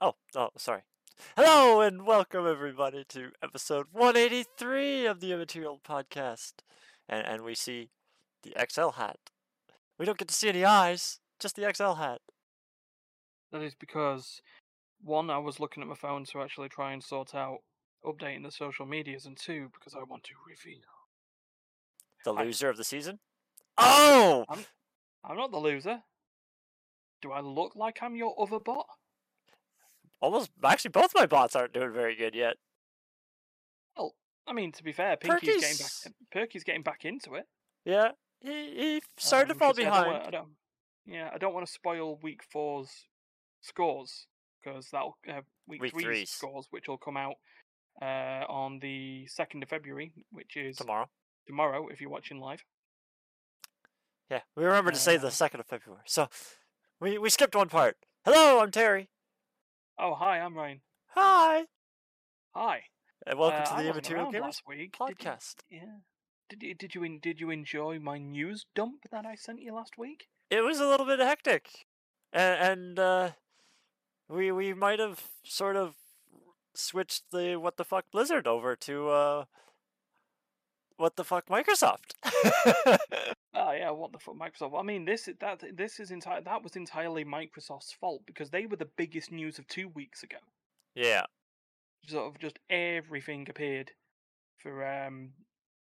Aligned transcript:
Oh, 0.00 0.14
oh, 0.36 0.50
sorry. 0.56 0.82
Hello 1.36 1.80
and 1.80 2.06
welcome 2.06 2.46
everybody 2.46 3.04
to 3.08 3.32
episode 3.42 3.86
183 3.90 5.06
of 5.06 5.18
the 5.18 5.32
Immaterial 5.32 5.80
Podcast. 5.84 6.52
And 7.08 7.26
and 7.26 7.42
we 7.42 7.56
see 7.56 7.90
the 8.44 8.54
XL 8.70 8.90
hat. 8.90 9.18
We 9.98 10.06
don't 10.06 10.16
get 10.16 10.28
to 10.28 10.34
see 10.34 10.50
any 10.50 10.64
eyes, 10.64 11.18
just 11.40 11.56
the 11.56 11.68
XL 11.74 11.94
hat. 11.94 12.20
That 13.50 13.62
is 13.62 13.74
because 13.74 14.40
one, 15.02 15.30
I 15.30 15.38
was 15.38 15.58
looking 15.58 15.82
at 15.82 15.88
my 15.88 15.96
phone 15.96 16.24
to 16.26 16.42
actually 16.42 16.68
try 16.68 16.92
and 16.92 17.02
sort 17.02 17.34
out 17.34 17.58
updating 18.04 18.44
the 18.44 18.52
social 18.52 18.86
medias, 18.86 19.26
and 19.26 19.36
two, 19.36 19.68
because 19.74 19.96
I 19.96 20.04
want 20.08 20.22
to 20.24 20.34
reveal. 20.48 20.78
The 22.24 22.34
Hi. 22.34 22.44
loser 22.44 22.68
of 22.68 22.76
the 22.76 22.84
season. 22.84 23.18
Oh, 23.76 24.44
I'm 24.48 25.36
not 25.36 25.50
the 25.50 25.58
loser. 25.58 26.02
Do 27.20 27.32
I 27.32 27.40
look 27.40 27.74
like 27.74 27.98
I'm 28.00 28.14
your 28.14 28.40
other 28.40 28.60
bot? 28.60 28.86
Almost. 30.20 30.50
Actually, 30.64 30.90
both 30.90 31.12
my 31.14 31.26
bots 31.26 31.54
aren't 31.56 31.72
doing 31.72 31.92
very 31.92 32.14
good 32.14 32.34
yet. 32.34 32.56
Well, 33.96 34.14
I 34.46 34.52
mean, 34.52 34.72
to 34.72 34.82
be 34.82 34.92
fair, 34.92 35.16
Pinky's 35.16 35.60
getting 35.60 35.60
back. 35.60 35.70
Perky's- 35.78 36.12
Perky's 36.32 36.64
getting 36.64 36.82
back 36.82 37.04
into 37.04 37.34
it. 37.34 37.46
Yeah, 37.84 38.12
he 38.40 38.50
he 38.74 39.02
started 39.16 39.48
to 39.48 39.54
fall 39.54 39.70
'cause 39.72 39.78
I 39.80 39.84
behind. 39.84 40.22
I 40.26 40.30
don't, 40.30 40.48
yeah, 41.06 41.30
I 41.32 41.38
don't 41.38 41.54
want 41.54 41.66
to 41.66 41.72
spoil 41.72 42.16
week 42.22 42.42
four's 42.42 43.08
scores 43.60 44.26
because 44.62 44.90
that'll 44.90 45.16
uh, 45.28 45.40
week, 45.66 45.82
Week 45.82 45.92
three's 45.92 46.04
three's. 46.04 46.30
scores, 46.30 46.66
which 46.70 46.88
will 46.88 46.98
come 46.98 47.16
out 47.16 47.34
uh, 48.02 48.44
on 48.48 48.78
the 48.80 49.26
second 49.26 49.62
of 49.62 49.68
February, 49.68 50.12
which 50.30 50.56
is 50.56 50.76
Tomorrow. 50.76 51.08
tomorrow 51.46 51.88
if 51.88 52.00
you're 52.00 52.10
watching 52.10 52.38
live. 52.40 52.64
Yeah, 54.30 54.42
we 54.54 54.64
remember 54.64 54.90
to 54.90 54.98
say 54.98 55.16
the 55.16 55.28
Uh, 55.28 55.30
second 55.30 55.60
of 55.60 55.66
February. 55.66 56.02
So 56.06 56.28
we 57.00 57.16
we 57.18 57.30
skipped 57.30 57.54
one 57.54 57.68
part. 57.68 57.96
Hello, 58.24 58.60
I'm 58.60 58.70
Terry. 58.70 59.08
Oh, 59.98 60.14
hi, 60.14 60.38
I'm 60.38 60.54
Ryan. 60.56 60.80
Hi, 61.08 61.64
Hi. 62.54 62.84
and 63.26 63.38
welcome 63.38 63.60
Uh, 63.62 63.64
to 63.64 63.70
the 63.70 63.88
wasn't 63.88 63.90
Immaterial 64.10 64.32
Gamers 64.32 64.40
last 64.42 64.62
week. 64.66 64.96
Did 64.98 65.08
you- 65.08 65.14
podcast. 65.16 65.56
yeah. 65.68 65.96
Did 66.48 66.62
you, 66.62 66.74
did 66.74 66.94
you 66.94 67.04
en- 67.04 67.18
did 67.20 67.40
you 67.40 67.50
enjoy 67.50 67.98
my 67.98 68.16
news 68.16 68.64
dump 68.74 69.02
that 69.10 69.26
I 69.26 69.34
sent 69.34 69.60
you 69.60 69.74
last 69.74 69.98
week? 69.98 70.28
It 70.50 70.62
was 70.62 70.80
a 70.80 70.86
little 70.86 71.04
bit 71.04 71.18
hectic, 71.18 71.86
and, 72.32 72.70
and 72.70 72.98
uh, 72.98 73.30
we 74.28 74.50
we 74.50 74.72
might 74.72 74.98
have 74.98 75.28
sort 75.44 75.76
of 75.76 75.94
switched 76.74 77.24
the 77.32 77.56
what 77.56 77.76
the 77.76 77.84
fuck 77.84 78.06
Blizzard 78.10 78.46
over 78.46 78.74
to 78.76 79.08
uh, 79.10 79.44
what 80.96 81.16
the 81.16 81.24
fuck 81.24 81.46
Microsoft. 81.48 82.14
Oh 83.60 83.72
yeah, 83.72 83.90
what 83.90 84.12
the 84.12 84.18
fuck, 84.20 84.36
Microsoft? 84.36 84.78
I 84.78 84.82
mean, 84.82 85.04
this 85.04 85.26
is- 85.26 85.36
that 85.40 85.64
this 85.76 85.98
is 85.98 86.10
entire 86.12 86.40
that 86.42 86.62
was 86.62 86.76
entirely 86.76 87.24
Microsoft's 87.24 87.92
fault 87.92 88.22
because 88.24 88.50
they 88.50 88.66
were 88.66 88.76
the 88.76 88.84
biggest 88.96 89.32
news 89.32 89.58
of 89.58 89.66
two 89.66 89.88
weeks 89.88 90.22
ago. 90.22 90.36
yeah, 90.94 91.24
Sort 92.06 92.28
of 92.34 92.40
just 92.40 92.58
everything 92.70 93.48
appeared 93.50 93.92
for 94.58 94.86
um 94.86 95.32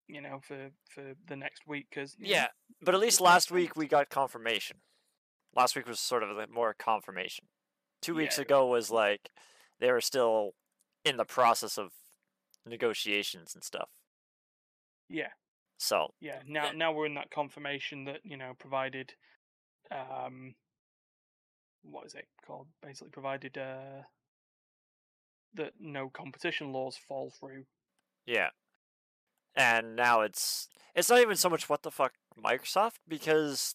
you 0.08 0.20
know 0.22 0.40
for 0.42 0.70
for 0.88 1.14
the 1.26 1.36
next 1.36 1.66
week 1.66 1.88
because 1.90 2.16
yeah, 2.18 2.48
but 2.80 2.94
at 2.94 3.00
least 3.00 3.20
last 3.20 3.50
week 3.50 3.76
we 3.76 3.86
got 3.86 4.08
confirmation. 4.08 4.78
Last 5.54 5.76
week 5.76 5.86
was 5.86 6.00
sort 6.00 6.22
of 6.22 6.50
more 6.50 6.74
confirmation. 6.78 7.46
Two 8.00 8.14
weeks 8.14 8.38
Yeah. 8.38 8.42
ago 8.42 8.66
was 8.66 8.90
like 8.90 9.30
they 9.80 9.90
were 9.92 10.00
still 10.00 10.54
in 11.04 11.16
the 11.18 11.24
process 11.24 11.76
of 11.78 11.92
negotiations 12.64 13.54
and 13.54 13.62
stuff. 13.62 13.90
yeah 15.08 15.28
So 15.78 16.14
yeah 16.20 16.40
now 16.46 16.66
Yeah. 16.66 16.72
now 16.72 16.92
we're 16.92 17.06
in 17.06 17.14
that 17.14 17.30
confirmation 17.30 18.04
that 18.04 18.20
you 18.24 18.36
know 18.36 18.52
provided 18.58 19.14
um 19.90 20.54
what 21.82 22.06
is 22.06 22.14
it 22.14 22.26
called 22.44 22.66
basically 22.82 23.10
provided 23.10 23.56
uh 23.58 24.02
that 25.54 25.72
no 25.78 26.08
competition 26.08 26.72
laws 26.72 26.96
fall 26.96 27.30
through 27.30 27.64
Yeah. 28.26 28.50
And 29.54 29.96
now 29.96 30.20
it's 30.20 30.68
it's 30.94 31.08
not 31.08 31.20
even 31.20 31.36
so 31.36 31.48
much 31.48 31.68
what 31.68 31.82
the 31.82 31.90
fuck 31.90 32.14
Microsoft 32.38 32.96
because 33.08 33.74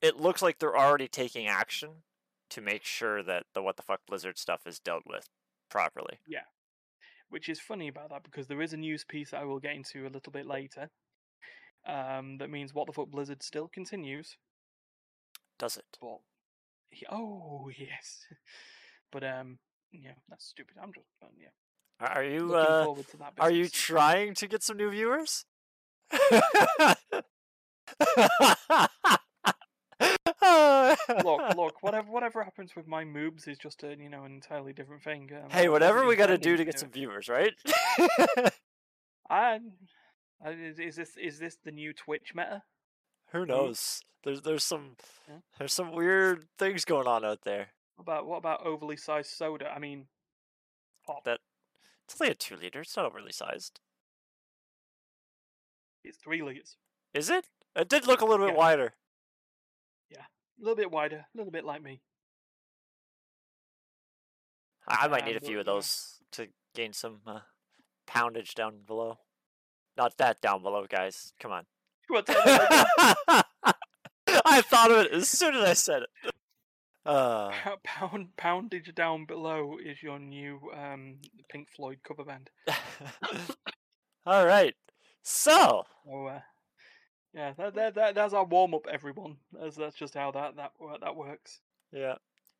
it 0.00 0.16
looks 0.20 0.40
like 0.42 0.58
they're 0.58 0.76
already 0.76 1.08
taking 1.08 1.46
action 1.46 2.02
to 2.50 2.60
make 2.60 2.84
sure 2.84 3.22
that 3.22 3.46
the 3.54 3.62
what 3.62 3.76
the 3.76 3.82
fuck 3.82 4.00
Blizzard 4.06 4.38
stuff 4.38 4.66
is 4.66 4.78
dealt 4.78 5.04
with 5.06 5.28
properly. 5.68 6.18
Yeah, 6.26 6.44
which 7.28 7.48
is 7.48 7.60
funny 7.60 7.88
about 7.88 8.10
that 8.10 8.22
because 8.24 8.46
there 8.46 8.62
is 8.62 8.72
a 8.72 8.76
news 8.76 9.04
piece 9.04 9.30
that 9.30 9.40
I 9.40 9.44
will 9.44 9.60
get 9.60 9.74
into 9.74 10.06
a 10.06 10.10
little 10.10 10.32
bit 10.32 10.46
later. 10.46 10.90
Um, 11.86 12.38
that 12.38 12.50
means 12.50 12.74
what 12.74 12.86
the 12.86 12.92
fuck 12.92 13.08
Blizzard 13.08 13.42
still 13.42 13.68
continues, 13.68 14.36
Does 15.58 15.76
it? 15.76 15.84
but 16.00 16.18
he- 16.90 17.06
oh 17.10 17.70
yes, 17.76 18.26
but 19.12 19.24
um, 19.24 19.58
yeah, 19.92 20.12
that's 20.28 20.46
stupid. 20.46 20.76
I'm 20.82 20.92
just 20.92 21.06
uh, 21.22 21.26
yeah, 21.38 22.06
Are 22.06 22.24
you 22.24 22.40
looking 22.40 22.54
uh 22.54 22.84
forward 22.84 23.08
to 23.08 23.16
that. 23.18 23.32
are 23.38 23.50
you 23.50 23.68
trying 23.68 24.34
to 24.34 24.46
get 24.46 24.62
some 24.62 24.76
new 24.76 24.90
viewers? 24.90 25.44
look, 31.24 31.56
look, 31.56 31.74
whatever 31.82 32.10
whatever 32.10 32.42
happens 32.44 32.74
with 32.76 32.86
my 32.86 33.04
moobs 33.04 33.48
is 33.48 33.58
just 33.58 33.82
a 33.82 33.96
you 33.98 34.08
know 34.08 34.24
an 34.24 34.32
entirely 34.32 34.72
different 34.72 35.02
thing. 35.02 35.30
Um, 35.32 35.50
Hey, 35.50 35.68
whatever 35.68 36.06
we 36.06 36.16
got 36.16 36.26
to 36.26 36.38
do 36.38 36.56
to 36.56 36.64
get 36.64 36.78
some 36.78 36.90
viewers, 36.90 37.28
right? 37.28 37.52
I 39.30 39.60
is, 40.46 40.78
is 40.78 40.96
this 40.96 41.16
is 41.16 41.38
this 41.38 41.56
the 41.64 41.70
new 41.72 41.92
Twitch 41.92 42.32
meta? 42.34 42.62
Who 43.32 43.44
knows? 43.46 44.02
There's 44.24 44.42
there's 44.42 44.64
some 44.64 44.96
Yeah. 45.28 45.36
there's 45.58 45.72
some 45.72 45.92
weird 45.92 46.46
things 46.58 46.84
going 46.84 47.06
on 47.06 47.24
out 47.24 47.42
there. 47.44 47.68
What 47.96 48.02
about 48.02 48.26
what 48.26 48.38
about 48.38 48.66
overly 48.66 48.96
sized 48.96 49.30
soda? 49.30 49.70
I 49.70 49.78
mean, 49.78 50.06
pop. 51.06 51.24
That- 51.24 51.40
It's 52.04 52.20
only 52.20 52.32
a 52.32 52.34
two 52.34 52.56
liter. 52.56 52.80
It's 52.80 52.96
not 52.96 53.06
overly 53.06 53.32
sized. 53.32 53.80
It's 56.02 56.16
three 56.18 56.42
liters. 56.42 56.76
Is 57.14 57.28
it? 57.30 57.46
It 57.76 57.88
did 57.88 58.06
look 58.06 58.20
a 58.20 58.24
little 58.24 58.46
bit 58.46 58.54
Yeah. 58.54 58.58
wider. 58.58 58.94
Yeah, 60.08 60.24
a 60.58 60.60
little 60.60 60.76
bit 60.76 60.90
wider, 60.90 61.26
a 61.32 61.36
little 61.36 61.52
bit 61.52 61.64
like 61.64 61.82
me. 61.82 62.00
I 64.88 65.06
might 65.08 65.24
need 65.24 65.36
a 65.36 65.40
few 65.40 65.60
of 65.60 65.66
those 65.66 66.20
to 66.32 66.48
gain 66.74 66.92
some 66.92 67.20
uh, 67.26 67.40
poundage 68.06 68.54
down 68.54 68.80
below. 68.86 69.18
Not 69.96 70.16
that 70.18 70.40
down 70.40 70.62
below, 70.62 70.86
guys. 70.88 71.32
Come 71.40 71.52
on. 71.52 71.66
You 72.08 72.14
want 72.14 72.26
to 72.26 72.32
tell 72.34 72.44
me 72.44 72.52
like 72.52 73.44
I 74.44 74.60
thought 74.62 74.90
of 74.90 74.98
it 75.06 75.12
as 75.12 75.28
soon 75.28 75.54
as 75.54 75.62
I 75.64 75.72
said 75.74 76.02
it. 76.02 76.32
Uh, 77.06 77.50
Pou- 77.64 77.76
Pound 77.82 78.28
poundage 78.36 78.94
down 78.94 79.24
below 79.24 79.76
is 79.82 80.02
your 80.02 80.18
new 80.18 80.60
um 80.76 81.16
Pink 81.48 81.68
Floyd 81.74 81.98
cover 82.06 82.24
band. 82.24 82.50
all 84.26 84.46
right. 84.46 84.74
So, 85.22 85.84
So 86.04 86.26
uh, 86.26 86.40
yeah, 87.34 87.52
that, 87.58 87.74
that 87.74 87.94
that 87.94 88.14
that's 88.14 88.34
our 88.34 88.44
warm 88.44 88.74
up, 88.74 88.86
everyone. 88.90 89.36
That's 89.52 89.76
that's 89.76 89.96
just 89.96 90.14
how 90.14 90.30
that 90.32 90.56
that 90.56 90.72
that 91.00 91.16
works. 91.16 91.60
yeah. 91.92 92.16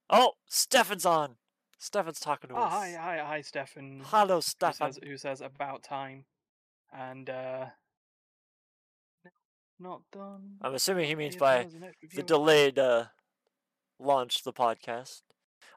Oh, 0.09 0.33
Stefan's 0.49 1.07
on. 1.07 1.37
Stefan's 1.79 2.21
talking 2.21 2.51
to 2.51 2.57
Oh 2.57 2.62
us. 2.65 2.73
hi 2.73 2.93
hi 2.99 3.19
hi, 3.25 3.41
Stefan. 3.43 4.03
Hello, 4.05 4.37
Who 4.37 4.43
Stefan. 4.43 4.93
says, 4.93 4.99
who 5.03 5.17
says 5.17 5.41
about 5.41 5.83
time, 5.83 6.25
and 6.93 7.28
uh, 7.31 7.67
not 9.78 10.03
done. 10.12 10.56
I'm 10.61 10.75
assuming 10.75 11.06
he 11.09 11.15
means 11.15 11.37
by 11.37 11.67
the 12.15 12.23
delayed 12.23 12.78
uh, 12.78 13.06
launch 13.99 14.38
of 14.38 14.44
the 14.44 14.53
podcast. 14.53 15.23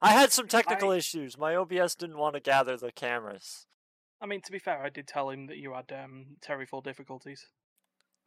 I 0.01 0.11
had 0.11 0.31
some 0.33 0.47
technical 0.47 0.91
issues. 0.91 1.37
My 1.37 1.55
OBS 1.55 1.95
didn't 1.95 2.17
want 2.17 2.35
to 2.35 2.41
gather 2.41 2.75
the 2.75 2.91
cameras. 2.91 3.65
I 4.21 4.25
mean, 4.25 4.41
to 4.41 4.51
be 4.51 4.59
fair, 4.59 4.81
I 4.83 4.89
did 4.89 5.07
tell 5.07 5.29
him 5.29 5.47
that 5.47 5.57
you 5.57 5.73
had 5.73 5.91
um 5.91 6.37
Terryfall 6.45 6.83
difficulties. 6.83 7.45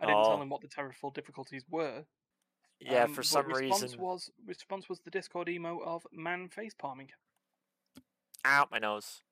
I 0.01 0.07
didn't 0.07 0.23
tell 0.25 0.33
Oh. 0.33 0.43
him 0.43 0.49
what 0.51 0.61
the 0.63 0.69
Terryfall 0.69 1.13
difficulties 1.15 1.65
were. 1.71 2.05
Yeah, 2.81 3.05
um, 3.05 3.15
for 3.15 3.23
some 3.23 3.47
response 3.47 3.83
reason. 3.83 4.01
was 4.01 4.31
response 4.47 4.89
was 4.89 5.01
the 5.01 5.11
Discord 5.11 5.49
emo 5.49 5.79
of 5.79 6.07
man 6.13 6.49
face 6.49 6.75
palming. 6.79 7.09
Ow, 8.45 8.67
my 8.71 8.79
nose. 8.79 9.23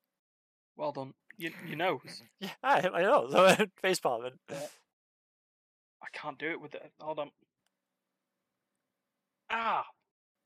Well 0.77 0.93
done. 0.93 1.13
You 1.37 1.51
you 1.67 1.77
nose. 1.77 2.23
Yeah, 2.41 2.51
I 2.63 2.81
hit 2.81 2.93
my 2.93 3.03
nose. 3.03 3.35
Face 3.83 4.01
palming. 4.01 4.33
I 4.51 6.07
can't 6.13 6.39
do 6.39 6.51
it 6.51 6.61
with 6.61 6.75
it. 6.75 6.93
Hold 7.01 7.19
on. 7.19 7.31
Ah, 9.51 9.85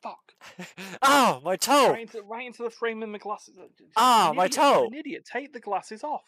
fuck! 0.03 0.33
oh, 1.03 1.41
my 1.45 1.57
toe. 1.57 1.91
Right 1.91 2.03
into 2.03 2.23
right 2.23 2.47
into 2.47 2.63
the 2.63 2.71
frame 2.71 3.03
of 3.03 3.09
my 3.09 3.19
glasses. 3.19 3.57
Uh, 3.59 3.67
Ah, 3.97 4.33
my 4.35 4.49
toe. 4.49 4.87
An 4.87 4.95
idiot. 4.95 5.27
Take 5.31 5.53
the 5.53 5.61
glasses 5.61 6.03
off. 6.05 6.23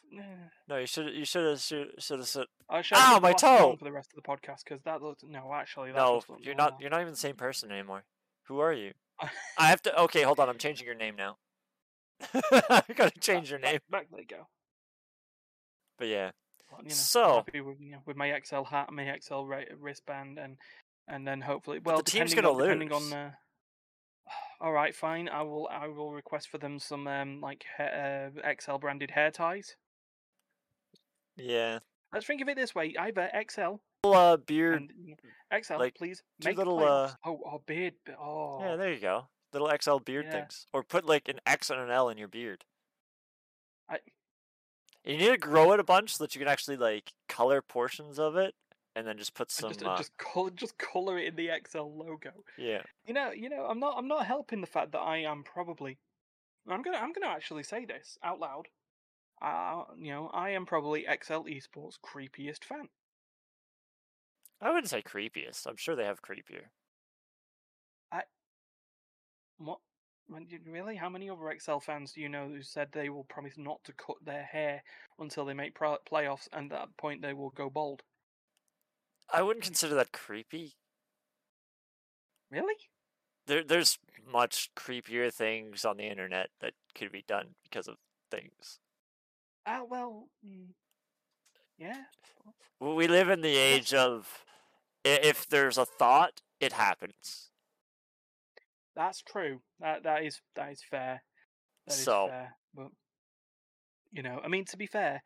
No, 0.68 0.76
you 0.78 0.86
should 0.86 1.12
you 1.14 1.24
should 1.24 1.46
have 1.46 1.60
should 1.60 2.18
have 2.18 2.26
said 2.28 2.46
I 2.68 2.82
Ow, 2.94 3.14
put 3.14 3.22
my 3.22 3.32
toe. 3.32 3.76
for 3.78 3.84
the 3.84 3.92
rest 3.92 4.12
of 4.16 4.22
the 4.22 4.28
podcast 4.28 4.64
because 4.64 4.82
that 4.84 5.02
looked. 5.02 5.24
no. 5.24 5.52
Actually, 5.54 5.90
that 5.92 5.96
no. 5.98 6.22
You're 6.40 6.54
not 6.54 6.76
you're 6.80 6.90
not 6.90 7.00
even 7.00 7.12
the 7.12 7.18
same 7.18 7.36
person 7.36 7.70
anymore. 7.70 8.04
Who 8.44 8.58
are 8.60 8.72
you? 8.72 8.92
I 9.58 9.66
have 9.66 9.82
to. 9.82 10.00
Okay, 10.02 10.22
hold 10.22 10.40
on. 10.40 10.48
I'm 10.48 10.58
changing 10.58 10.86
your 10.86 10.94
name 10.96 11.14
now. 11.16 11.36
I 12.68 12.82
gotta 12.94 13.18
change 13.20 13.50
your 13.50 13.58
name. 13.58 13.78
Back, 13.90 14.08
there 14.10 14.20
you 14.20 14.26
go. 14.26 14.46
But 15.98 16.08
yeah, 16.08 16.30
Well, 16.70 16.82
you 16.82 16.88
know, 16.88 16.94
So- 16.94 17.44
with, 17.46 17.80
you 17.80 17.92
know, 17.92 18.02
with 18.06 18.16
my 18.16 18.38
XL 18.44 18.62
hat, 18.64 18.92
my 18.92 19.16
XL 19.20 19.42
wristband, 19.78 20.38
and 20.38 20.56
and 21.08 21.26
then 21.26 21.40
hopefully, 21.40 21.80
well, 21.84 21.96
the 21.98 22.02
team's 22.04 22.30
depending 22.30 22.52
gonna 22.52 22.62
on, 22.62 22.68
depending 22.68 22.90
lose. 22.90 23.12
on. 23.12 23.18
Uh, 23.18 23.30
all 24.60 24.72
right, 24.72 24.94
fine. 24.94 25.28
I 25.28 25.42
will. 25.42 25.68
I 25.70 25.88
will 25.88 26.12
request 26.12 26.48
for 26.48 26.58
them 26.58 26.78
some 26.78 27.06
um 27.08 27.40
like 27.40 27.64
ha- 27.76 28.30
uh, 28.44 28.52
XL 28.60 28.76
branded 28.78 29.10
hair 29.10 29.30
ties. 29.30 29.76
Yeah. 31.36 31.78
Let's 32.12 32.26
think 32.26 32.40
of 32.42 32.48
it 32.48 32.56
this 32.56 32.74
way: 32.74 32.94
either 32.98 33.30
XL 33.48 33.76
Little 34.04 34.14
uh, 34.20 34.36
beard. 34.36 34.90
and 35.52 35.64
XL, 35.64 35.76
like, 35.78 35.94
please 35.94 36.22
make 36.44 36.56
little, 36.56 36.78
uh, 36.82 37.12
Oh, 37.24 37.38
oh, 37.44 37.62
beard. 37.66 37.94
Oh, 38.18 38.58
Yeah, 38.62 38.76
there 38.76 38.92
you 38.92 39.00
go. 39.00 39.28
Little 39.52 39.68
XL 39.80 39.98
beard 39.98 40.26
Yeah. 40.26 40.32
things, 40.32 40.66
or 40.72 40.82
put 40.84 41.04
like 41.04 41.28
an 41.28 41.40
X 41.44 41.70
and 41.70 41.80
an 41.80 41.90
L 41.90 42.08
in 42.08 42.18
your 42.18 42.28
beard. 42.28 42.64
I- 43.88 44.00
you 45.04 45.16
need 45.16 45.28
to 45.30 45.38
grow 45.38 45.72
it 45.72 45.80
a 45.80 45.84
bunch 45.84 46.14
so 46.16 46.24
that 46.24 46.34
you 46.34 46.38
can 46.38 46.48
actually 46.48 46.76
like 46.76 47.12
color 47.28 47.60
portions 47.62 48.18
of 48.18 48.36
it, 48.36 48.54
and 48.94 49.06
then 49.06 49.16
just 49.18 49.34
put 49.34 49.50
some. 49.50 49.70
just 49.70 49.82
uh, 49.84 49.96
just 49.96 50.16
color 50.18 50.50
just 50.50 50.78
color 50.78 51.18
it 51.18 51.26
in 51.28 51.36
the 51.36 51.50
XL 51.66 51.82
logo. 51.96 52.44
yeah. 52.56 52.82
You 53.04 53.14
know, 53.14 53.30
you 53.32 53.48
know, 53.48 53.66
I'm 53.66 53.80
not 53.80 53.96
I'm 53.96 54.06
not 54.08 54.26
helping 54.26 54.60
the 54.60 54.66
fact 54.66 54.92
that 54.92 55.00
I 55.00 55.18
am 55.18 55.42
probably 55.42 55.98
I'm 56.68 56.82
gonna 56.82 56.98
I'm 56.98 57.12
gonna 57.12 57.32
actually 57.34 57.62
say 57.64 57.84
this 57.84 58.18
out 58.22 58.38
loud. 58.38 58.68
Uh, 59.42 59.84
you 59.96 60.12
know, 60.12 60.28
I 60.34 60.50
am 60.50 60.66
probably 60.66 61.04
XL 61.04 61.46
Esports 61.48 61.98
creepiest 61.98 62.62
fan. 62.62 62.90
I 64.60 64.68
wouldn't 64.68 64.90
say 64.90 65.00
creepiest. 65.00 65.66
I'm 65.66 65.78
sure 65.78 65.96
they 65.96 66.04
have 66.04 66.20
creepier. 66.20 66.66
What? 69.60 69.78
Really? 70.64 70.96
How 70.96 71.08
many 71.08 71.28
other 71.28 71.54
XL 71.58 71.78
fans 71.78 72.12
do 72.12 72.20
you 72.20 72.28
know 72.28 72.48
who 72.48 72.62
said 72.62 72.88
they 72.92 73.08
will 73.08 73.24
promise 73.24 73.54
not 73.56 73.82
to 73.84 73.92
cut 73.92 74.16
their 74.24 74.44
hair 74.44 74.82
until 75.18 75.44
they 75.44 75.54
make 75.54 75.74
pro- 75.74 75.98
playoffs, 76.10 76.48
and 76.52 76.72
at 76.72 76.78
that 76.78 76.96
point 76.96 77.20
they 77.20 77.34
will 77.34 77.50
go 77.50 77.68
bald? 77.68 78.02
I 79.32 79.42
wouldn't 79.42 79.64
consider 79.64 79.94
that 79.96 80.12
creepy. 80.12 80.74
Really? 82.50 82.74
There, 83.46 83.62
there's 83.64 83.98
much 84.30 84.70
creepier 84.76 85.32
things 85.32 85.84
on 85.84 85.96
the 85.96 86.08
internet 86.08 86.50
that 86.60 86.72
could 86.94 87.12
be 87.12 87.24
done 87.26 87.48
because 87.64 87.88
of 87.88 87.96
things. 88.30 88.78
Ah, 89.66 89.82
well, 89.88 90.28
mm, 90.46 90.68
yeah. 91.76 92.04
W- 92.80 92.96
We 92.96 93.08
live 93.08 93.28
in 93.28 93.40
the 93.40 93.56
age 93.56 93.92
of 93.92 94.44
if 95.04 95.48
there's 95.48 95.78
a 95.78 95.86
thought, 95.86 96.40
it 96.60 96.72
happens. 96.72 97.49
That's 99.00 99.22
true. 99.22 99.62
That 99.80 100.02
that 100.02 100.24
is 100.24 100.42
that 100.56 100.72
is 100.72 100.82
fair. 100.82 101.22
That 101.86 101.94
is 101.94 102.04
So- 102.04 102.28
fair. 102.28 102.54
But 102.74 102.88
you 104.12 104.22
know, 104.22 104.40
I 104.44 104.48
mean, 104.48 104.66
to 104.66 104.76
be 104.76 104.86
fair, 104.86 105.22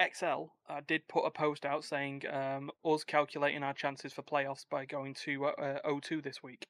XL 0.00 0.44
uh, 0.70 0.80
did 0.86 1.06
put 1.08 1.26
a 1.26 1.30
post 1.30 1.66
out 1.66 1.84
saying 1.84 2.22
um, 2.32 2.70
us 2.86 3.04
calculating 3.04 3.62
our 3.62 3.74
chances 3.74 4.14
for 4.14 4.22
playoffs 4.22 4.64
by 4.70 4.86
going 4.86 5.12
to 5.26 5.46
uh, 5.46 5.80
uh, 5.84 5.88
0-2 5.90 6.22
this 6.22 6.42
week. 6.42 6.64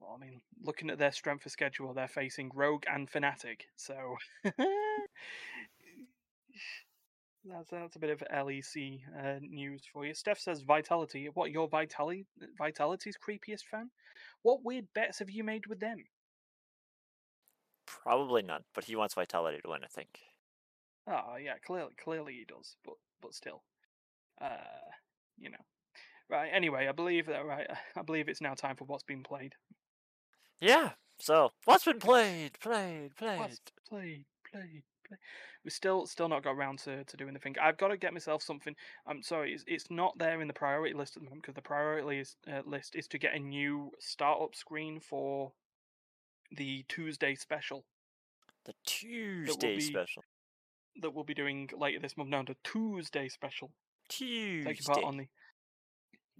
Well, 0.00 0.18
I 0.20 0.22
mean, 0.22 0.42
looking 0.62 0.90
at 0.90 0.98
their 0.98 1.12
strength 1.12 1.46
of 1.46 1.52
schedule, 1.52 1.94
they're 1.94 2.08
facing 2.08 2.50
Rogue 2.54 2.84
and 2.92 3.10
Fnatic, 3.10 3.60
so 3.76 4.16
that's 7.44 7.70
that's 7.70 7.96
a 7.96 7.98
bit 7.98 8.10
of 8.10 8.22
LEC 8.32 9.00
uh, 9.18 9.38
news 9.40 9.82
for 9.92 10.06
you. 10.06 10.14
Steph 10.14 10.38
says 10.38 10.62
Vitality. 10.62 11.28
What 11.34 11.50
your 11.50 11.68
Vitality 11.68 12.26
Vitality's 12.56 13.16
creepiest 13.16 13.64
fan? 13.70 13.90
What 14.42 14.64
weird 14.64 14.86
bets 14.94 15.18
have 15.18 15.30
you 15.30 15.44
made 15.44 15.66
with 15.66 15.80
them? 15.80 16.04
Probably 17.86 18.42
none, 18.42 18.62
but 18.74 18.84
he 18.84 18.96
wants 18.96 19.14
Vitality 19.14 19.58
to 19.62 19.70
win, 19.70 19.84
I 19.84 19.88
think. 19.88 20.20
Oh 21.08 21.36
yeah, 21.42 21.54
clearly, 21.64 21.92
clearly 22.02 22.34
he 22.34 22.44
does, 22.44 22.76
but 22.84 22.94
but 23.20 23.34
still, 23.34 23.62
uh, 24.40 24.90
you 25.38 25.50
know. 25.50 25.64
Right. 26.30 26.50
Anyway, 26.52 26.86
I 26.88 26.92
believe 26.92 27.26
that. 27.26 27.44
Right. 27.44 27.66
I 27.96 28.02
believe 28.02 28.28
it's 28.28 28.40
now 28.40 28.54
time 28.54 28.76
for 28.76 28.84
what's 28.84 29.02
been 29.02 29.22
played. 29.22 29.54
Yeah. 30.60 30.90
So 31.18 31.50
what's 31.64 31.84
been 31.84 31.98
played? 31.98 32.58
Played. 32.60 33.16
Played. 33.16 33.38
What's 33.38 33.60
played? 33.88 34.24
Played. 34.50 34.84
We 35.64 35.70
still 35.70 36.06
still 36.06 36.28
not 36.28 36.42
got 36.42 36.54
around 36.54 36.80
to, 36.80 37.04
to 37.04 37.16
doing 37.16 37.34
the 37.34 37.40
thing. 37.40 37.56
I've 37.60 37.78
got 37.78 37.88
to 37.88 37.96
get 37.96 38.12
myself 38.12 38.42
something. 38.42 38.74
I'm 39.06 39.22
sorry, 39.22 39.52
it's, 39.52 39.64
it's 39.66 39.90
not 39.90 40.18
there 40.18 40.40
in 40.40 40.48
the 40.48 40.54
priority 40.54 40.94
list 40.94 41.16
at 41.16 41.22
the 41.22 41.26
moment 41.26 41.42
because 41.42 41.54
the 41.54 41.62
priority 41.62 42.20
is, 42.20 42.36
uh, 42.50 42.62
list 42.66 42.94
is 42.94 43.06
to 43.08 43.18
get 43.18 43.34
a 43.34 43.38
new 43.38 43.90
startup 44.00 44.54
screen 44.54 45.00
for 45.00 45.52
the 46.50 46.84
Tuesday 46.88 47.34
special 47.34 47.84
The 48.66 48.74
Tuesday 48.84 49.76
be 49.76 49.80
special. 49.80 50.24
that 51.00 51.14
we'll 51.14 51.24
be 51.24 51.34
doing 51.34 51.68
later 51.78 52.00
this 52.00 52.16
month. 52.16 52.30
No, 52.30 52.42
the 52.42 52.56
Tuesday 52.64 53.28
special. 53.28 53.70
Tuesday. 54.08 54.70
taking 54.70 54.84
part 54.84 55.04
on 55.04 55.16
the 55.16 55.26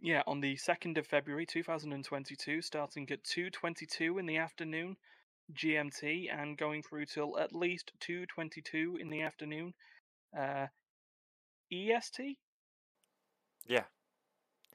yeah 0.00 0.22
on 0.26 0.40
the 0.40 0.56
2nd 0.56 0.98
of 0.98 1.06
february 1.06 1.46
2022 1.46 2.60
starting 2.60 3.08
at 3.10 3.22
2.22 3.22 4.18
in 4.18 4.26
the 4.26 4.36
afternoon 4.36 4.96
gmt 5.54 6.28
and 6.32 6.56
going 6.58 6.82
through 6.82 7.06
till 7.06 7.38
at 7.38 7.54
least 7.54 7.92
2.22 8.00 9.00
in 9.00 9.08
the 9.10 9.22
afternoon 9.22 9.72
uh 10.38 10.66
est 11.70 12.36
Yeah. 13.66 13.84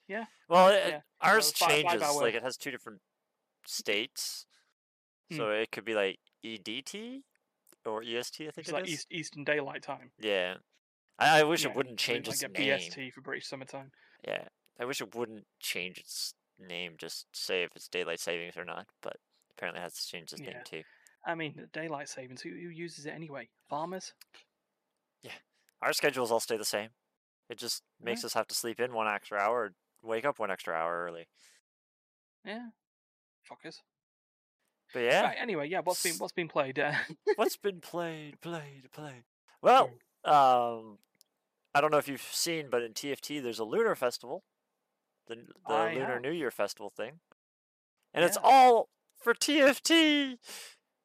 Yeah, 0.08 0.26
Well, 0.48 0.70
it, 0.70 0.84
yeah, 0.88 1.02
ours 1.20 1.48
so 1.54 1.66
five 1.66 1.84
changes. 1.84 2.02
hour- 2.02 2.22
Like 2.22 2.34
it 2.34 2.42
has 2.44 2.56
two 2.56 2.72
different 2.72 3.02
states, 3.66 4.46
Hmm. 5.30 5.36
so 5.38 5.50
it 5.52 5.70
could 5.72 5.84
be 5.84 5.94
like 5.96 6.20
EDT 6.46 7.24
or 7.86 8.02
EST. 8.04 8.48
I 8.48 8.52
think 8.52 8.60
it's 8.60 8.70
it 8.70 8.74
like 8.74 8.86
is. 8.86 8.92
East, 8.94 9.08
eastern 9.12 9.44
daylight 9.44 9.84
time 9.84 10.12
Yeah. 10.18 10.56
I, 11.20 11.42
I 11.42 11.44
wish 11.44 11.64
Yeah, 11.64 11.72
it 11.72 11.76
wouldn't 11.76 12.00
change 12.00 12.28
it's 12.30 12.42
like 12.42 12.52
name. 12.54 12.80
bst 12.80 13.12
for 13.12 13.20
british 13.22 13.48
summertime 13.48 13.92
Yeah. 14.26 14.48
I 14.80 14.86
wish 14.86 15.02
it 15.02 15.14
wouldn't 15.14 15.46
change 15.60 15.98
its 15.98 16.34
name. 16.60 16.96
Just 16.98 17.26
say 17.34 17.64
if 17.64 17.70
it's 17.76 17.88
daylight 17.90 18.20
savings 18.20 18.56
or 18.56 18.64
not. 18.64 18.88
But 19.02 19.18
apparently, 19.58 19.82
has 19.82 19.94
to 19.96 20.08
change 20.08 20.32
its 20.32 20.42
name 20.42 20.56
too. 20.64 20.84
i 21.26 21.36
mean 21.36 21.68
daylight 21.74 22.08
savings 22.10 22.42
who, 22.42 22.50
who 22.50 22.70
uses 22.70 23.06
it 23.06 23.14
anyway? 23.14 23.50
Farmers? 23.70 24.14
Yeah, 25.24 25.32
Our 25.82 25.94
schedules 25.94 26.32
all 26.32 26.40
stay 26.40 26.58
the 26.58 26.66
same. 26.66 26.90
It 27.50 27.58
just 27.58 27.82
makes 28.02 28.24
us 28.26 28.34
have 28.34 28.48
to 28.48 28.56
sleep 28.56 28.80
in 28.80 28.94
one 28.94 29.08
extra 29.08 29.40
hour, 29.40 29.64
or 29.64 29.74
wake 30.04 30.26
up 30.26 30.38
one 30.40 30.52
extra 30.52 30.74
hour 30.74 31.06
early. 31.06 31.28
yeah. 32.46 32.68
Fuckers. 33.50 33.78
But 34.94 35.00
yeah, 35.02 35.22
right 35.22 35.38
anyway 35.40 35.68
yeah 35.68 35.82
what's 35.84 36.02
been 36.02 36.16
what's 36.18 36.32
been 36.34 36.48
played 36.48 36.80
uh, 36.80 36.94
what's 37.36 37.58
been 37.58 37.82
played, 37.82 38.40
played, 38.42 38.90
played? 38.94 39.24
Well, 39.62 39.90
um, 40.24 40.98
I 41.76 41.82
don't 41.82 41.92
know 41.92 41.98
if 41.98 42.08
you've 42.08 42.22
seen, 42.22 42.68
but 42.70 42.84
in 42.84 42.94
TFT 42.94 43.42
there's 43.44 43.60
a 43.60 43.66
lunar 43.66 43.96
festival, 43.96 44.44
the 45.28 45.36
the 45.68 45.92
Lunar. 45.94 46.20
New 46.22 46.32
Year 46.32 46.52
festival 46.52 46.90
thing, 46.90 47.20
and 48.14 48.24
it's 48.24 48.38
all 48.42 48.88
for 49.22 49.34
TFT, 49.34 50.38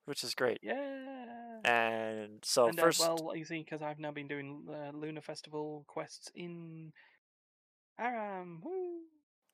which 0.05 0.23
is 0.25 0.35
great. 0.35 0.59
yeah 0.63 1.59
And 1.65 2.39
so 2.45 2.67
and, 2.69 2.79
uh, 2.79 2.83
first, 2.83 3.01
well, 3.01 3.33
you 3.37 3.45
see, 3.45 3.59
because 3.63 3.83
I've 3.83 3.99
now 3.99 4.11
been 4.11 4.29
doing 4.29 4.67
uh, 4.69 4.91
Lunar 4.97 5.21
Festival 5.21 5.85
quests 5.87 6.31
in 6.35 6.93
Aram. 7.99 8.61
Woo. 8.65 9.01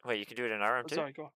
wait, 0.04 0.18
you 0.18 0.26
can 0.26 0.36
do 0.36 0.44
it 0.46 0.52
in 0.52 0.60
ARAM 0.60 0.84
Oh, 0.84 0.88
too. 0.88 0.94
sorry, 0.94 1.12
go 1.12 1.24
on. 1.24 1.30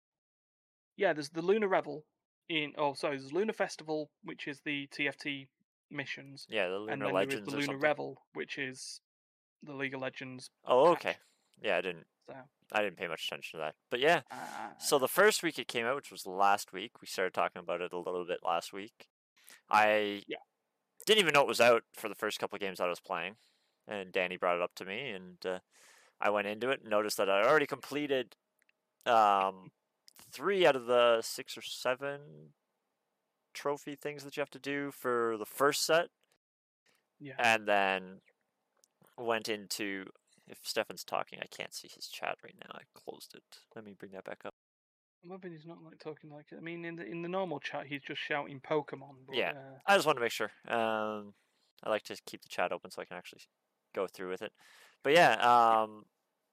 Yeah, 0.96 1.12
there's 1.12 1.30
the 1.30 1.42
Lunar 1.42 1.68
Revel 1.68 2.04
in. 2.48 2.72
Oh, 2.78 2.94
sorry, 2.94 3.16
there's 3.18 3.32
Lunar 3.32 3.52
Festival, 3.52 4.10
which 4.24 4.46
is 4.46 4.60
the 4.64 4.88
TFT 4.88 5.48
missions, 5.90 6.46
Yeah, 6.48 6.68
the 6.68 6.76
and 6.76 6.86
Lunar 6.86 7.04
then 7.06 7.14
Legends 7.14 7.50
there 7.50 7.60
is 7.60 7.66
the 7.66 7.72
Lunar. 7.72 7.82
Revel, 7.82 8.22
which 8.34 8.58
is 8.58 9.00
the 9.62 9.74
League 9.74 9.94
of 9.94 10.00
Legends. 10.00 10.50
Oh, 10.66 10.94
patch. 10.94 11.06
okay. 11.06 11.16
Yeah, 11.62 11.76
I 11.76 11.80
didn't. 11.82 12.06
So, 12.26 12.34
I 12.72 12.82
didn't 12.82 12.96
pay 12.98 13.08
much 13.08 13.26
attention 13.26 13.58
to 13.58 13.64
that. 13.64 13.74
But 13.90 14.00
yeah, 14.00 14.22
So 14.78 14.98
the 14.98 15.08
first 15.08 15.42
week 15.42 15.58
it 15.58 15.68
came 15.68 15.86
out, 15.86 15.96
which 15.96 16.12
was 16.12 16.26
last 16.26 16.72
week, 16.72 17.00
we 17.00 17.06
started 17.08 17.34
talking 17.34 17.60
about 17.60 17.80
it 17.82 17.92
a 17.92 17.98
little 17.98 18.26
bit 18.26 18.40
last 18.44 18.72
week. 18.72 19.08
I 19.70 20.24
Yeah. 20.26 20.38
didn't 21.06 21.20
even 21.20 21.34
know 21.34 21.42
it 21.42 21.48
was 21.48 21.60
out 21.60 21.84
for 21.94 22.08
the 22.08 22.14
first 22.14 22.38
couple 22.40 22.56
of 22.56 22.60
games 22.60 22.78
that 22.78 22.86
I 22.86 22.90
was 22.90 23.00
playing, 23.00 23.36
and 23.88 24.12
Danny 24.12 24.36
brought 24.36 24.56
it 24.56 24.62
up 24.62 24.74
to 24.76 24.84
me, 24.84 25.10
and 25.10 25.44
uh, 25.46 25.60
I 26.20 26.30
went 26.30 26.48
into 26.48 26.70
it 26.70 26.80
and 26.82 26.90
noticed 26.90 27.18
that 27.18 27.30
I 27.30 27.42
already 27.46 27.66
completed 27.66 28.36
um, 29.06 29.72
three 30.32 30.66
out 30.66 30.76
of 30.76 30.86
the 30.86 31.22
six 31.22 31.56
or 31.58 31.62
seven 31.62 32.54
trophy 33.54 33.94
things 33.96 34.24
that 34.24 34.36
you 34.36 34.40
have 34.40 34.50
to 34.50 34.58
do 34.58 34.90
for 34.90 35.36
the 35.38 35.46
first 35.46 35.82
set, 35.84 36.08
yeah, 37.20 37.34
and 37.38 37.66
then 37.66 38.20
went 39.18 39.48
into. 39.48 40.06
If 40.48 40.58
Stefan's 40.62 41.04
talking, 41.04 41.38
I 41.40 41.46
can't 41.46 41.72
see 41.74 41.88
his 41.94 42.08
chat 42.08 42.36
right 42.42 42.54
now. 42.60 42.74
I 42.74 42.82
closed 42.94 43.34
it. 43.34 43.44
Let 43.74 43.84
me 43.84 43.94
bring 43.98 44.12
that 44.12 44.24
back 44.24 44.40
up. 44.44 44.54
I'm 45.24 45.30
hoping 45.30 45.52
he's 45.52 45.66
not 45.66 45.82
like 45.84 46.00
talking 46.00 46.30
like. 46.30 46.46
I 46.56 46.60
mean, 46.60 46.84
in 46.84 46.96
the 46.96 47.04
in 47.06 47.22
the 47.22 47.28
normal 47.28 47.60
chat, 47.60 47.86
he's 47.86 48.02
just 48.02 48.20
shouting 48.20 48.60
Pokemon. 48.60 49.26
But, 49.26 49.36
Yeah. 49.36 49.52
Uh, 49.52 49.78
I 49.86 49.94
just 49.94 50.04
want 50.06 50.16
to 50.16 50.20
make 50.22 50.32
sure. 50.32 50.50
Um, 50.66 51.34
I 51.84 51.90
like 51.90 52.02
to 52.04 52.16
keep 52.26 52.42
the 52.42 52.48
chat 52.48 52.72
open 52.72 52.90
so 52.90 53.00
I 53.00 53.04
can 53.04 53.16
actually 53.16 53.42
go 53.94 54.06
through 54.08 54.30
with 54.30 54.42
it. 54.42 54.52
But 55.04 55.12
yeah, 55.12 55.34
um, 55.82 56.06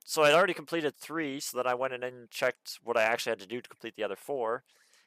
so 0.06 0.22
I'd 0.24 0.34
already 0.34 0.54
completed 0.54 0.96
three, 0.96 1.40
so 1.40 1.58
then 1.58 1.68
I 1.68 1.74
went 1.74 1.94
in 1.94 2.04
and 2.04 2.30
checked 2.30 2.80
what 2.84 2.98
I 2.98 3.04
actually 3.04 3.32
had 3.32 3.40
to 3.40 3.48
do 3.48 3.62
to 3.62 3.70
complete 3.70 3.96
the 3.96 4.04
other 4.04 4.16
four, 4.16 4.64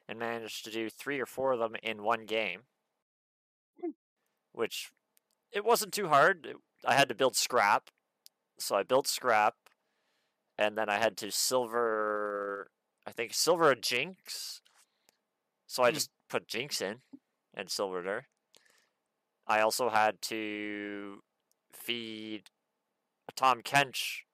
and 0.08 0.18
managed 0.18 0.64
to 0.64 0.70
do 0.70 0.90
three 0.90 1.20
or 1.20 1.26
four 1.26 1.52
of 1.52 1.58
them 1.60 1.76
in 1.82 2.02
one 2.02 2.24
game, 2.26 2.62
Mm. 3.82 3.94
which 4.52 4.92
it 5.52 5.64
wasn't 5.64 5.92
too 5.94 6.08
hard. 6.08 6.46
It- 6.46 6.56
I 6.84 6.94
had 6.94 7.08
to 7.08 7.14
build 7.14 7.36
scrap, 7.36 7.90
so 8.62 8.76
I 8.76 8.82
built 8.82 9.06
scrap, 9.06 9.54
and 10.58 10.76
then 10.76 10.88
I 10.88 10.98
had 10.98 11.16
to 11.18 11.30
silver, 11.30 12.70
I 13.06 13.12
think 13.12 13.34
silver 13.34 13.70
a 13.70 13.76
jinx, 13.76 14.60
So 15.66 15.82
I 15.82 15.88
Hmm. 15.88 15.94
just 15.94 16.10
put 16.28 16.46
Jinx 16.48 16.82
in 16.82 17.00
and 17.54 17.70
silvered 17.70 18.04
her. 18.04 18.26
I 19.46 19.60
also 19.60 19.88
had 19.88 20.20
to 20.22 21.22
feed 21.72 22.50
a 23.28 23.32
Tahm 23.32 23.62
Kench 23.62 24.26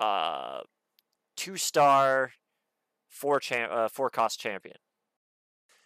uh, 0.00 0.62
two 1.36 1.56
star 1.56 2.32
four 3.08 3.38
cham- 3.40 3.70
uh, 3.70 3.88
four 3.88 4.10
cost 4.10 4.40
champion. 4.40 4.78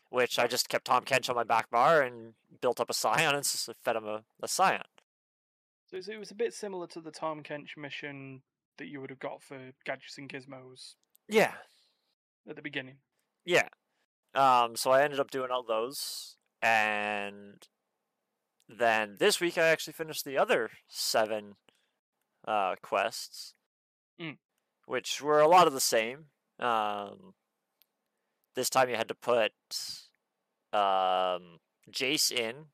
Which 0.09 0.39
I 0.39 0.47
just 0.47 0.69
kept 0.69 0.87
Tahm 0.87 1.05
Kench 1.05 1.29
on 1.29 1.37
my 1.37 1.45
back 1.45 1.69
bar 1.71 2.01
and 2.01 2.35
built 2.61 2.81
up 2.81 2.89
a 2.89 2.95
Sion 2.95 3.35
and 3.35 3.47
fed 3.83 3.97
him 3.97 4.07
a, 4.07 4.25
a 4.43 4.49
Sion. 4.49 4.85
So 6.01 6.11
it 6.11 6.19
was 6.19 6.33
a 6.33 6.35
bit 6.37 6.53
similar 6.53 6.89
to 6.89 7.01
the 7.01 7.13
Tahm 7.13 7.43
Kench 7.43 7.77
mission 7.77 8.43
that 8.79 8.89
you 8.89 9.01
would 9.01 9.11
have 9.11 9.21
got 9.21 9.43
for 9.43 9.71
Gadgets 9.85 10.19
and 10.19 10.29
Gizmos 10.29 10.95
Yeah, 11.29 11.53
at 12.49 12.57
the 12.57 12.63
beginning. 12.63 12.97
Yeah. 13.45 13.69
Um, 14.35 14.75
so 14.75 14.91
I 14.91 15.03
ended 15.03 15.21
up 15.21 15.31
doing 15.31 15.53
all 15.53 15.63
those, 15.63 16.37
and 16.61 17.65
then 18.69 19.17
this 19.21 19.41
week 19.41 19.57
I 19.57 19.69
actually 19.69 19.93
finished 19.93 20.25
the 20.25 20.37
other 20.37 20.71
seven 20.89 21.55
uh, 22.47 22.75
quests, 22.83 23.55
Mm. 24.21 24.39
which 24.87 25.23
were 25.23 25.41
a 25.41 25.49
lot 25.49 25.69
of 25.69 25.73
the 25.73 25.81
same. 25.81 26.27
Um, 26.59 27.35
this 28.57 28.69
time 28.69 28.89
you 28.89 28.97
had 28.97 29.09
to 29.09 29.15
put 29.15 29.53
um, 30.73 31.61
Jace 31.91 32.33
in 32.33 32.67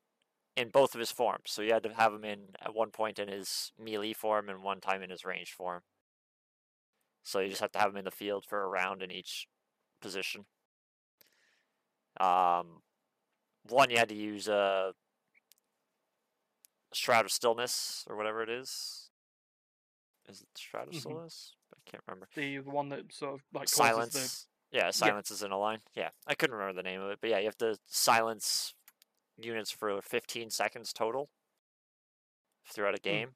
in 0.55 0.69
both 0.69 0.93
of 0.93 0.99
his 0.99 1.11
forms, 1.11 1.51
so 1.51 1.61
you 1.61 1.73
had 1.73 1.83
to 1.83 1.93
have 1.93 2.13
him 2.13 2.25
in 2.25 2.55
at 2.61 2.73
one 2.73 2.91
point 2.91 3.19
in 3.19 3.27
his 3.27 3.71
melee 3.79 4.13
form 4.13 4.49
and 4.49 4.63
one 4.63 4.81
time 4.81 5.01
in 5.01 5.09
his 5.09 5.23
ranged 5.25 5.53
form. 5.53 5.81
So 7.23 7.39
you 7.39 7.49
just 7.49 7.61
have 7.61 7.71
to 7.73 7.79
have 7.79 7.91
him 7.91 7.97
in 7.97 8.05
the 8.05 8.11
field 8.11 8.45
for 8.45 8.61
a 8.63 8.67
round 8.67 9.01
in 9.01 9.11
each 9.11 9.47
position. 10.01 10.45
Um, 12.19 12.81
one 13.63 13.89
you 13.89 13.97
had 13.97 14.09
to 14.09 14.15
use 14.15 14.47
a 14.47 14.93
shroud 16.93 17.25
of 17.25 17.31
stillness 17.31 18.05
or 18.09 18.17
whatever 18.17 18.43
it 18.43 18.49
is. 18.49 19.09
Is 20.27 20.41
it 20.41 20.47
shroud 20.57 20.89
of 20.89 20.93
Mhm. 20.93 20.99
stillness? 20.99 21.55
I 21.73 21.89
can't 21.89 22.03
remember. 22.07 22.27
The 22.35 22.57
the 22.57 22.69
one 22.69 22.89
that 22.89 23.13
sort 23.13 23.35
of 23.35 23.41
like 23.53 23.69
silence. 23.69 24.47
Yeah, 24.71 24.89
silence 24.91 25.31
is 25.31 25.43
in 25.43 25.51
a 25.51 25.57
line. 25.57 25.81
Yeah, 25.95 26.09
I 26.27 26.35
couldn't 26.35 26.55
remember 26.55 26.81
the 26.81 26.83
name 26.83 27.01
of 27.01 27.11
it, 27.11 27.19
but 27.19 27.29
yeah, 27.29 27.39
you 27.39 27.45
have 27.45 27.57
to 27.57 27.77
silence 27.87 28.73
units 29.43 29.71
for 29.71 30.01
15 30.01 30.49
seconds 30.49 30.93
total 30.93 31.29
throughout 32.71 32.95
a 32.95 33.01
game. 33.01 33.35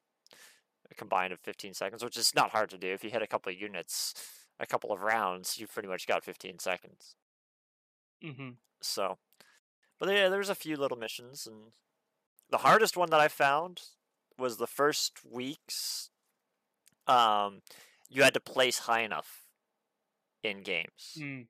A 0.90 0.94
combined 0.94 1.32
of 1.32 1.40
15 1.40 1.74
seconds, 1.74 2.04
which 2.04 2.16
is 2.16 2.34
not 2.34 2.50
hard 2.50 2.70
to 2.70 2.78
do. 2.78 2.88
If 2.92 3.02
you 3.02 3.10
hit 3.10 3.22
a 3.22 3.26
couple 3.26 3.50
of 3.52 3.60
units, 3.60 4.14
a 4.60 4.66
couple 4.66 4.92
of 4.92 5.00
rounds, 5.00 5.58
you've 5.58 5.72
pretty 5.72 5.88
much 5.88 6.06
got 6.06 6.24
15 6.24 6.58
seconds. 6.60 7.16
the. 8.22 8.30
hmm 8.36 8.50
So, 8.80 9.18
but 9.98 10.08
yeah, 10.08 10.28
there's 10.28 10.48
a 10.48 10.54
few 10.54 10.76
little 10.76 10.96
missions, 10.98 11.46
and 11.46 11.72
the 12.50 12.58
hardest 12.58 12.96
one 12.96 13.10
that 13.10 13.20
I 13.20 13.28
found 13.28 13.82
was 14.38 14.56
the 14.58 14.66
first 14.66 15.24
weeks. 15.24 16.10
Um, 17.06 17.62
you 18.08 18.22
had 18.22 18.34
to 18.34 18.40
place 18.40 18.80
high 18.80 19.00
enough 19.02 19.46
in 20.42 20.62
games, 20.62 21.16
Mm. 21.18 21.46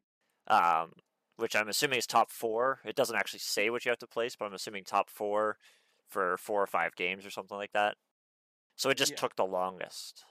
um, 0.47 0.93
which 1.37 1.55
I'm 1.55 1.69
assuming 1.69 1.99
is 1.99 2.07
top 2.07 2.31
four. 2.31 2.81
It 2.85 2.97
doesn't 2.97 3.17
actually 3.17 3.41
say 3.41 3.71
what 3.71 3.85
you 3.85 3.91
have 3.91 3.99
to 3.99 4.07
place, 4.07 4.37
but 4.37 4.47
I'm 4.47 4.55
assuming 4.55 4.85
top 4.85 5.11
four 5.11 5.59
for 6.09 6.37
four 6.39 6.63
or 6.63 6.67
five 6.67 6.97
games 6.97 7.27
or 7.27 7.31
something 7.31 7.57
like 7.57 7.73
that. 7.73 7.97
So 8.77 8.91
it 8.91 8.99
just 8.99 9.13
Yeah. 9.13 9.19
took 9.19 9.37
the 9.37 9.47
longest. 9.47 10.25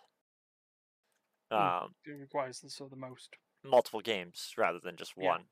Mm. 1.52 1.84
Um, 1.84 1.96
It 2.06 2.12
requires 2.12 2.60
the 2.60 2.84
of 2.84 2.90
the 2.90 2.96
most. 2.96 3.36
multiple 3.64 4.02
games 4.02 4.54
rather 4.58 4.80
than 4.80 4.96
just 4.96 5.16
Yeah. 5.18 5.38
one. 5.38 5.46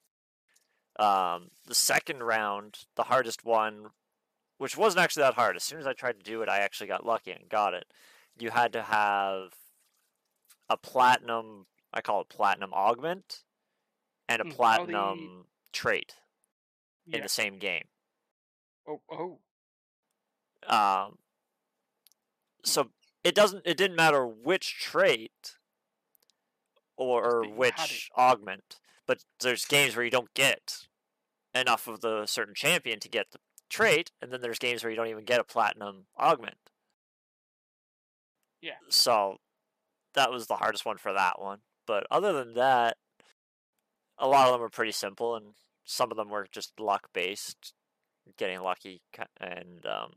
Um, 0.99 1.51
the 1.65 1.75
second 1.75 2.23
round, 2.23 2.85
the 2.95 3.03
hardest 3.03 3.43
one, 3.43 3.91
which 4.57 4.77
wasn't 4.77 5.03
actually 5.03 5.23
that 5.23 5.33
hard. 5.35 5.55
As 5.55 5.63
soon 5.63 5.79
as 5.79 5.87
I 5.87 5.93
tried 5.93 6.19
to 6.19 6.23
do 6.23 6.41
it, 6.41 6.49
I 6.49 6.59
actually 6.59 6.87
got 6.87 7.05
lucky 7.05 7.31
and 7.31 7.49
got 7.49 7.73
it. 7.73 7.91
You 8.37 8.51
had 8.51 8.73
to 8.73 8.83
have 8.83 9.53
a 10.69 10.77
platinum, 10.77 11.67
I 11.91 12.01
call 12.01 12.21
it 12.21 12.29
platinum 12.29 12.73
augment, 12.73 13.43
and 14.27 14.41
a 14.41 14.45
Mm, 14.45 14.47
oh, 14.47 14.49
the- 14.49 14.55
platinum 14.55 15.47
trait 15.71 16.15
in 17.07 17.21
the 17.21 17.29
same 17.29 17.57
game. 17.59 17.87
Oh, 18.87 19.01
oh. 19.11 19.39
Um, 20.67 21.17
so 22.63 22.91
it 23.23 23.35
doesn't. 23.35 23.63
It 23.65 23.77
didn't 23.77 23.97
matter 23.97 24.25
which 24.25 24.79
trait 24.79 25.57
or, 26.95 27.23
or 27.23 27.41
that 27.41 27.47
you 27.49 27.53
had 27.53 27.57
which 27.57 28.09
augment, 28.17 28.79
but 29.05 29.23
there's 29.41 29.65
games 29.65 29.95
where 29.95 30.05
you 30.05 30.11
don't 30.11 30.33
get 30.33 30.87
enough 31.53 31.87
of 31.87 32.01
the 32.01 32.25
certain 32.25 32.55
champion 32.55 32.99
to 32.99 33.09
get 33.09 33.31
the 33.31 33.39
trait, 33.69 34.11
and 34.21 34.31
then 34.31 34.41
there's 34.41 34.59
games 34.59 34.83
where 34.83 34.91
you 34.91 34.95
don't 34.97 35.07
even 35.07 35.25
get 35.25 35.39
a 35.39 35.43
platinum 35.43 36.05
augment. 36.17 36.57
Yeah. 38.61 38.73
So 38.89 39.37
that 40.13 40.31
was 40.31 40.47
the 40.47 40.55
hardest 40.55 40.85
one 40.85 40.97
for 40.97 41.11
that 41.13 41.41
one. 41.41 41.59
But 41.85 42.07
other 42.09 42.31
than 42.31 42.53
that, 42.53 42.97
a 44.17 44.27
lot 44.27 44.47
of 44.47 44.53
them 44.53 44.61
were 44.61 44.69
pretty 44.69 44.91
simple, 44.91 45.35
and 45.35 45.55
some 45.85 46.11
of 46.11 46.17
them 46.17 46.29
were 46.29 46.47
just 46.51 46.79
luck 46.79 47.09
based, 47.13 47.73
getting 48.37 48.61
lucky, 48.61 49.01
and 49.39 49.85
um, 49.85 50.13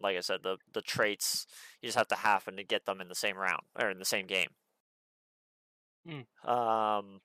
like 0.00 0.16
I 0.16 0.20
said, 0.20 0.42
the 0.42 0.58
the 0.72 0.82
traits 0.82 1.46
you 1.80 1.86
just 1.88 1.98
have 1.98 2.08
to 2.08 2.16
happen 2.16 2.56
to 2.56 2.64
get 2.64 2.86
them 2.86 3.00
in 3.00 3.08
the 3.08 3.14
same 3.14 3.36
round 3.36 3.62
or 3.78 3.90
in 3.90 3.98
the 3.98 4.04
same 4.04 4.26
game. 4.26 4.48
Mm. 6.06 6.26
Um, 6.48 7.20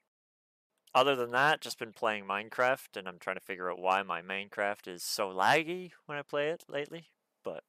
other 0.94 1.16
than 1.16 1.32
that, 1.32 1.62
just 1.62 1.80
been 1.80 1.94
playing 1.94 2.26
Minecraft, 2.26 2.98
and 2.98 3.08
I'm 3.08 3.20
trying 3.20 3.38
to 3.38 3.42
figure 3.42 3.72
out 3.72 3.80
why 3.80 4.02
my 4.04 4.22
Minecraft 4.22 4.88
is 4.88 5.04
so 5.04 5.30
laggy 5.30 5.92
when 6.06 6.18
I 6.18 6.22
play 6.22 6.50
it 6.50 6.64
lately. 6.70 7.08
But 7.44 7.64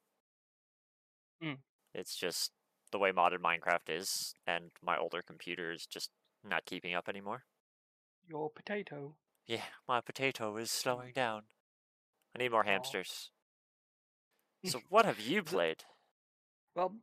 Mm. 1.41 1.57
it's 1.93 2.15
just 2.15 2.51
the 2.91 2.99
way 2.99 3.11
modern 3.11 3.41
Minecraft 3.41 3.89
is, 3.89 4.33
and 4.45 4.71
my 4.81 4.97
older 4.97 5.21
computer 5.21 5.71
is 5.71 5.85
just 5.85 6.11
not 6.49 6.65
keeping 6.65 6.93
up 6.93 7.09
anymore. 7.09 7.43
Your 8.27 8.49
potato. 8.49 9.15
Yeah, 9.45 9.63
my 9.87 10.01
potato 10.01 10.57
is 10.57 10.71
slowing 10.71 11.13
down. 11.13 11.43
I 12.35 12.39
need 12.39 12.51
more 12.51 12.63
hamsters. 12.63 13.31
So, 14.65 14.81
what 14.89 15.05
have 15.05 15.19
you 15.19 15.43
played? 15.43 15.85
Well, 16.75 16.95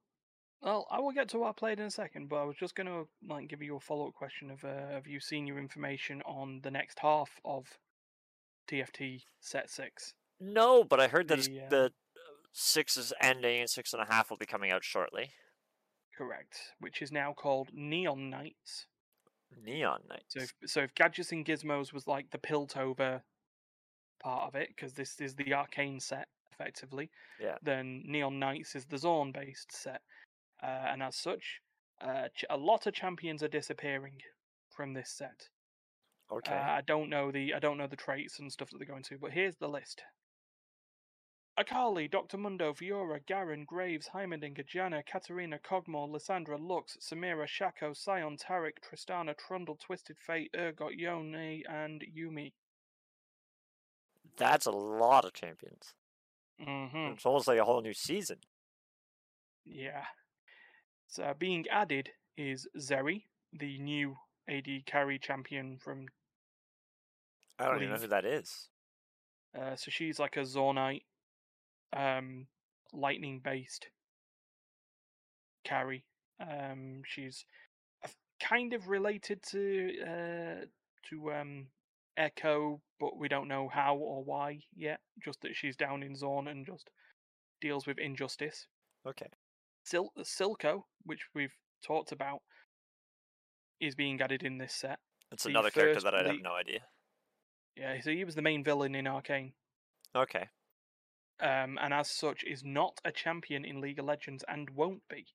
well, 0.61 0.87
I 0.91 1.01
will 1.01 1.13
get 1.13 1.29
to 1.31 1.39
what 1.39 1.51
I 1.51 1.53
played 1.53 1.79
in 1.79 1.87
a 1.87 1.91
second, 1.91 2.29
but 2.29 2.37
I 2.37 2.45
was 2.45 2.57
just 2.57 2.75
going 2.75 2.87
to 2.87 3.07
like 3.29 3.49
give 3.49 3.63
you 3.63 3.77
a 3.77 3.81
follow 3.81 4.09
up 4.09 4.15
question 4.15 4.51
of 4.51 4.65
uh, 4.65 4.93
have 4.93 5.07
you 5.07 5.21
seen 5.21 5.47
your 5.47 5.59
information 5.59 6.23
on 6.23 6.61
the 6.63 6.71
next 6.71 6.99
half 7.01 7.31
of 7.45 7.67
TFT 8.69 9.23
set 9.41 9.71
six? 9.71 10.15
No, 10.41 10.85
but 10.85 11.01
I 11.01 11.09
heard 11.09 11.29
that 11.29 11.43
The, 11.43 11.61
uh, 11.61 11.69
the 11.69 11.93
six 12.53 12.97
is 12.97 13.13
ending 13.21 13.61
and 13.61 13.71
six 13.71 13.93
and 13.93 14.03
a 14.03 14.07
half 14.07 14.31
will 14.31 14.37
be 14.37 14.47
coming 14.47 14.71
out 14.71 14.85
shortly. 14.85 15.31
Correct, 16.17 16.57
which 16.79 17.03
is 17.03 17.11
now 17.11 17.33
called 17.33 17.71
Neon 17.75 18.31
Knights. 18.31 18.87
Neon 19.63 20.01
Knights. 20.09 20.35
So, 20.35 20.41
if, 20.41 20.53
so 20.67 20.81
if 20.83 20.95
Gadgets 20.95 21.33
and 21.33 21.45
Gizmos 21.45 21.93
was 21.93 22.07
like 22.07 22.31
the 22.31 22.39
Piltover 22.39 23.23
part 24.21 24.49
of 24.49 24.55
it, 24.55 24.69
because 24.69 24.95
this 24.95 25.21
is 25.21 25.35
the 25.35 25.53
arcane 25.55 26.01
set 26.01 26.29
effectively, 26.53 27.11
Yeah. 27.41 27.57
then 27.63 28.03
Neon 28.07 28.39
Knights 28.39 28.75
is 28.77 28.87
the 28.87 28.97
Zaun 28.97 29.33
based 29.33 29.73
set, 29.73 30.01
uh, 30.63 30.67
and 30.67 31.03
as 31.03 31.17
such, 31.17 31.61
uh, 32.01 32.29
ch- 32.35 32.45
a 32.51 32.57
lot 32.57 32.87
of 32.87 32.95
champions 32.95 33.43
are 33.43 33.49
disappearing 33.49 34.21
from 34.71 34.93
this 34.95 35.11
set. 35.11 35.49
okay. 36.31 36.55
Uh, 36.55 36.63
I 36.73 36.81
don't 36.81 37.11
know 37.11 37.31
the 37.31 37.55
I 37.55 37.59
don't 37.59 37.77
know 37.79 37.87
the 37.87 37.97
traits 37.97 38.39
and 38.39 38.51
stuff 38.51 38.71
that 38.71 38.79
they're 38.79 38.87
going 38.87 39.03
to, 39.05 39.19
but 39.19 39.33
here's 39.33 39.57
the 39.57 39.69
list. 39.69 40.03
Akali, 41.57 42.09
Dr. 42.09 42.37
Mundo, 42.37 42.73
Fiora, 42.73 43.25
Garen, 43.25 43.65
Graves, 43.65 44.09
Heimerdinger, 44.13 44.67
Janna, 44.67 45.07
Katarina, 45.07 45.59
Kog'Maw, 45.59 46.11
Lissandra, 46.11 46.59
Lux, 46.59 46.97
Samira, 47.01 47.47
Shaco, 47.47 47.95
Sion, 47.95 48.37
Taric, 48.37 48.79
Tristana, 48.83 49.37
Trundle, 49.37 49.77
Twisted 49.77 50.17
Fate, 50.19 50.51
Urgot, 50.53 50.97
Yone, 50.97 51.63
and 51.69 52.03
Yuumi. 52.17 52.53
That's 54.37 54.67
a 54.67 54.73
lot 54.73 55.25
of 55.25 55.33
champions. 55.33 55.95
Mm-hmm. 56.61 57.15
It's 57.15 57.27
almost 57.27 57.47
like 57.47 57.59
a 57.59 57.65
whole 57.65 57.83
new 57.83 57.95
season. 57.95 58.39
Yeah. 59.65 60.05
So 61.07 61.33
being 61.39 61.67
added 61.71 62.11
is 62.37 62.67
Zeri, 62.77 63.25
the 63.53 63.79
new 63.79 64.17
AD 64.49 64.67
carry 64.87 65.21
champion 65.21 65.79
from. 65.79 66.07
I 67.61 67.67
don't 67.67 67.77
even 67.77 67.91
know 67.91 68.01
who 68.01 68.09
that 68.09 68.25
is. 68.25 68.69
Uh, 69.57 69.77
so 69.77 69.91
she's 69.93 70.19
like 70.19 70.37
a 70.37 70.41
Zaunite, 70.41 71.03
um, 71.95 72.47
lightning 72.93 73.41
based 73.43 73.87
carry. 75.65 76.05
Um, 76.41 77.03
she's 77.07 77.45
kind 78.41 78.73
of 78.75 78.89
related 78.89 79.43
to 79.51 79.91
uh, 80.03 80.65
to 81.11 81.33
um, 81.33 81.67
Ekko, 82.19 82.81
but 83.01 83.19
we 83.19 83.29
don't 83.29 83.49
know 83.49 83.69
how 83.73 83.97
or 83.97 84.23
why 84.23 84.61
yet. 84.75 85.01
Just 85.23 85.41
that 85.43 85.57
she's 85.57 85.77
down 85.77 86.03
in 86.03 86.15
Zaun 86.15 86.51
and 86.51 86.67
just 86.67 86.91
deals 87.61 87.87
with 87.87 87.99
injustice. 87.99 88.67
Okay. 89.07 89.29
Sil- 89.85 90.17
Silco, 90.21 90.85
which 91.05 91.21
we've 91.35 91.55
talked 91.85 92.13
about, 92.13 92.41
is 93.81 93.95
being 93.95 94.21
added 94.21 94.43
in 94.43 94.59
this 94.59 94.73
set. 94.73 94.99
It's 95.31 95.45
The 95.45 95.51
another 95.51 95.71
character 95.71 96.01
that 96.01 96.15
I 96.15 96.27
have 96.27 96.43
no 96.43 96.55
idea. 96.55 96.81
Yeah, 97.77 98.01
so 98.01 98.11
he 98.11 98.25
was 98.25 98.35
the 98.35 98.43
main 98.43 98.63
villain 98.63 98.95
in 98.95 99.07
Arcane. 99.07 99.53
Okay. 100.15 100.49
Um, 101.41 101.79
and 101.83 101.93
as 101.93 102.09
such 102.09 102.45
is 102.45 102.63
not 102.65 103.01
a 103.05 103.11
champion 103.11 103.65
in 103.65 103.81
League 103.81 103.99
of 103.99 104.05
Legends 104.05 104.45
and 104.47 104.71
won't 104.71 105.03
be. 105.09 105.27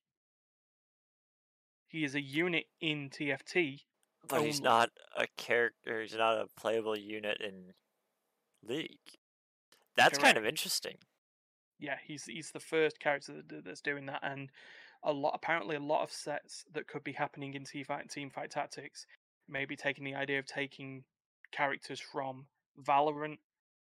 He 1.86 2.04
is 2.04 2.14
a 2.14 2.20
unit 2.20 2.66
in 2.80 3.10
TFT. 3.10 3.82
But 4.28 4.42
he's 4.42 4.60
not 4.60 4.90
a 5.16 5.26
character. 5.36 6.00
He's 6.00 6.14
not 6.14 6.36
a 6.36 6.46
playable 6.58 6.96
unit 6.96 7.38
in 7.40 7.72
League. 8.62 8.98
That's 9.96 10.18
kind 10.18 10.38
of 10.38 10.46
interesting. 10.46 10.96
Yeah, 11.78 11.96
he's 12.04 12.24
he's 12.24 12.52
the 12.52 12.60
first 12.60 13.00
character 13.00 13.42
that's 13.64 13.80
doing 13.80 14.06
that, 14.06 14.20
and 14.22 14.50
a 15.02 15.12
lot 15.12 15.32
apparently 15.34 15.76
a 15.76 15.80
lot 15.80 16.02
of 16.02 16.12
sets 16.12 16.64
that 16.72 16.86
could 16.86 17.02
be 17.02 17.12
happening 17.12 17.54
in 17.54 17.64
team 17.64 17.84
fight 17.84 18.08
team 18.10 18.30
fight 18.30 18.50
tactics, 18.50 19.06
maybe 19.48 19.76
taking 19.76 20.04
the 20.04 20.14
idea 20.14 20.38
of 20.38 20.46
taking 20.46 21.04
characters 21.50 22.00
from 22.00 22.46
Valorant 22.80 23.38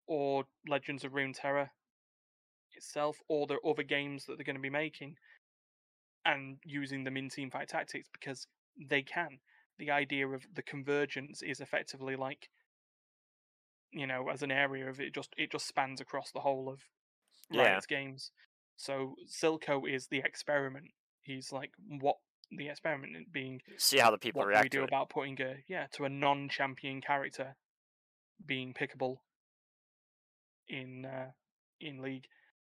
or 0.07 0.45
Legends 0.69 1.05
of 1.05 1.13
Runeterra 1.13 1.71
itself, 2.77 3.19
or 3.29 3.47
the 3.47 3.59
other 3.61 3.83
games 3.83 4.25
that 4.27 4.37
they're 4.37 4.45
going 4.45 4.57
to 4.57 4.63
be 4.63 4.71
making, 4.71 5.17
and 6.25 6.59
using 6.65 7.05
them 7.05 7.17
in 7.17 7.29
team 7.29 7.51
fight 7.51 7.69
tactics 7.69 8.09
because 8.13 8.47
they 8.79 9.03
can. 9.03 9.39
The 9.79 9.91
idea 9.91 10.29
of 10.29 10.47
the 10.55 10.63
convergence 10.63 11.43
is 11.43 11.61
effectively 11.61 12.17
like, 12.17 12.49
you 13.93 14.07
know, 14.07 14.29
as 14.29 14.43
an 14.43 14.51
area 14.51 14.89
of 14.89 15.01
it 15.01 15.15
just 15.15 15.31
it 15.37 15.51
just 15.53 15.67
spans 15.67 16.01
across 16.01 16.31
the 16.33 16.41
whole 16.41 16.69
of 16.69 16.81
Yeah. 17.51 17.63
Riot's 17.63 17.87
games. 17.87 18.31
So 18.77 19.17
Silco 19.29 19.89
is 19.89 20.09
the 20.09 20.19
experiment. 20.19 20.87
He's 21.23 21.53
like 21.53 21.73
what 22.01 22.17
the 22.51 22.69
experiment 22.69 23.33
being 23.33 23.61
See 23.79 23.99
how 23.99 24.11
the 24.11 24.19
people 24.19 24.41
what 24.41 24.45
do 24.45 24.49
we 24.49 24.55
react 24.55 24.71
do 24.73 24.79
to 24.79 24.85
it. 24.85 24.89
about 24.89 25.09
putting 25.11 25.41
a 25.41 25.57
yeah 25.67 25.87
to 25.93 26.05
a 26.05 26.09
non-champion 26.09 27.01
character 27.01 27.57
being 28.45 28.75
pickable 28.75 29.17
in 30.69 31.05
uh, 31.05 31.31
in 31.81 32.01
league 32.03 32.27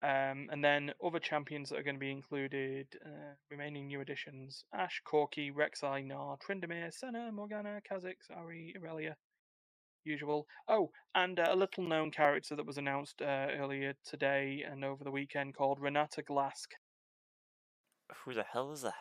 um, 0.03 0.49
and 0.51 0.63
then 0.63 0.91
other 1.03 1.19
champions 1.19 1.69
that 1.69 1.79
are 1.79 1.83
going 1.83 1.95
to 1.95 1.99
be 1.99 2.11
included 2.11 2.87
uh, 3.05 3.33
remaining 3.49 3.87
new 3.87 4.01
additions 4.01 4.63
Ashe 4.73 5.01
corki 5.05 5.51
rek'sai 5.53 6.05
Gnar 6.05 6.37
tryndamere 6.39 6.93
senna 6.93 7.31
morgana 7.31 7.81
kha'zix 7.89 8.29
Ahri 8.31 8.73
irelia 8.75 9.15
usual 10.03 10.45
oh 10.67 10.91
and 11.15 11.39
uh, 11.39 11.47
a 11.49 11.55
little 11.55 11.87
known 11.87 12.11
character 12.11 12.55
that 12.55 12.65
was 12.65 12.77
announced 12.77 13.21
uh, 13.21 13.47
earlier 13.59 13.93
today 14.05 14.63
and 14.69 14.85
over 14.85 15.03
the 15.03 15.11
weekend 15.11 15.55
called 15.55 15.79
Renata 15.79 16.21
Glasc 16.21 16.67
Who 18.23 18.33
the 18.33 18.43
hell 18.43 18.71
is 18.71 18.81
that? 18.83 18.93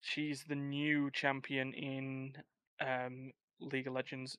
she's 0.00 0.44
the 0.44 0.54
new 0.54 1.10
champion 1.12 1.72
in 1.72 2.32
um, 2.80 3.32
League 3.60 3.86
of 3.86 3.92
Legends. 3.94 4.36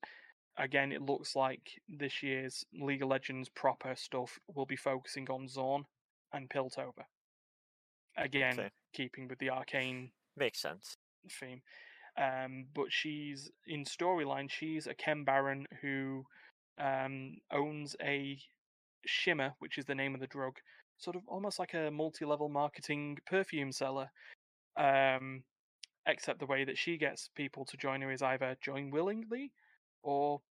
Again, 0.58 0.92
it 0.92 1.02
looks 1.02 1.36
like 1.36 1.82
this 1.88 2.22
year's 2.22 2.66
League 2.74 3.02
of 3.02 3.10
Legends 3.10 3.50
proper 3.50 3.96
stuff 3.96 4.40
will 4.54 4.66
be 4.66 4.76
focusing 4.76 5.30
on 5.30 5.48
Zaun 5.48 5.84
and 6.34 6.50
Piltover. 6.50 7.06
Again, 8.18 8.70
keeping 8.94 9.28
with 9.28 9.40
the 9.40 9.50
arcane 9.50 10.12
Makes 10.36 10.62
sense. 10.62 10.96
theme. 11.40 11.62
Um, 12.18 12.66
but 12.74 12.88
she's 12.90 13.50
in 13.68 13.86
storyline. 13.86 14.50
She's 14.50 14.88
a 14.88 14.94
chem-baron 14.94 15.68
who 15.82 16.26
um, 16.78 17.38
owns 17.52 17.96
a 18.02 18.40
Shimmer, 19.06 19.54
which 19.60 19.78
is 19.78 19.86
the 19.86 19.96
name 19.96 20.14
of 20.14 20.20
the 20.20 20.28
drug, 20.28 20.58
sort 20.98 21.16
of 21.16 21.24
almost 21.28 21.60
like 21.60 21.74
a 21.74 21.92
multi-level 21.92 22.50
marketing 22.50 23.18
perfume 23.26 23.72
seller. 23.72 24.12
Um, 24.76 25.44
except 26.06 26.40
the 26.40 26.46
way 26.46 26.64
that 26.64 26.78
she 26.78 26.98
gets 26.98 27.30
people 27.36 27.66
to 27.66 27.78
join 27.78 28.02
her 28.02 28.12
is 28.12 28.22
either 28.22 28.58
join 28.62 28.90
willingly 28.90 29.52
or 30.04 30.42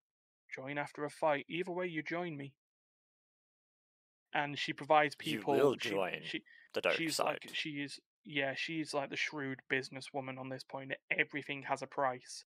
join 0.55 0.79
after 0.79 1.05
a 1.05 1.11
fight. 1.11 1.47
Either 1.49 1.73
way, 1.73 1.87
you 1.87 2.03
join 2.03 2.37
me. 2.37 2.55
And 4.35 4.59
she 4.59 4.73
provides 4.73 5.15
people. 5.17 5.55
You 5.57 5.63
will 5.63 5.77
she- 5.81 5.91
join 5.91 6.21
she, 6.23 6.43
The 6.75 6.81
dark 6.83 6.97
she's 6.97 7.17
side. 7.17 7.25
like 7.27 7.51
she 7.53 7.71
is 7.83 7.99
yeah 8.25 8.53
she's 8.55 8.93
like 8.93 9.09
the 9.09 9.17
shrewd 9.17 9.61
businesswoman 9.73 10.39
on 10.39 10.51
this 10.51 10.63
point 10.65 10.93
everything 11.17 11.63
has 11.63 11.81
a 11.81 11.87
price 11.87 12.45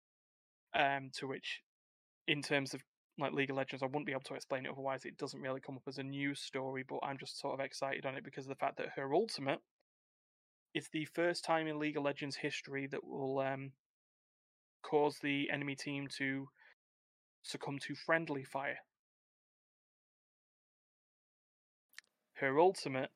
um 0.74 1.08
to 1.12 1.28
which 1.28 1.60
in 2.26 2.42
terms 2.42 2.74
of 2.74 2.82
like 3.16 3.32
league 3.32 3.50
of 3.50 3.56
legends 3.56 3.82
i 3.82 3.86
wouldn't 3.86 4.06
be 4.06 4.10
able 4.10 4.22
to 4.22 4.34
explain 4.34 4.64
it 4.66 4.72
otherwise 4.72 5.04
it 5.04 5.16
doesn't 5.18 5.40
really 5.42 5.60
come 5.60 5.76
up 5.76 5.82
as 5.86 5.98
a 5.98 6.02
news 6.02 6.40
story 6.40 6.82
but 6.88 6.98
i'm 7.04 7.16
just 7.18 7.38
sort 7.38 7.54
of 7.54 7.64
excited 7.64 8.04
on 8.06 8.16
it 8.16 8.24
because 8.24 8.44
of 8.46 8.48
the 8.48 8.56
fact 8.56 8.76
that 8.76 8.88
her 8.96 9.14
ultimate 9.14 9.60
is 10.74 10.88
the 10.92 11.04
first 11.04 11.44
time 11.44 11.68
in 11.68 11.78
league 11.78 11.96
of 11.96 12.02
legends 12.02 12.34
history 12.36 12.88
that 12.88 13.04
will 13.04 13.38
um 13.38 13.70
cause 14.82 15.18
the 15.22 15.48
enemy 15.52 15.76
team 15.76 16.08
to 16.08 16.48
succumb 17.48 17.78
to 17.80 17.94
friendly 17.94 18.44
fire. 18.44 18.78
Her 22.34 22.60
ultimate 22.60 23.10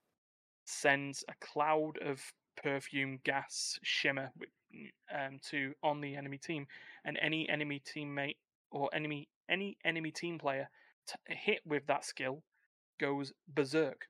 sends 0.65 1.25
a 1.29 1.35
cloud 1.41 1.99
of 2.05 2.21
perfume 2.63 3.21
gas 3.25 3.79
shimmer 3.83 4.33
um, 5.15 5.39
to 5.51 5.75
on 5.83 6.01
the 6.01 6.17
enemy 6.17 6.39
team, 6.39 6.67
and 7.05 7.19
any 7.21 7.49
enemy 7.49 7.81
teammate 7.81 8.37
or 8.71 8.89
enemy 8.93 9.29
any 9.49 9.77
enemy 9.85 10.11
team 10.11 10.39
player 10.39 10.69
t- 11.07 11.35
hit 11.35 11.61
with 11.65 11.87
that 11.87 12.05
skill 12.05 12.43
goes 12.99 13.33
berserk, 13.49 14.07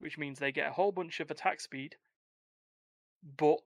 which 0.00 0.18
means 0.18 0.38
they 0.38 0.52
get 0.52 0.68
a 0.68 0.72
whole 0.72 0.92
bunch 0.92 1.20
of 1.20 1.30
attack 1.30 1.60
speed, 1.60 1.96
but 3.36 3.58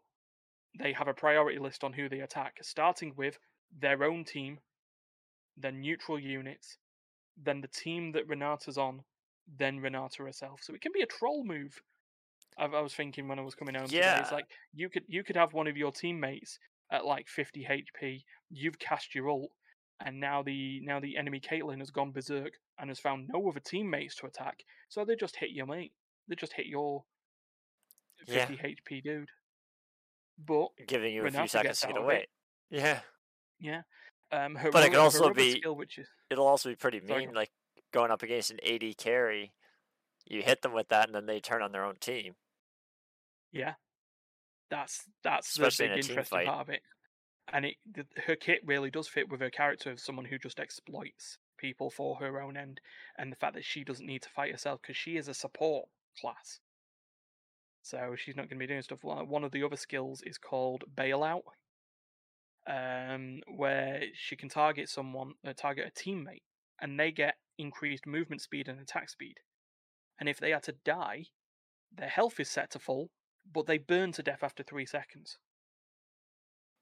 they 0.78 0.92
have 0.92 1.08
a 1.08 1.14
priority 1.14 1.58
list 1.58 1.82
on 1.82 1.92
who 1.92 2.08
they 2.08 2.20
attack, 2.20 2.58
starting 2.62 3.12
with 3.16 3.38
their 3.76 4.04
own 4.04 4.24
team, 4.24 4.58
then 5.56 5.80
neutral 5.80 6.18
units, 6.18 6.78
then 7.42 7.60
the 7.60 7.68
team 7.68 8.12
that 8.12 8.26
Renata's 8.28 8.78
on, 8.78 9.02
then 9.58 9.78
Renata 9.80 10.22
herself. 10.22 10.60
So 10.62 10.74
it 10.74 10.80
can 10.80 10.92
be 10.92 11.02
a 11.02 11.06
troll 11.06 11.44
move. 11.44 11.80
I, 12.58 12.64
I 12.64 12.80
was 12.80 12.94
thinking 12.94 13.28
when 13.28 13.38
I 13.38 13.42
was 13.42 13.54
coming 13.54 13.74
home 13.74 13.86
today, 13.86 14.18
it's 14.20 14.32
like 14.32 14.46
you 14.74 14.88
could 14.88 15.04
you 15.08 15.22
could 15.24 15.36
have 15.36 15.52
one 15.52 15.66
of 15.66 15.76
your 15.76 15.92
teammates 15.92 16.58
at 16.90 17.04
like 17.04 17.28
50 17.28 17.66
HP. 17.68 18.22
You've 18.50 18.78
cast 18.78 19.14
your 19.14 19.28
ult, 19.28 19.50
and 20.04 20.18
now 20.20 20.42
the 20.42 20.80
now 20.82 21.00
the 21.00 21.16
enemy 21.16 21.40
Caitlyn 21.40 21.78
has 21.80 21.90
gone 21.90 22.12
berserk 22.12 22.52
and 22.78 22.90
has 22.90 22.98
found 22.98 23.28
no 23.32 23.48
other 23.48 23.60
teammates 23.60 24.16
to 24.16 24.26
attack. 24.26 24.60
So 24.88 25.04
they 25.04 25.16
just 25.16 25.36
hit 25.36 25.50
your 25.50 25.66
mate. 25.66 25.92
They 26.28 26.34
just 26.34 26.52
hit 26.54 26.66
your 26.66 27.04
Yeah. 28.26 28.46
50 28.46 28.62
HP 28.62 29.02
dude. 29.02 29.30
But 30.38 30.68
Giving 30.86 31.14
you 31.14 31.24
a 31.26 31.30
few 31.30 31.46
seconds 31.46 31.80
to 31.80 31.86
get 31.88 31.96
away. 31.96 32.26
Yeah. 32.70 33.00
yeah, 33.58 33.82
um, 34.36 34.58
But 34.72 34.84
it 34.84 34.90
can 34.90 35.00
also 35.00 35.32
be- 35.32 35.58
skill, 35.58 35.80
is 35.80 36.06
It'll 36.30 36.46
also 36.46 36.68
be 36.68 36.76
pretty 36.76 37.00
mean, 37.00 37.28
go- 37.30 37.34
like 37.34 37.50
going 37.92 38.10
up 38.10 38.22
against 38.22 38.50
an 38.50 38.58
AD 38.64 38.96
carry. 38.98 39.52
You 40.26 40.42
hit 40.42 40.62
them 40.62 40.72
with 40.72 40.88
that, 40.88 41.06
and 41.06 41.14
then 41.14 41.26
they 41.26 41.40
turn 41.40 41.62
on 41.62 41.72
their 41.72 41.84
own 41.84 41.96
team. 41.96 42.34
Yeah, 43.52 43.74
that's 44.70 45.04
that's 45.22 45.48
Especially 45.50 45.86
the 45.86 45.92
in 45.92 45.96
big 45.98 46.02
team 46.04 46.10
interesting 46.12 46.38
fight. 46.38 46.46
part 46.46 46.60
of 46.60 46.68
it. 46.70 46.82
And 47.52 47.64
it 47.64 47.76
th- 47.94 48.06
her 48.26 48.34
kit 48.36 48.60
really 48.64 48.90
does 48.90 49.06
fit 49.08 49.28
with 49.28 49.40
her 49.40 49.50
character 49.50 49.90
of 49.92 50.00
someone 50.00 50.24
who 50.24 50.36
just 50.38 50.58
exploits 50.58 51.38
people 51.58 51.90
for 51.90 52.16
her 52.16 52.42
own 52.42 52.56
end, 52.56 52.80
and 53.16 53.30
the 53.30 53.36
fact 53.36 53.54
that 53.54 53.64
she 53.64 53.84
doesn't 53.84 54.04
need 54.06 54.22
to 54.22 54.28
fight 54.30 54.50
herself 54.50 54.80
because 54.82 54.96
she 54.96 55.16
is 55.16 55.28
a 55.28 55.34
support 55.34 55.88
class. 56.20 56.58
So 57.82 58.16
she's 58.16 58.34
not 58.34 58.50
going 58.50 58.58
to 58.58 58.64
be 58.64 58.66
doing 58.66 58.82
stuff. 58.82 59.04
One 59.04 59.44
of 59.44 59.52
the 59.52 59.62
other 59.62 59.76
skills 59.76 60.22
is 60.22 60.38
called 60.38 60.82
bailout, 60.96 61.42
um, 62.66 63.40
where 63.54 64.02
she 64.14 64.36
can 64.36 64.48
target 64.48 64.88
someone, 64.88 65.34
uh, 65.46 65.52
target 65.56 65.92
a 65.94 66.08
teammate, 66.08 66.42
and 66.80 66.98
they 66.98 67.10
get 67.10 67.36
increased 67.58 68.06
movement 68.06 68.42
speed 68.42 68.68
and 68.68 68.80
attack 68.80 69.08
speed. 69.08 69.36
And 70.18 70.28
if 70.28 70.38
they 70.38 70.52
are 70.52 70.60
to 70.60 70.74
die, 70.84 71.26
their 71.94 72.08
health 72.08 72.40
is 72.40 72.50
set 72.50 72.70
to 72.72 72.78
full, 72.78 73.10
but 73.50 73.66
they 73.66 73.78
burn 73.78 74.12
to 74.12 74.22
death 74.22 74.42
after 74.42 74.62
three 74.62 74.86
seconds. 74.86 75.38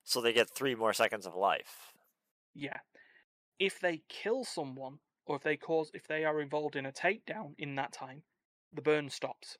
So 0.04 0.20
they 0.20 0.32
get 0.32 0.50
three 0.50 0.74
more 0.74 0.92
seconds 0.92 1.26
of 1.26 1.34
life. 1.34 1.92
Yeah. 2.54 2.78
If 3.58 3.80
they 3.80 4.02
kill 4.08 4.44
someone, 4.44 4.98
or 5.26 5.36
if 5.36 5.42
they 5.42 5.56
cause 5.56 5.90
if 5.94 6.06
they 6.06 6.24
are 6.24 6.40
involved 6.40 6.76
in 6.76 6.86
a 6.86 6.92
takedown 6.92 7.54
in 7.58 7.74
that 7.76 7.92
time, 7.92 8.22
the 8.72 8.82
burn 8.82 9.08
stops. 9.08 9.56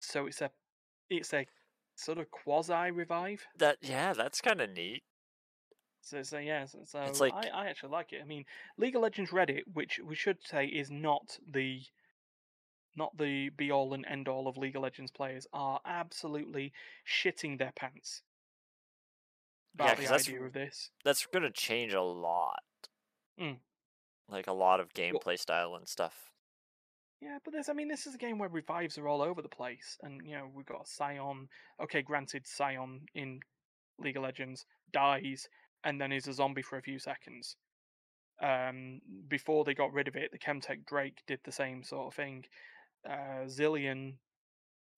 So 0.00 0.26
it's 0.26 0.40
a 0.40 0.50
it's 1.08 1.34
a 1.34 1.46
sort 2.00 2.18
of 2.18 2.30
quasi 2.30 2.90
revive. 2.90 3.46
That 3.58 3.78
yeah, 3.80 4.12
that's 4.12 4.40
kind 4.40 4.60
of 4.60 4.70
neat. 4.70 5.02
So, 6.02 6.22
so 6.22 6.38
yeah, 6.38 6.64
so, 6.64 6.78
so 6.84 7.12
like- 7.20 7.34
I, 7.34 7.48
I 7.48 7.66
actually 7.66 7.90
like 7.90 8.12
it. 8.12 8.20
I 8.22 8.24
mean, 8.24 8.44
League 8.78 8.96
of 8.96 9.02
Legends 9.02 9.30
Reddit, 9.32 9.62
which 9.72 10.00
we 10.04 10.14
should 10.14 10.38
say 10.44 10.66
is 10.66 10.90
not 10.90 11.38
the 11.46 11.82
not 12.96 13.16
the 13.18 13.50
be 13.50 13.70
all 13.70 13.92
and 13.94 14.04
end 14.06 14.26
all 14.28 14.48
of 14.48 14.56
League 14.56 14.76
of 14.76 14.82
Legends 14.82 15.10
players, 15.12 15.46
are 15.52 15.80
absolutely 15.84 16.72
shitting 17.06 17.58
their 17.58 17.72
pants 17.76 18.22
Yeah, 19.78 19.84
about 19.84 19.96
'cause 19.96 20.04
the 20.06 20.10
that's 20.10 20.28
idea 20.28 20.42
of 20.42 20.52
this. 20.52 20.90
That's 21.04 21.26
going 21.26 21.42
to 21.44 21.50
change 21.52 21.92
a 21.92 22.02
lot. 22.02 22.62
Mm. 23.38 23.58
Like 24.28 24.46
a 24.46 24.52
lot 24.52 24.80
of 24.80 24.92
gameplay 24.92 25.38
style 25.38 25.74
and 25.76 25.86
stuff. 25.88 26.29
Yeah, 27.20 27.38
but 27.44 27.52
there's, 27.52 27.68
I 27.68 27.74
mean, 27.74 27.88
this 27.88 28.06
is 28.06 28.14
a 28.14 28.18
game 28.18 28.38
where 28.38 28.48
revives 28.48 28.96
are 28.96 29.06
all 29.06 29.20
over 29.20 29.42
the 29.42 29.48
place, 29.48 29.98
and 30.02 30.22
you 30.24 30.32
know 30.32 30.48
we've 30.54 30.66
got 30.66 30.88
Sion. 30.88 31.48
Okay, 31.82 32.00
granted, 32.02 32.46
Sion 32.46 33.02
in 33.14 33.40
League 33.98 34.16
of 34.16 34.22
Legends 34.22 34.64
dies 34.92 35.46
and 35.84 36.00
then 36.00 36.12
is 36.12 36.28
a 36.28 36.32
zombie 36.32 36.62
for 36.62 36.78
a 36.78 36.82
few 36.82 36.98
seconds. 36.98 37.56
Um, 38.42 39.00
before 39.28 39.64
they 39.64 39.74
got 39.74 39.92
rid 39.92 40.08
of 40.08 40.16
it, 40.16 40.30
the 40.32 40.38
Chemtech 40.38 40.86
Drake 40.86 41.22
did 41.26 41.40
the 41.44 41.52
same 41.52 41.84
sort 41.84 42.06
of 42.06 42.14
thing. 42.14 42.44
Uh, 43.08 43.44
Zilean 43.46 44.14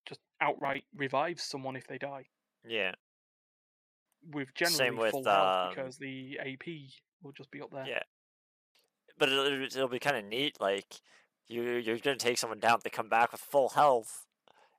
just 0.07 0.21
outright 0.41 0.85
revives 0.97 1.43
someone 1.43 1.77
if 1.77 1.87
they 1.87 1.99
die 1.99 2.27
Yeah. 2.65 2.93
with 4.33 4.53
generally 4.55 4.77
Same 4.77 4.97
with, 4.97 5.13
full 5.13 5.25
health 5.25 5.69
um, 5.69 5.75
because 5.75 5.99
the 5.99 6.39
AP 6.41 6.67
will 7.23 7.33
just 7.33 7.51
be 7.51 7.61
up 7.61 7.71
there. 7.73 7.87
Yeah. 7.87 8.03
But 9.19 9.29
it'll, 9.29 9.63
it'll 9.63 9.89
be 9.89 10.01
kind 10.01 10.17
of 10.17 10.25
neat. 10.25 10.61
Like 10.61 11.01
you, 11.53 11.63
you're 11.75 11.99
gonna 11.99 12.17
take 12.17 12.39
someone 12.39 12.59
down. 12.61 12.81
They 12.83 12.91
come 12.91 13.09
back 13.09 13.33
with 13.33 13.41
full 13.41 13.71
health, 13.71 14.27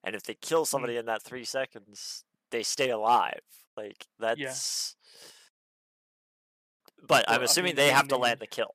and 0.04 0.16
if 0.16 0.24
they 0.24 0.34
kill 0.36 0.66
somebody 0.66 0.98
in 0.98 1.06
that 1.06 1.22
three 1.24 1.46
seconds, 1.46 2.24
they 2.52 2.64
stay 2.64 2.90
alive. 2.90 3.42
Like 3.78 4.08
that's. 4.20 4.96
But 7.08 7.26
Well, 7.28 7.38
I'm 7.38 7.44
assuming 7.44 7.76
they 7.76 7.90
have 7.90 8.08
to 8.10 8.18
land 8.18 8.40
the 8.40 8.48
kill. 8.48 8.74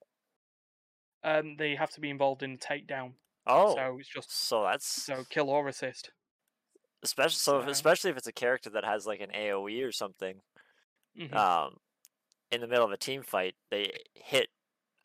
Um, 1.24 1.56
they 1.56 1.74
have 1.74 1.90
to 1.92 2.00
be 2.00 2.10
involved 2.10 2.42
in 2.42 2.52
the 2.52 2.58
takedown, 2.58 3.12
Oh, 3.46 3.74
so 3.74 3.96
it's 3.98 4.08
just 4.08 4.30
so 4.30 4.62
that's 4.62 4.86
so 4.86 5.24
kill 5.28 5.50
or 5.50 5.66
assist. 5.68 6.10
especially 7.02 7.32
so. 7.38 7.58
if- 7.58 7.64
so- 7.64 7.70
Especially 7.70 8.10
if 8.10 8.16
it's 8.16 8.26
a 8.26 8.32
character 8.32 8.70
that 8.70 8.84
has 8.84 9.06
like 9.06 9.20
an 9.20 9.30
AOE 9.34 9.82
or 9.82 9.92
something. 9.92 10.40
Mhm. 11.16 11.34
um, 11.34 11.80
in 12.52 12.60
the 12.60 12.68
middle 12.68 12.84
of 12.84 12.92
a 12.92 12.96
team 12.96 13.22
fight, 13.24 13.56
they 13.70 13.90
hit, 14.14 14.50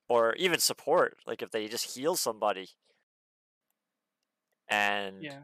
or 0.08 0.36
even 0.36 0.60
support, 0.60 1.18
like 1.26 1.42
if 1.42 1.50
they 1.50 1.68
just 1.68 1.96
heal 1.98 2.16
somebody. 2.16 2.70
And 4.74 5.24
Yeah. 5.24 5.44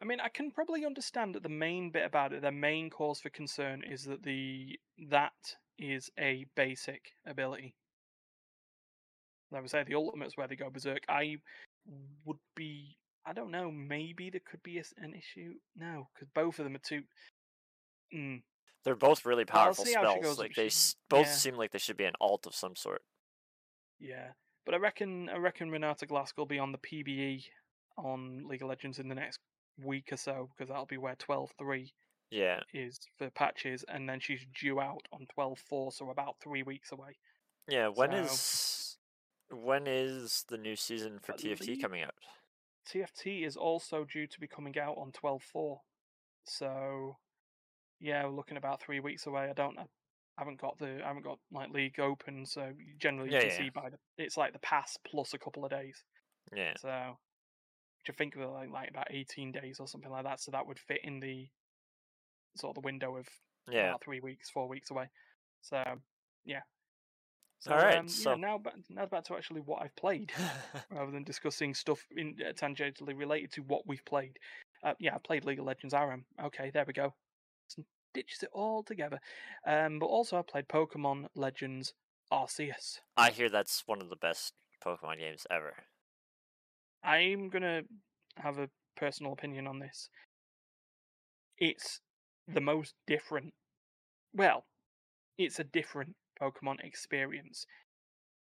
I 0.00 0.04
mean, 0.04 0.20
I 0.20 0.28
can 0.28 0.50
probably 0.50 0.84
understand 0.84 1.34
that 1.34 1.42
the 1.42 1.48
main 1.48 1.90
bit 1.90 2.04
about 2.04 2.32
it, 2.32 2.42
the 2.42 2.52
main 2.52 2.90
cause 2.90 3.20
for 3.20 3.30
concern 3.30 3.82
is 3.82 4.04
that 4.04 4.22
the 4.22 4.78
that 5.10 5.56
is 5.78 6.10
a 6.18 6.44
basic 6.54 7.12
ability. 7.26 7.74
I 9.54 9.64
say, 9.66 9.84
the 9.84 9.94
ultimate's 9.94 10.36
where 10.36 10.48
they 10.48 10.56
go 10.56 10.68
berserk. 10.68 11.04
I 11.08 11.36
would 12.24 12.38
be, 12.54 12.98
I 13.24 13.32
don't 13.32 13.50
know, 13.50 13.70
maybe 13.70 14.28
there 14.28 14.40
could 14.44 14.62
be 14.62 14.78
an 14.98 15.14
issue. 15.14 15.54
No, 15.76 16.08
because 16.14 16.28
both 16.34 16.58
of 16.58 16.64
them 16.64 16.74
are 16.76 16.80
too. 16.80 17.02
Mm, 18.14 18.42
they're 18.84 18.96
both 18.96 19.24
really 19.24 19.44
powerful 19.46 19.86
spells. 19.86 20.38
Like 20.38 20.54
they 20.54 20.68
she- 20.68 20.94
both 21.08 21.26
yeah. 21.26 21.32
seem 21.32 21.56
like 21.56 21.70
they 21.72 21.78
should 21.78 21.96
be 21.96 22.04
an 22.04 22.14
alt 22.20 22.46
of 22.46 22.54
some 22.54 22.76
sort. 22.76 23.02
yeah, 23.98 24.32
but 24.66 24.74
I 24.74 24.78
reckon, 24.78 25.28
I 25.30 25.38
reckon 25.38 25.70
Renata 25.70 26.06
Glasc 26.06 26.36
will 26.36 26.44
be 26.46 26.58
on 26.58 26.72
the 26.72 26.78
PBE 26.78 27.44
on 27.96 28.46
League 28.48 28.62
of 28.62 28.68
Legends 28.68 28.98
in 28.98 29.08
the 29.08 29.14
next 29.14 29.40
week 29.84 30.08
or 30.12 30.16
so 30.16 30.48
because 30.50 30.68
that'll 30.68 30.86
be 30.86 30.96
where 30.98 31.16
12.3 31.16 31.92
Yeah, 32.30 32.60
is 32.72 32.98
for 33.18 33.30
patches, 33.30 33.84
and 33.88 34.08
then 34.08 34.20
she's 34.20 34.44
due 34.58 34.80
out 34.80 35.02
on 35.12 35.26
12.4, 35.38 35.92
so 35.92 36.10
about 36.10 36.36
three 36.42 36.62
weeks 36.62 36.92
away. 36.92 37.16
yeah. 37.68 37.88
When 37.88 38.10
So- 38.10 38.16
is 38.18 38.98
when 39.50 39.86
is 39.86 40.44
the 40.48 40.58
new 40.58 40.74
season 40.74 41.20
for 41.20 41.32
TFT 41.34 41.80
coming 41.80 42.02
out? 42.02 42.14
TFT 42.84 43.44
is 43.44 43.56
also 43.56 44.04
due 44.04 44.26
to 44.26 44.40
be 44.40 44.48
coming 44.48 44.76
out 44.78 44.96
on 44.98 45.12
12.4, 45.12 45.80
so 46.44 47.16
yeah, 48.00 48.24
we're 48.24 48.30
looking 48.30 48.56
about 48.56 48.80
three 48.80 49.00
weeks 49.00 49.26
away. 49.26 49.48
I 49.48 49.52
don't, 49.52 49.78
I 49.78 49.86
haven't 50.38 50.60
got 50.60 50.78
the, 50.78 51.00
I 51.02 51.08
haven't 51.08 51.22
got 51.24 51.38
like 51.52 51.70
League 51.70 51.98
open, 52.00 52.44
so 52.46 52.72
generally 52.98 53.30
you 53.30 53.36
Yeah, 53.36 53.40
can 53.42 53.50
yeah. 53.50 53.56
see 53.58 53.70
by 53.70 53.88
the, 53.90 53.98
it's 54.18 54.36
like 54.36 54.52
the 54.52 54.58
pass 54.58 54.96
plus 55.06 55.32
a 55.34 55.38
couple 55.38 55.64
of 55.64 55.70
days. 55.70 56.02
Yeah, 56.54 56.74
So, 56.78 57.18
which 58.06 58.14
I 58.14 58.16
think 58.16 58.36
were 58.36 58.46
like, 58.46 58.70
like 58.70 58.90
about 58.90 59.08
18 59.10 59.52
days 59.52 59.78
or 59.80 59.88
something 59.88 60.10
like 60.10 60.24
that. 60.24 60.40
So 60.40 60.50
that 60.52 60.66
would 60.66 60.78
fit 60.78 61.00
in 61.02 61.20
the 61.20 61.48
sort 62.56 62.76
of 62.76 62.82
the 62.82 62.86
window 62.86 63.16
of 63.16 63.26
yeah. 63.70 63.88
about 63.88 64.04
three 64.04 64.20
weeks, 64.20 64.50
four 64.50 64.68
weeks 64.68 64.90
away. 64.90 65.08
So, 65.62 65.82
yeah. 66.44 66.60
So, 67.58 67.72
Alright, 67.72 67.98
um, 67.98 68.08
so- 68.08 68.30
yeah, 68.30 68.36
now 68.36 68.58
back, 68.58 68.74
now 68.88 69.06
back 69.06 69.24
to 69.24 69.34
actually 69.34 69.60
what 69.60 69.82
I've 69.82 69.96
played, 69.96 70.32
rather 70.90 71.10
than 71.10 71.24
discussing 71.24 71.74
stuff 71.74 72.00
in 72.16 72.36
uh, 72.46 72.52
tangentially 72.52 73.16
related 73.16 73.52
to 73.52 73.62
what 73.62 73.86
we've 73.86 74.04
played. 74.04 74.38
Uh, 74.84 74.94
yeah, 75.00 75.14
I 75.14 75.18
played 75.18 75.44
League 75.44 75.58
of 75.58 75.64
Legends 75.64 75.94
ARAM. 75.94 76.26
Okay, 76.44 76.70
there 76.72 76.84
we 76.86 76.92
go. 76.92 77.14
Stitches 77.68 78.42
it 78.42 78.50
all 78.52 78.82
together. 78.82 79.18
Um, 79.66 79.98
but 79.98 80.06
also 80.06 80.38
I 80.38 80.42
played 80.42 80.68
Pokemon 80.68 81.26
Legends 81.34 81.94
Arceus. 82.32 82.98
I 83.16 83.30
hear 83.30 83.48
that's 83.48 83.82
one 83.86 84.00
of 84.00 84.10
the 84.10 84.16
best 84.16 84.52
Pokemon 84.84 85.18
games 85.18 85.46
ever. 85.50 85.74
I'm 87.06 87.48
gonna 87.48 87.82
have 88.36 88.58
a 88.58 88.68
personal 88.96 89.32
opinion 89.32 89.66
on 89.66 89.78
this. 89.78 90.10
It's 91.58 92.00
the 92.48 92.60
most 92.60 92.94
different. 93.06 93.54
Well, 94.34 94.66
it's 95.38 95.58
a 95.58 95.64
different 95.64 96.16
Pokemon 96.40 96.84
experience, 96.84 97.66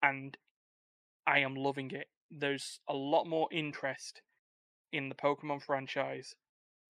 and 0.03 0.37
I 1.27 1.38
am 1.41 1.57
loving 1.57 1.91
it. 1.91 2.09
There's 2.31 2.79
a 2.88 2.95
lot 2.95 3.27
more 3.27 3.49
interest 3.51 4.21
in 4.93 5.09
the 5.09 5.15
Pokemon 5.15 5.62
franchise 5.62 6.35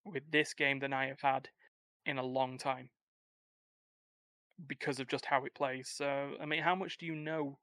with 0.04 0.24
this 0.30 0.52
game 0.52 0.80
than 0.80 0.92
I 0.92 1.06
have 1.06 1.20
had 1.20 1.48
in 2.04 2.18
a 2.18 2.24
long 2.24 2.58
time 2.58 2.90
because 4.66 5.00
of 5.00 5.08
just 5.08 5.26
how 5.26 5.44
it 5.44 5.54
plays. 5.54 5.88
So, 5.88 6.32
I 6.40 6.46
mean, 6.46 6.62
how 6.62 6.74
much 6.74 6.98
do 6.98 7.06
you 7.06 7.14
know? 7.14 7.58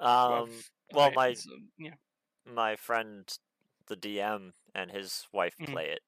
Um, 0.00 0.50
well, 0.92 1.12
my 1.14 1.28
um, 1.28 1.70
yeah, 1.78 1.94
my 2.46 2.76
friend, 2.76 3.38
the 3.86 3.96
DM, 3.96 4.54
and 4.74 4.90
his 4.90 5.28
wife 5.32 5.56
Mhm. 5.58 5.74
play 5.74 5.90
it, 5.90 6.02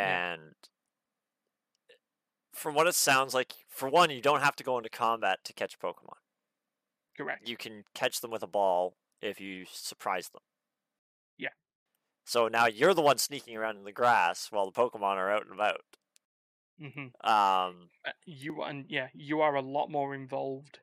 Yeah. 0.00 0.20
and 0.20 0.54
from 2.54 2.74
what 2.74 2.86
it 2.86 2.94
sounds 2.94 3.34
like, 3.34 3.52
for 3.68 3.88
one, 3.88 4.08
you 4.10 4.22
don't 4.22 4.40
have 4.40 4.56
to 4.56 4.64
go 4.64 4.78
into 4.78 4.88
combat 4.88 5.44
to 5.44 5.52
catch 5.52 5.78
Pokemon. 5.78 6.16
correct. 7.16 7.44
You 7.44 7.56
can 7.56 7.84
catch 7.94 8.20
them 8.20 8.32
with 8.32 8.42
a 8.42 8.48
ball 8.48 8.96
if 9.20 9.40
you 9.40 9.66
surprise 9.66 10.30
them. 10.30 10.42
Yeah. 11.36 11.50
So 12.26 12.48
now 12.48 12.66
you're 12.66 12.92
the 12.92 13.00
one 13.00 13.16
sneaking 13.16 13.56
around 13.56 13.78
in 13.78 13.84
the 13.84 13.92
grass 13.92 14.52
while 14.52 14.66
the 14.66 14.72
Pokemon 14.72 15.16
are 15.16 15.30
out 15.30 15.44
and 15.46 15.54
about. 15.54 15.80
hmm 16.78 17.06
Um, 17.24 17.90
uh, 18.04 18.12
you 18.26 18.62
and 18.62 18.90
yeah, 18.90 19.08
you 19.14 19.40
are 19.40 19.54
a 19.56 19.62
lot 19.62 19.90
more 19.90 20.14
involved 20.14 20.80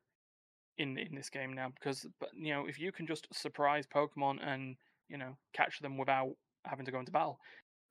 in 0.81 0.97
in 0.97 1.15
this 1.15 1.29
game 1.29 1.53
now 1.53 1.69
because 1.75 2.05
but 2.19 2.29
you 2.33 2.53
know 2.53 2.65
if 2.65 2.79
you 2.79 2.91
can 2.91 3.05
just 3.07 3.27
surprise 3.33 3.85
Pokemon 3.87 4.39
and 4.45 4.75
you 5.09 5.17
know 5.17 5.37
catch 5.53 5.79
them 5.79 5.97
without 5.97 6.31
having 6.65 6.85
to 6.85 6.91
go 6.91 6.99
into 6.99 7.11
battle, 7.11 7.39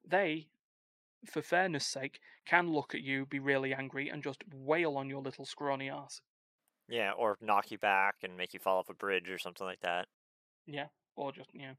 they, 0.09 0.47
for 1.27 1.43
fairness' 1.43 1.87
sake, 1.87 2.21
can 2.47 2.73
look 2.73 2.95
at 2.95 3.03
you, 3.03 3.27
be 3.27 3.41
really 3.41 3.75
angry, 3.75 4.09
and 4.09 4.23
just 4.23 4.45
wail 4.55 4.97
on 4.97 5.09
your 5.11 5.21
little 5.23 5.45
scrawny 5.45 5.91
ass. 5.91 6.21
yeah, 6.89 7.13
or 7.13 7.37
knock 7.41 7.71
you 7.71 7.79
back 7.79 8.17
and 8.23 8.37
make 8.37 8.53
you 8.55 8.61
fall 8.61 8.79
off 8.79 8.89
a 8.91 8.95
bridge 8.95 9.31
or 9.31 9.39
something 9.39 9.67
like 9.67 9.81
that. 9.83 10.07
Yeah, 10.67 10.87
or 11.17 11.33
just 11.33 11.51
you 11.55 11.63
know 11.63 11.75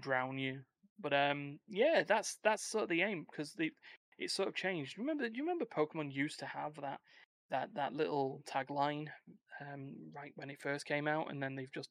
drown 0.00 0.38
you. 0.38 0.60
But 0.98 1.12
um, 1.14 1.58
yeah, 1.68 2.02
that's 2.06 2.38
that's 2.44 2.62
sort 2.70 2.84
of 2.84 2.90
the 2.90 3.02
aim 3.02 3.26
because 3.30 3.52
the 3.54 3.70
it 4.18 4.30
sort 4.30 4.48
of 4.48 4.54
changed. 4.54 4.98
Remember, 4.98 5.28
do 5.28 5.36
you 5.36 5.42
remember 5.42 5.64
Pokemon 5.64 6.12
used 6.12 6.38
to 6.40 6.46
have 6.46 6.74
that 6.82 7.00
that 7.50 7.74
that 7.74 7.94
little 7.94 8.42
tagline 8.48 9.08
um, 9.60 9.94
right 10.14 10.32
when 10.36 10.50
it 10.50 10.60
first 10.60 10.86
came 10.86 11.06
out, 11.08 11.30
and 11.30 11.42
then 11.42 11.54
they've 11.56 11.72
just 11.72 11.90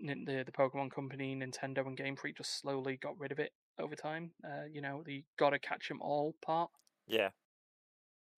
the 0.00 0.42
the 0.44 0.52
Pokemon 0.52 0.90
Company, 0.92 1.34
Nintendo, 1.36 1.86
and 1.86 1.96
Game 1.96 2.16
Freak 2.16 2.36
just 2.36 2.60
slowly 2.60 2.96
got 2.96 3.18
rid 3.18 3.32
of 3.32 3.38
it 3.38 3.52
over 3.78 3.94
time. 3.94 4.32
Uh, 4.44 4.64
you 4.70 4.80
know, 4.80 5.02
the 5.04 5.24
gotta 5.38 5.58
catch 5.58 5.90
'em 5.90 6.00
all 6.02 6.34
part. 6.42 6.70
Yeah. 7.06 7.30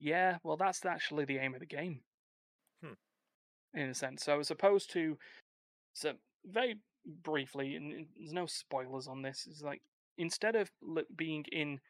Yeah, 0.01 0.39
well, 0.45 0.57
that's 0.57 0.85
actually 0.85 1.25
the 1.25 1.39
aim 1.39 1.55
of 1.55 1.61
the 1.61 1.67
game. 1.67 2.01
Hmm. 2.83 2.93
In 3.75 3.89
a 3.91 3.95
sense. 3.95 4.25
So, 4.25 4.39
as 4.39 4.51
opposed 4.51 4.91
to. 4.93 5.19
So, 5.95 6.15
very 6.45 6.77
briefly, 7.05 7.75
and 7.77 8.07
there's 8.17 8.33
no 8.33 8.47
spoilers 8.47 9.09
on 9.09 9.23
this, 9.23 9.47
is 9.47 9.63
like 9.63 9.83
instead 10.19 10.57
of 10.57 10.71
being 11.17 11.45
in 11.53 11.81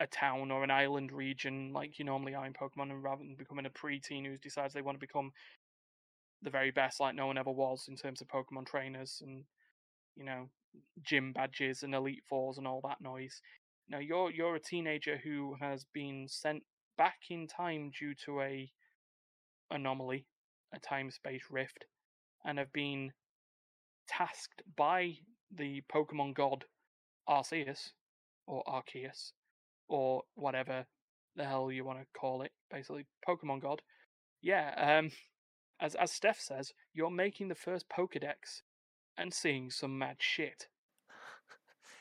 a 0.00 0.06
town 0.06 0.50
or 0.50 0.64
an 0.64 0.70
island 0.70 1.12
region 1.12 1.72
like 1.72 1.98
you 1.98 2.04
normally 2.04 2.34
are 2.34 2.46
in 2.46 2.52
Pokemon, 2.52 2.90
and 2.90 3.02
rather 3.02 3.22
than 3.24 3.36
becoming 3.36 3.66
a 3.66 3.70
preteen 3.70 4.26
who 4.26 4.36
decides 4.38 4.74
they 4.74 4.82
want 4.82 4.96
to 4.96 5.00
become 5.06 5.32
the 6.42 6.50
very 6.50 6.70
best, 6.70 7.00
like 7.00 7.14
no 7.14 7.26
one 7.26 7.38
ever 7.38 7.50
was 7.50 7.86
in 7.88 7.96
terms 7.96 8.20
of 8.20 8.28
Pokemon 8.28 8.66
trainers 8.66 9.22
and 9.24 9.44
you 10.16 10.24
know 10.24 10.48
gym 11.02 11.32
badges 11.32 11.82
and 11.82 11.94
elite 11.94 12.22
fours 12.28 12.58
and 12.58 12.66
all 12.66 12.80
that 12.82 13.00
noise. 13.00 13.40
Now 13.88 13.98
you're 13.98 14.30
you're 14.30 14.56
a 14.56 14.60
teenager 14.60 15.18
who 15.22 15.56
has 15.60 15.84
been 15.92 16.26
sent 16.28 16.62
back 16.98 17.18
in 17.30 17.46
time 17.46 17.90
due 17.98 18.14
to 18.26 18.40
a 18.40 18.70
anomaly, 19.70 20.26
a 20.74 20.78
time 20.80 21.10
space 21.10 21.44
rift, 21.50 21.84
and 22.44 22.58
have 22.58 22.72
been 22.72 23.12
tasked 24.08 24.62
by 24.76 25.12
the 25.56 25.82
Pokemon 25.92 26.34
god 26.34 26.64
Arceus 27.28 27.92
or 28.46 28.62
Arceus 28.66 29.32
or 29.88 30.22
whatever 30.34 30.86
the 31.36 31.44
hell 31.44 31.70
you 31.70 31.84
want 31.84 31.98
to 31.98 32.06
call 32.18 32.42
it, 32.42 32.52
basically 32.70 33.06
Pokemon 33.26 33.60
god. 33.62 33.80
Yeah, 34.42 34.98
um 34.98 35.10
as 35.82 35.94
as 35.96 36.12
Steph 36.12 36.40
says, 36.40 36.72
you're 36.94 37.10
making 37.10 37.48
the 37.48 37.54
first 37.54 37.88
Pokedex 37.88 38.62
and 39.18 39.34
seeing 39.34 39.70
some 39.70 39.98
mad 39.98 40.16
shit. 40.20 40.68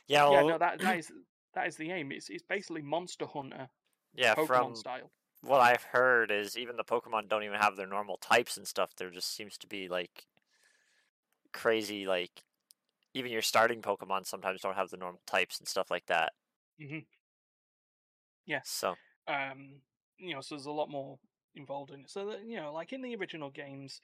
Yeah, 0.07 0.29
yeah, 0.29 0.43
no, 0.43 0.57
that 0.57 0.81
that 0.81 0.97
is 0.99 1.11
that 1.53 1.67
is 1.67 1.75
the 1.77 1.91
aim. 1.91 2.11
It's 2.11 2.29
it's 2.29 2.43
basically 2.43 2.81
Monster 2.81 3.25
Hunter 3.25 3.69
yeah, 4.15 4.35
Pokemon 4.35 4.47
from 4.47 4.75
style. 4.77 5.11
what 5.41 5.61
I've 5.61 5.83
heard 5.83 6.31
is 6.31 6.57
even 6.57 6.77
the 6.77 6.83
Pokemon 6.83 7.27
don't 7.29 7.43
even 7.43 7.59
have 7.59 7.75
their 7.75 7.87
normal 7.87 8.17
types 8.17 8.57
and 8.57 8.67
stuff. 8.67 8.91
There 8.95 9.09
just 9.09 9.35
seems 9.35 9.57
to 9.59 9.67
be 9.67 9.87
like 9.87 10.25
crazy 11.53 12.05
like 12.05 12.43
even 13.13 13.31
your 13.31 13.41
starting 13.41 13.81
Pokemon 13.81 14.25
sometimes 14.25 14.61
don't 14.61 14.75
have 14.75 14.89
the 14.89 14.97
normal 14.97 15.21
types 15.25 15.59
and 15.59 15.67
stuff 15.67 15.91
like 15.91 16.05
that. 16.07 16.33
hmm 16.79 17.05
Yeah. 18.45 18.61
So 18.63 18.95
Um, 19.27 19.81
you 20.17 20.33
know, 20.33 20.41
so 20.41 20.55
there's 20.55 20.65
a 20.65 20.71
lot 20.71 20.89
more 20.89 21.19
involved 21.55 21.91
in 21.91 22.01
it. 22.01 22.09
So 22.09 22.27
that, 22.27 22.45
you 22.45 22.57
know, 22.57 22.73
like 22.73 22.93
in 22.93 23.01
the 23.01 23.15
original 23.15 23.49
games, 23.49 24.01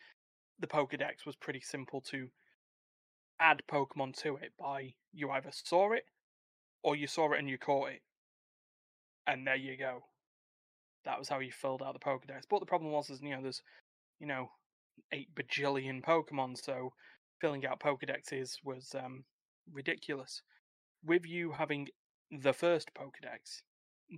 the 0.59 0.67
Pokedex 0.67 1.25
was 1.25 1.35
pretty 1.35 1.61
simple 1.61 2.01
to 2.09 2.29
add 3.39 3.61
Pokemon 3.71 4.15
to 4.21 4.35
it 4.37 4.53
by 4.59 4.93
you 5.13 5.29
either 5.29 5.51
saw 5.51 5.93
it 5.93 6.05
or 6.83 6.95
you 6.95 7.07
saw 7.07 7.33
it 7.33 7.39
and 7.39 7.49
you 7.49 7.57
caught 7.57 7.89
it. 7.91 8.01
And 9.25 9.45
there 9.45 9.55
you 9.55 9.77
go. 9.77 10.03
That 11.05 11.19
was 11.19 11.29
how 11.29 11.39
you 11.39 11.51
filled 11.51 11.81
out 11.81 11.93
the 11.93 11.99
Pokedex. 11.99 12.43
But 12.49 12.59
the 12.59 12.65
problem 12.65 12.91
was 12.91 13.09
is, 13.09 13.21
you 13.21 13.29
know, 13.29 13.41
there's, 13.41 13.61
you 14.19 14.27
know, 14.27 14.49
eight 15.11 15.29
bajillion 15.35 16.03
Pokemon, 16.03 16.57
so 16.57 16.93
filling 17.39 17.65
out 17.65 17.79
Pokedexes 17.79 18.57
was 18.63 18.95
um 18.97 19.23
ridiculous. 19.71 20.41
With 21.05 21.25
you 21.25 21.51
having 21.51 21.87
the 22.31 22.53
first 22.53 22.89
Pokedex, 22.93 23.61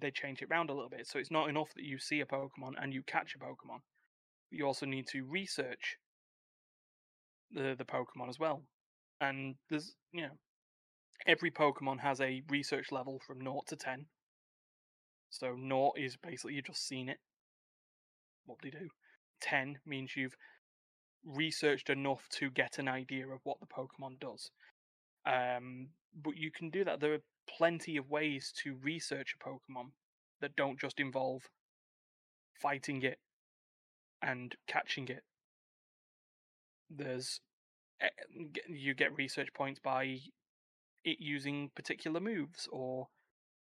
they 0.01 0.11
change 0.11 0.41
it 0.41 0.49
around 0.51 0.69
a 0.69 0.73
little 0.73 0.89
bit. 0.89 1.07
So 1.07 1.19
it's 1.19 1.31
not 1.31 1.49
enough 1.49 1.69
that 1.75 1.83
you 1.83 1.99
see 1.99 2.21
a 2.21 2.25
Pokemon 2.25 2.73
and 2.81 2.93
you 2.93 3.03
catch 3.03 3.35
a 3.35 3.39
Pokemon. 3.39 3.79
You 4.51 4.65
also 4.65 4.85
need 4.85 5.07
to 5.07 5.25
research 5.25 5.97
the 7.51 7.75
the 7.77 7.85
Pokemon 7.85 8.29
as 8.29 8.39
well. 8.39 8.63
And 9.21 9.55
there's 9.69 9.95
you 10.11 10.21
know 10.21 10.37
every 11.27 11.51
Pokemon 11.51 11.99
has 11.99 12.21
a 12.21 12.43
research 12.49 12.91
level 12.91 13.19
from 13.25 13.41
naught 13.41 13.67
to 13.67 13.75
ten. 13.75 14.05
So 15.29 15.55
naught 15.55 15.97
is 15.97 16.17
basically 16.17 16.55
you've 16.55 16.65
just 16.65 16.87
seen 16.87 17.09
it. 17.09 17.17
What 18.45 18.59
do 18.61 18.67
you 18.67 18.71
do? 18.71 18.89
Ten 19.41 19.77
means 19.85 20.15
you've 20.15 20.35
researched 21.23 21.89
enough 21.89 22.27
to 22.29 22.49
get 22.49 22.79
an 22.79 22.87
idea 22.87 23.27
of 23.27 23.39
what 23.43 23.59
the 23.59 23.67
Pokemon 23.67 24.19
does. 24.19 24.49
Um, 25.25 25.89
but 26.23 26.37
you 26.37 26.51
can 26.51 26.69
do 26.69 26.83
that. 26.83 26.99
There 26.99 27.13
are 27.13 27.23
plenty 27.47 27.97
of 27.97 28.09
ways 28.09 28.53
to 28.63 28.77
research 28.81 29.35
a 29.35 29.43
Pokemon 29.43 29.91
that 30.41 30.55
don't 30.55 30.79
just 30.79 30.99
involve 30.99 31.43
fighting 32.61 33.01
it 33.03 33.19
and 34.21 34.55
catching 34.67 35.07
it. 35.07 35.23
There's 36.89 37.41
eh, 38.01 38.09
you 38.67 38.93
get 38.93 39.15
research 39.17 39.49
points 39.53 39.79
by 39.83 40.19
it 41.03 41.17
using 41.19 41.71
particular 41.75 42.19
moves 42.19 42.67
or 42.71 43.07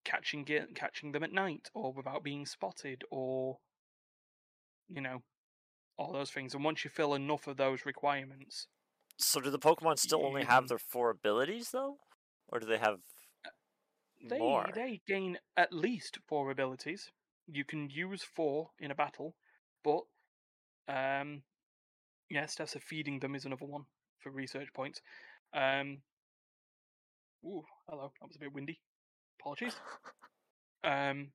catching 0.06 0.46
it 0.48 0.76
catching 0.76 1.12
them 1.12 1.24
at 1.24 1.32
night 1.32 1.70
or 1.74 1.94
without 1.94 2.24
being 2.24 2.46
spotted 2.46 3.04
or 3.10 3.58
you 4.90 5.02
know 5.02 5.22
all 5.98 6.12
those 6.12 6.30
things 6.30 6.54
and 6.54 6.64
once 6.64 6.84
you 6.84 6.90
fill 6.90 7.14
enough 7.14 7.48
of 7.48 7.58
those 7.58 7.86
requirements 7.86 8.68
so 9.18 9.40
do 9.40 9.50
the 9.50 9.60
Pokemon 9.60 10.00
still 10.00 10.26
only 10.26 10.44
have 10.44 10.68
their 10.68 10.78
four 10.78 11.10
abilities 11.10 11.70
though? 11.72 11.98
Or 12.48 12.60
do 12.60 12.66
they 12.66 12.78
have 12.78 13.00
they 14.28 14.38
more? 14.38 14.70
they 14.74 15.02
gain 15.08 15.38
at 15.58 15.74
least 15.74 16.20
four 16.28 16.52
abilities. 16.52 17.10
You 17.48 17.66
can 17.66 17.90
use 17.90 18.24
four 18.24 18.70
in 18.80 18.92
a 18.92 18.96
battle, 18.96 19.36
but 19.84 20.02
um, 20.88 21.44
yeah, 22.30 22.46
steps 22.46 22.76
of 22.76 22.84
feeding 22.84 23.20
them 23.20 23.36
is 23.36 23.46
another 23.46 23.66
one 23.66 23.84
for 24.20 24.32
research 24.32 24.70
points. 24.74 25.02
Um, 25.54 26.00
ooh, 27.46 27.64
hello, 27.90 28.12
that 28.20 28.28
was 28.28 28.36
a 28.36 28.40
bit 28.40 28.54
windy. 28.54 28.80
Apologies. 29.40 29.76
Um, 30.86 31.32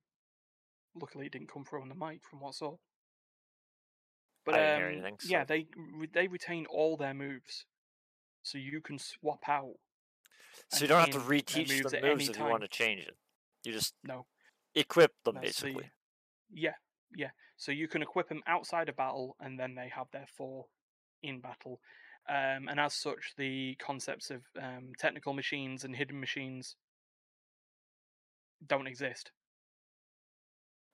luckily 0.95 1.27
it 1.27 1.33
didn't 1.33 1.51
come 1.51 1.65
through 1.65 1.83
on 1.83 1.89
the 1.89 1.95
mic 1.95 2.21
from 2.23 2.41
what 2.41 2.51
I 2.51 2.53
saw. 2.53 2.77
But 4.49 4.55
I 4.55 4.59
didn't 4.61 4.77
hear 4.77 4.87
um, 4.87 4.93
anything, 4.95 5.19
yeah, 5.29 5.45
they 5.45 5.67
they 6.15 6.27
retain 6.27 6.65
all 6.71 6.97
their 6.97 7.13
moves, 7.13 7.67
so 8.43 8.57
you 8.57 8.81
can 8.81 8.99
swap 8.99 9.47
out. 9.47 9.75
So 10.71 10.81
you 10.81 10.89
don't 10.89 11.01
have 11.01 11.11
to 11.11 11.19
reteach 11.19 11.69
moves 11.69 11.93
the 11.93 12.01
moves 12.01 12.31
if 12.31 12.39
you 12.39 12.45
want 12.47 12.63
to 12.63 12.69
change 12.69 13.03
it. 13.03 13.15
You 13.65 13.73
just 13.73 13.95
No, 14.05 14.25
equip 14.75 15.13
them 15.23 15.35
so 15.35 15.41
you- 15.41 15.47
basically. 15.47 15.91
Yeah, 16.51 16.75
yeah. 17.15 17.31
So 17.59 17.73
you 17.73 17.89
can 17.89 18.01
equip 18.01 18.31
them 18.31 18.43
outside 18.47 18.89
of 18.89 18.97
battle, 18.97 19.37
and 19.39 19.61
then 19.61 19.75
they 19.75 19.91
have 19.95 20.07
their 20.13 20.27
four 20.35 20.65
in 21.23 21.41
battle. 21.41 21.83
Um, 22.27 22.69
and 22.69 22.81
as 22.81 22.95
such, 22.95 23.35
the 23.37 23.75
concepts 23.75 24.31
of 24.31 24.45
um, 24.59 24.93
technical 24.99 25.35
machines 25.35 25.85
and 25.85 25.95
hidden 25.95 26.19
machines 26.21 26.77
don't 28.67 28.87
exist. 28.87 29.31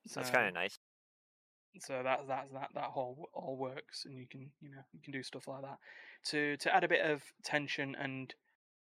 So 0.08 0.18
that's 0.18 0.30
kind 0.30 0.48
of 0.48 0.54
nice. 0.54 0.76
So 1.80 2.02
that 2.02 2.26
that 2.28 2.46
that 2.52 2.68
that 2.74 2.84
whole 2.84 3.28
all 3.32 3.56
works, 3.56 4.04
and 4.04 4.16
you 4.16 4.26
can 4.30 4.50
you 4.60 4.70
know 4.70 4.82
you 4.92 5.00
can 5.02 5.12
do 5.12 5.22
stuff 5.22 5.48
like 5.48 5.62
that 5.62 5.78
to 6.30 6.56
to 6.58 6.74
add 6.74 6.84
a 6.84 6.88
bit 6.88 7.04
of 7.04 7.22
tension 7.42 7.94
and 7.98 8.34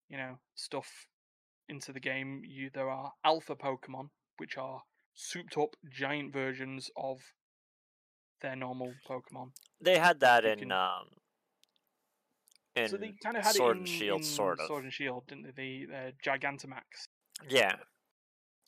you 0.09 0.17
know 0.17 0.37
stuff 0.55 1.07
into 1.69 1.91
the 1.91 1.99
game. 1.99 2.41
You 2.45 2.69
there 2.73 2.89
are 2.89 3.11
alpha 3.23 3.55
Pokemon, 3.55 4.09
which 4.37 4.57
are 4.57 4.81
souped 5.13 5.57
up 5.57 5.75
giant 5.91 6.31
versions 6.31 6.89
of 6.95 7.19
their 8.41 8.55
normal 8.55 8.93
Pokemon. 9.09 9.51
They 9.81 9.97
had 9.97 10.19
that 10.21 10.43
you 10.43 10.51
in 10.51 10.59
can- 10.59 10.71
um 10.71 11.07
in 12.75 12.89
so 12.89 12.97
they 12.97 13.13
kind 13.23 13.35
of 13.37 13.43
had 13.43 13.55
Sword 13.55 13.77
it 13.77 13.79
in, 13.79 13.85
and 13.85 13.89
Shield, 13.89 14.19
in 14.21 14.23
sort 14.23 14.59
of. 14.59 14.67
Sword 14.67 14.83
and 14.83 14.93
Shield, 14.93 15.23
didn't 15.27 15.55
they? 15.55 15.85
The 15.87 15.95
uh, 15.95 16.11
Gigantamax. 16.23 17.07
Yeah, 17.49 17.75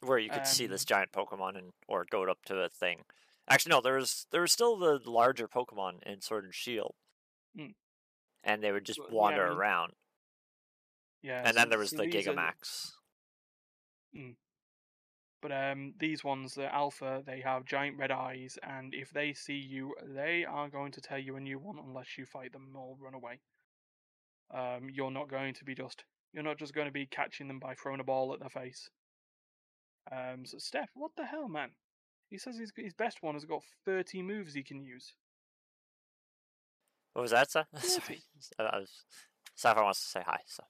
where 0.02 0.18
you 0.18 0.30
could 0.32 0.48
see 0.48 0.66
Um, 0.66 0.72
this 0.72 0.84
giant 0.84 1.12
Pokemon 1.12 1.58
and 1.58 1.72
or 1.88 2.06
go 2.10 2.24
up 2.24 2.44
to 2.46 2.60
a 2.62 2.70
thing. 2.70 3.04
Actually, 3.50 3.72
no, 3.72 3.82
there 3.82 3.96
was 3.96 4.28
there 4.32 4.42
was 4.42 4.52
still 4.52 4.78
the 4.78 5.00
larger 5.10 5.48
Pokemon 5.48 6.04
in 6.04 6.22
Sword 6.22 6.46
and 6.46 6.54
Shield, 6.54 6.96
Mm. 7.58 7.74
and 8.44 8.64
they 8.64 8.72
would 8.72 8.86
just 8.86 9.00
Well, 9.00 9.10
yeah, 9.10 9.16
wander 9.16 9.48
mean, 9.50 9.58
around. 9.58 9.94
Yeah, 11.22 11.40
and 11.40 11.48
so- 11.50 11.54
then 11.54 11.70
there 11.70 11.80
was 11.80 11.90
so 11.92 11.98
the 11.98 12.04
these 12.10 12.28
are- 12.28 12.34
Gigamax. 12.34 12.92
But 15.42 15.52
um, 15.54 15.94
these 15.98 16.22
ones, 16.24 16.54
the 16.56 16.74
alpha, 16.74 17.24
they 17.26 17.40
have 17.42 17.64
giant 17.64 17.98
red 17.98 18.12
eyes, 18.12 18.58
and 18.62 18.94
if 18.94 19.10
they 19.12 19.34
see 19.34 19.56
you, 19.58 19.96
they 20.04 20.44
are 20.44 20.68
going 20.68 20.92
to 20.92 21.02
tell 21.02 21.18
you 21.18 21.38
a 21.38 21.40
new 21.40 21.58
one 21.60 21.80
unless 21.80 22.18
you 22.18 22.26
fight 22.26 22.52
them 22.52 22.76
or 22.76 22.98
run 23.00 23.14
away. 23.14 23.40
Um, 24.52 24.90
you're 24.90 25.12
not 25.12 25.30
going 25.30 25.54
to 25.54 25.64
be 25.64 25.76
just, 25.76 26.04
you're 26.34 26.44
not 26.44 26.58
just 26.58 26.74
going 26.74 26.88
to 26.88 26.92
be 26.92 27.06
catching 27.06 27.48
them 27.48 27.60
by 27.60 27.74
throwing 27.74 28.02
a 28.02 28.04
ball 28.04 28.34
at 28.34 28.42
their 28.42 28.50
face. 28.50 28.90
Um, 30.12 30.46
so 30.46 30.58
Steph, 30.58 30.90
what 30.94 31.12
the 31.16 31.26
hell, 31.26 31.48
man? 31.48 31.70
He 32.30 32.38
says 32.38 32.58
his 32.58 32.72
his 32.76 32.94
best 32.94 33.22
one 33.22 33.34
has 33.34 33.46
got 33.46 33.64
30 33.86 34.22
moves 34.22 34.54
he 34.54 34.64
can 34.64 34.84
use. 34.84 35.14
What 37.14 37.24
was 37.24 37.32
that? 37.32 37.50
Dirty. 37.52 37.78
Sorry, 37.88 38.22
I 38.60 38.64
I 38.76 38.80
was, 38.80 38.92
Sapphire 39.56 39.84
wants 39.84 40.02
to 40.02 40.08
say 40.08 40.24
hi. 40.26 40.40
So 40.46 40.64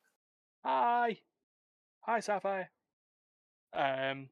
Hi, 0.63 1.17
hi, 2.01 2.19
Sapphire. 2.19 2.69
Um, 3.73 4.29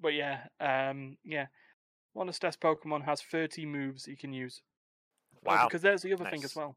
but 0.00 0.14
yeah, 0.14 0.40
um, 0.60 1.16
yeah. 1.24 1.46
One 2.12 2.28
of 2.28 2.34
Steph's 2.34 2.56
Pokemon 2.56 3.04
has 3.04 3.22
30 3.22 3.66
moves 3.66 4.04
he 4.04 4.16
can 4.16 4.32
use. 4.32 4.62
Oh, 5.46 5.54
wow, 5.54 5.66
because 5.66 5.82
there's 5.82 6.02
the 6.02 6.12
other 6.12 6.24
thing 6.24 6.44
as 6.44 6.56
well. 6.56 6.76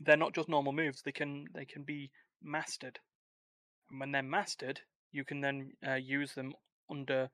They're 0.00 0.16
not 0.16 0.34
just 0.34 0.48
normal 0.48 0.72
moves; 0.72 1.02
they 1.02 1.12
can 1.12 1.46
they 1.54 1.64
can 1.64 1.82
be 1.82 2.10
mastered. 2.42 2.98
And 3.90 4.00
when 4.00 4.10
they're 4.10 4.22
mastered, 4.22 4.80
you 5.12 5.24
can 5.24 5.40
then 5.40 5.72
uh, 5.86 5.94
use 5.94 6.34
them 6.34 6.54
under 6.90 7.30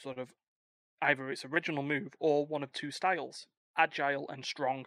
sort 0.00 0.18
of 0.18 0.32
either 1.02 1.30
its 1.30 1.44
original 1.44 1.82
move 1.82 2.14
or 2.18 2.46
one 2.46 2.62
of 2.62 2.72
two 2.72 2.90
styles: 2.90 3.46
agile 3.76 4.28
and 4.28 4.44
strong. 4.44 4.86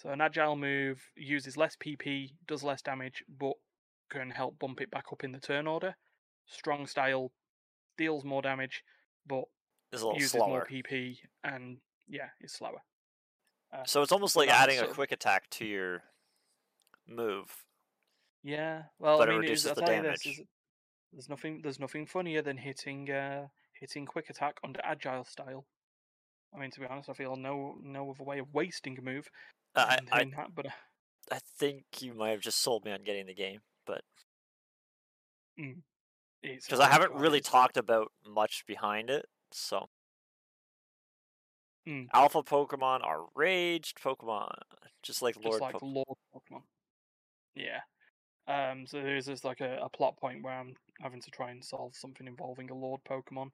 So 0.00 0.10
an 0.10 0.20
agile 0.20 0.56
move 0.56 1.00
uses 1.16 1.56
less 1.56 1.76
PP, 1.76 2.32
does 2.46 2.62
less 2.64 2.82
damage, 2.82 3.22
but 3.38 3.54
can 4.10 4.30
help 4.30 4.58
bump 4.58 4.80
it 4.80 4.90
back 4.90 5.06
up 5.12 5.22
in 5.22 5.32
the 5.32 5.38
turn 5.38 5.66
order. 5.66 5.94
Strong 6.46 6.88
style 6.88 7.30
deals 7.96 8.24
more 8.24 8.42
damage, 8.42 8.82
but 9.26 9.44
it's 9.92 10.02
uses 10.02 10.32
slower. 10.32 10.48
more 10.48 10.66
PP 10.70 11.18
and 11.44 11.78
yeah, 12.08 12.30
is 12.40 12.52
slower. 12.52 12.82
Uh, 13.72 13.84
So 13.86 14.02
it's 14.02 14.10
almost 14.12 14.34
like 14.34 14.48
adding 14.48 14.80
a 14.80 14.88
quick 14.88 15.12
attack 15.12 15.48
to 15.50 15.64
your 15.64 16.02
move. 17.06 17.64
yeah, 18.42 18.82
well, 18.98 19.18
but 19.18 19.28
I 19.28 19.32
it 19.32 19.34
mean, 19.36 19.44
it's, 19.44 19.64
reduces 19.64 19.74
the 19.74 19.80
tell 19.82 19.94
you 19.94 20.02
this, 20.02 20.22
damage. 20.22 20.38
is- 20.40 20.46
there's 21.12 21.28
nothing, 21.28 21.60
there's 21.62 21.80
nothing 21.80 22.06
funnier 22.06 22.42
than 22.42 22.56
hitting, 22.56 23.10
uh, 23.10 23.48
hitting 23.72 24.06
quick 24.06 24.30
attack 24.30 24.58
under 24.64 24.80
agile 24.84 25.24
style. 25.24 25.66
I 26.54 26.58
mean, 26.58 26.70
to 26.70 26.80
be 26.80 26.86
honest, 26.86 27.08
I 27.08 27.14
feel 27.14 27.36
no, 27.36 27.76
no 27.82 28.10
other 28.10 28.24
way 28.24 28.38
of 28.38 28.52
wasting 28.52 28.98
a 28.98 29.02
move 29.02 29.30
I 29.74 29.98
I, 30.10 30.24
that. 30.24 30.54
But 30.54 30.66
uh, 30.66 30.70
I 31.30 31.38
think 31.58 31.84
you 32.00 32.14
might 32.14 32.30
have 32.30 32.40
just 32.40 32.62
sold 32.62 32.84
me 32.84 32.92
on 32.92 33.04
getting 33.04 33.26
the 33.26 33.34
game, 33.34 33.60
but 33.86 34.02
because 36.42 36.80
I 36.80 36.86
oh 36.86 36.90
haven't 36.90 37.14
really 37.14 37.40
talked 37.40 37.76
about 37.76 38.12
much 38.26 38.64
behind 38.66 39.10
it, 39.10 39.26
so. 39.50 39.88
Mm. 41.88 42.06
Alpha 42.14 42.42
Pokemon 42.42 43.04
are 43.04 43.24
raged 43.34 44.00
Pokemon, 44.00 44.52
just 45.02 45.20
like 45.20 45.34
just 45.34 45.44
Lord 45.44 45.60
like 45.60 45.74
Pokemon. 45.76 45.94
Lord 45.94 46.18
Pokemon. 46.34 46.62
Yeah. 47.54 47.80
Um. 48.46 48.86
So 48.86 49.02
there's 49.02 49.26
just 49.26 49.44
like 49.44 49.60
a, 49.60 49.78
a 49.82 49.88
plot 49.88 50.16
point 50.16 50.42
where 50.44 50.54
I'm 50.54 50.74
having 51.02 51.20
to 51.22 51.30
try 51.30 51.50
and 51.50 51.64
solve 51.64 51.94
something 51.94 52.26
involving 52.26 52.70
a 52.70 52.74
Lord 52.74 53.00
Pokemon. 53.08 53.50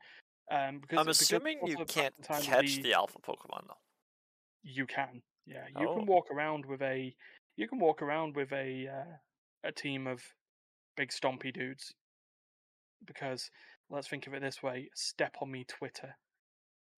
Um, 0.50 0.80
because 0.80 0.98
I'm 0.98 1.04
because 1.04 1.20
assuming 1.22 1.58
you 1.64 1.76
can't 1.86 2.14
time 2.22 2.42
catch 2.42 2.80
the... 2.82 2.94
alpha 2.94 3.18
Pokemon 3.18 3.66
though. 3.68 3.74
You 4.62 4.86
can, 4.86 5.22
yeah. 5.46 5.66
You 5.78 5.88
Oh. 5.88 5.94
can 5.96 6.06
walk 6.06 6.30
around 6.30 6.64
with 6.66 6.82
a, 6.82 7.14
you 7.56 7.68
can 7.68 7.78
walk 7.78 8.02
around 8.02 8.34
with 8.36 8.52
a 8.52 8.88
uh, 8.88 9.16
a 9.64 9.72
team 9.72 10.06
of 10.06 10.22
big 10.96 11.10
stompy 11.10 11.52
dudes. 11.52 11.92
Because 13.04 13.50
let's 13.90 14.08
think 14.08 14.26
of 14.26 14.34
it 14.34 14.40
this 14.42 14.62
way: 14.62 14.88
Step 14.94 15.36
on 15.40 15.50
me, 15.50 15.64
Twitter. 15.64 16.16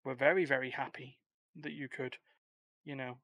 We're 0.04 0.14
very 0.14 0.44
very 0.44 0.70
happy 0.70 1.18
that 1.60 1.72
you 1.72 1.88
could, 1.88 2.16
you 2.84 2.94
know, 2.94 3.18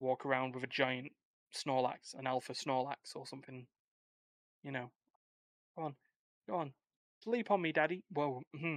walk 0.00 0.24
around 0.24 0.54
with 0.54 0.64
a 0.64 0.68
giant 0.68 1.12
Snorlax, 1.54 2.14
an 2.18 2.26
alpha 2.26 2.52
Snorlax 2.52 3.14
or 3.14 3.26
something. 3.26 3.66
You 4.62 4.72
know, 4.72 4.90
come 5.74 5.84
on, 5.84 5.94
go 6.48 6.56
on, 6.56 6.72
sleep 7.22 7.50
on 7.50 7.60
me, 7.62 7.72
Daddy. 7.72 8.02
Whoa, 8.12 8.42
hmm. 8.58 8.76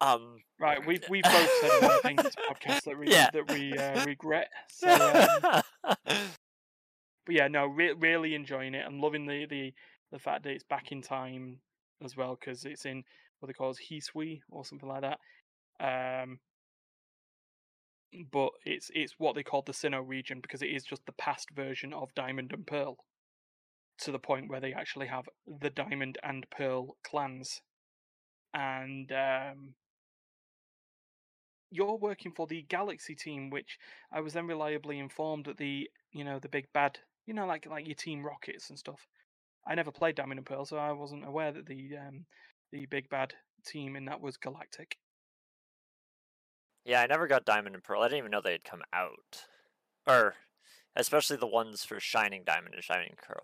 Um, 0.00 0.42
Right, 0.58 0.84
we've 0.86 1.02
we've 1.10 1.22
both 1.22 1.50
said 1.60 1.82
one 1.82 2.00
thing 2.00 2.16
this 2.16 2.34
podcast 2.48 2.82
that 2.84 2.98
we 2.98 3.08
Yeah. 3.10 3.30
that 3.32 3.50
we 3.50 3.76
uh, 3.76 4.04
regret. 4.06 4.48
So, 4.70 4.88
um, 4.88 5.62
but 6.06 7.34
yeah, 7.34 7.48
no, 7.48 7.66
re- 7.66 7.92
really 7.94 8.34
enjoying 8.34 8.74
it. 8.74 8.84
I'm 8.86 9.00
loving 9.00 9.26
the 9.26 9.46
the 9.46 9.72
the 10.12 10.18
fact 10.18 10.44
that 10.44 10.50
it's 10.50 10.64
back 10.64 10.92
in 10.92 11.02
time 11.02 11.58
as 12.02 12.16
well 12.16 12.36
because 12.38 12.64
it's 12.64 12.84
in 12.84 13.02
what 13.40 13.46
they 13.48 13.52
call 13.52 13.70
as 13.70 13.78
Hisui 13.78 14.40
or 14.50 14.64
something 14.64 14.88
like 14.88 15.02
that. 15.02 15.18
Um, 16.22 16.38
but 18.30 18.50
it's 18.64 18.90
it's 18.94 19.14
what 19.18 19.34
they 19.34 19.42
call 19.42 19.62
the 19.62 19.72
Sinnoh 19.72 20.06
region 20.06 20.40
because 20.40 20.62
it 20.62 20.70
is 20.70 20.84
just 20.84 21.06
the 21.06 21.12
past 21.12 21.50
version 21.50 21.92
of 21.92 22.14
Diamond 22.14 22.52
and 22.52 22.66
Pearl, 22.66 22.96
to 23.98 24.12
the 24.12 24.18
point 24.18 24.48
where 24.48 24.60
they 24.60 24.72
actually 24.72 25.06
have 25.06 25.28
the 25.46 25.70
Diamond 25.70 26.18
and 26.22 26.46
Pearl 26.50 26.96
clans, 27.04 27.60
and 28.52 29.10
um, 29.12 29.74
you're 31.70 31.96
working 31.96 32.32
for 32.32 32.46
the 32.46 32.62
Galaxy 32.62 33.14
team, 33.14 33.50
which 33.50 33.78
I 34.12 34.20
was 34.20 34.32
then 34.32 34.46
reliably 34.46 34.98
informed 34.98 35.46
that 35.46 35.58
the 35.58 35.88
you 36.12 36.24
know 36.24 36.38
the 36.38 36.48
big 36.48 36.66
bad, 36.72 36.98
you 37.26 37.34
know 37.34 37.46
like 37.46 37.66
like 37.66 37.86
your 37.86 37.96
Team 37.96 38.24
Rockets 38.24 38.70
and 38.70 38.78
stuff. 38.78 39.06
I 39.66 39.74
never 39.74 39.90
played 39.90 40.14
Diamond 40.14 40.38
and 40.38 40.46
Pearl, 40.46 40.66
so 40.66 40.76
I 40.76 40.92
wasn't 40.92 41.26
aware 41.26 41.52
that 41.52 41.66
the 41.66 41.96
um, 41.96 42.26
the 42.70 42.86
big 42.86 43.08
bad 43.08 43.34
team 43.66 43.96
in 43.96 44.04
that 44.06 44.20
was 44.20 44.36
Galactic. 44.36 44.98
Yeah, 46.84 47.00
I 47.00 47.06
never 47.06 47.26
got 47.26 47.44
Diamond 47.44 47.74
and 47.74 47.84
Pearl. 47.84 48.02
I 48.02 48.06
didn't 48.08 48.18
even 48.18 48.30
know 48.30 48.40
they 48.42 48.52
had 48.52 48.64
come 48.64 48.82
out, 48.92 49.44
or 50.06 50.34
especially 50.96 51.36
the 51.36 51.46
ones 51.46 51.84
for 51.84 51.98
Shining 52.00 52.42
Diamond 52.44 52.74
and 52.74 52.84
Shining 52.84 53.14
Pearl. 53.22 53.42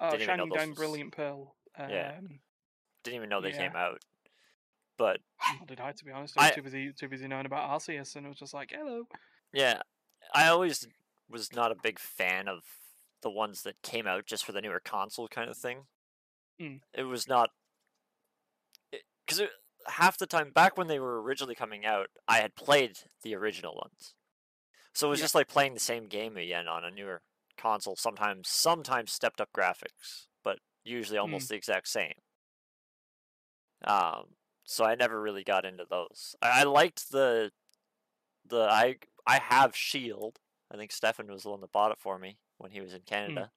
Oh, 0.00 0.10
Didn't 0.12 0.26
Shining 0.26 0.48
Diamond, 0.48 0.70
was- 0.70 0.78
Brilliant 0.78 1.12
Pearl. 1.12 1.54
Um, 1.76 1.88
Yeah. 1.90 2.18
Didn't 3.04 3.16
even 3.16 3.28
know 3.28 3.40
they 3.40 3.50
Yeah. 3.50 3.68
came 3.68 3.76
out. 3.76 4.02
But 4.98 5.20
Nor 5.56 5.66
did 5.66 5.80
I, 5.80 5.92
to 5.92 6.04
be 6.04 6.12
honest. 6.12 6.36
I 6.38 6.42
was 6.42 6.52
I- 6.52 6.54
too 6.54 6.62
busy, 6.62 6.92
too 6.92 7.08
busy 7.08 7.26
knowing 7.26 7.46
about 7.46 7.70
Arceus, 7.70 8.14
and 8.14 8.26
it 8.26 8.28
was 8.28 8.38
just 8.38 8.54
like, 8.54 8.70
hello. 8.72 9.08
yeah, 9.52 9.80
I 10.34 10.48
always 10.48 10.86
was 11.28 11.52
not 11.52 11.72
a 11.72 11.76
big 11.82 11.98
fan 11.98 12.46
of 12.46 12.62
the 13.22 13.30
ones 13.30 13.62
that 13.62 13.80
came 13.82 14.06
out 14.06 14.26
just 14.26 14.44
for 14.44 14.52
the 14.52 14.60
newer 14.60 14.80
console 14.80 15.28
kind 15.28 15.48
of 15.48 15.56
thing. 15.56 15.86
Mm. 16.60 16.80
It 16.92 17.04
was 17.04 17.26
not 17.26 17.50
because 19.26 19.40
half 19.86 20.18
the 20.18 20.26
time 20.26 20.50
back 20.50 20.76
when 20.76 20.86
they 20.88 20.98
were 20.98 21.20
originally 21.22 21.54
coming 21.54 21.84
out, 21.84 22.08
I 22.28 22.38
had 22.38 22.54
played 22.54 22.98
the 23.22 23.34
original 23.34 23.74
ones, 23.74 24.14
so 24.92 25.08
it 25.08 25.10
was 25.10 25.20
Yeah. 25.20 25.24
just 25.24 25.34
like 25.34 25.48
playing 25.48 25.74
the 25.74 25.80
same 25.80 26.06
game 26.06 26.36
again 26.36 26.68
on 26.68 26.84
a 26.84 26.90
newer 26.90 27.22
console. 27.56 27.96
Sometimes, 27.96 28.48
sometimes 28.48 29.12
stepped 29.12 29.40
up 29.40 29.50
graphics, 29.56 30.26
but 30.42 30.58
usually 30.84 31.18
almost 31.18 31.48
the 31.48 31.54
exact 31.56 31.88
same. 31.88 32.14
Um, 33.84 34.36
so 34.64 34.84
I 34.84 34.94
never 34.94 35.20
really 35.20 35.44
got 35.44 35.64
into 35.64 35.84
those. 35.88 36.36
I, 36.40 36.60
I 36.60 36.62
liked 36.64 37.10
the 37.10 37.50
the 38.46 38.68
I 38.70 38.96
I 39.26 39.38
have 39.38 39.76
Shield. 39.76 40.38
I 40.70 40.76
think 40.76 40.92
Stefan 40.92 41.30
was 41.30 41.42
the 41.42 41.50
one 41.50 41.60
that 41.60 41.72
bought 41.72 41.92
it 41.92 41.98
for 42.00 42.18
me 42.18 42.38
when 42.58 42.70
he 42.70 42.80
was 42.80 42.94
in 42.94 43.02
Canada. 43.02 43.50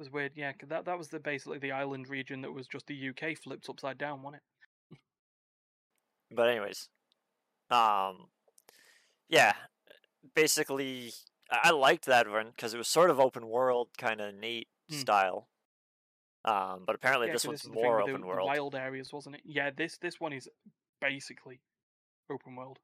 Was 0.00 0.08
weird, 0.10 0.32
yeah, 0.34 0.50
'cause 0.54 0.70
that 0.70 0.86
that 0.86 0.96
was 0.96 1.10
the 1.10 1.20
basically 1.20 1.58
the 1.58 1.72
island 1.72 2.08
region 2.08 2.40
that 2.40 2.50
was 2.50 2.66
just 2.66 2.86
the 2.86 2.94
UK 3.10 3.34
flipped 3.34 3.68
upside 3.68 3.98
down, 3.98 4.22
wasn't 4.22 4.42
it? 4.90 4.98
But 6.30 6.48
anyways, 6.48 6.88
um, 7.68 8.30
yeah, 9.28 9.54
basically 10.34 11.12
I 11.50 11.70
liked 11.72 12.06
that 12.06 12.26
one 12.30 12.46
because 12.50 12.72
it 12.72 12.78
was 12.78 12.88
sort 12.88 13.10
of 13.10 13.20
open 13.20 13.46
world, 13.48 13.90
kind 13.98 14.22
of 14.22 14.34
neat 14.34 14.68
Mm. 14.90 15.00
style. 15.00 15.48
Um, 16.46 16.86
but 16.86 16.94
apparently 16.94 17.26
yeah, 17.26 17.34
this 17.34 17.44
one's 17.46 17.60
is 17.64 17.68
the 17.68 17.74
more 17.74 17.98
the- 17.98 18.04
open 18.12 18.22
the 18.22 18.26
world. 18.26 18.46
wild 18.48 18.74
areas, 18.74 19.12
wasn't 19.12 19.36
it? 19.36 19.42
Yeah, 19.44 19.68
this 19.68 19.98
this 19.98 20.18
one 20.18 20.32
is 20.32 20.48
basically 21.00 21.60
open 22.30 22.56
world. 22.56 22.78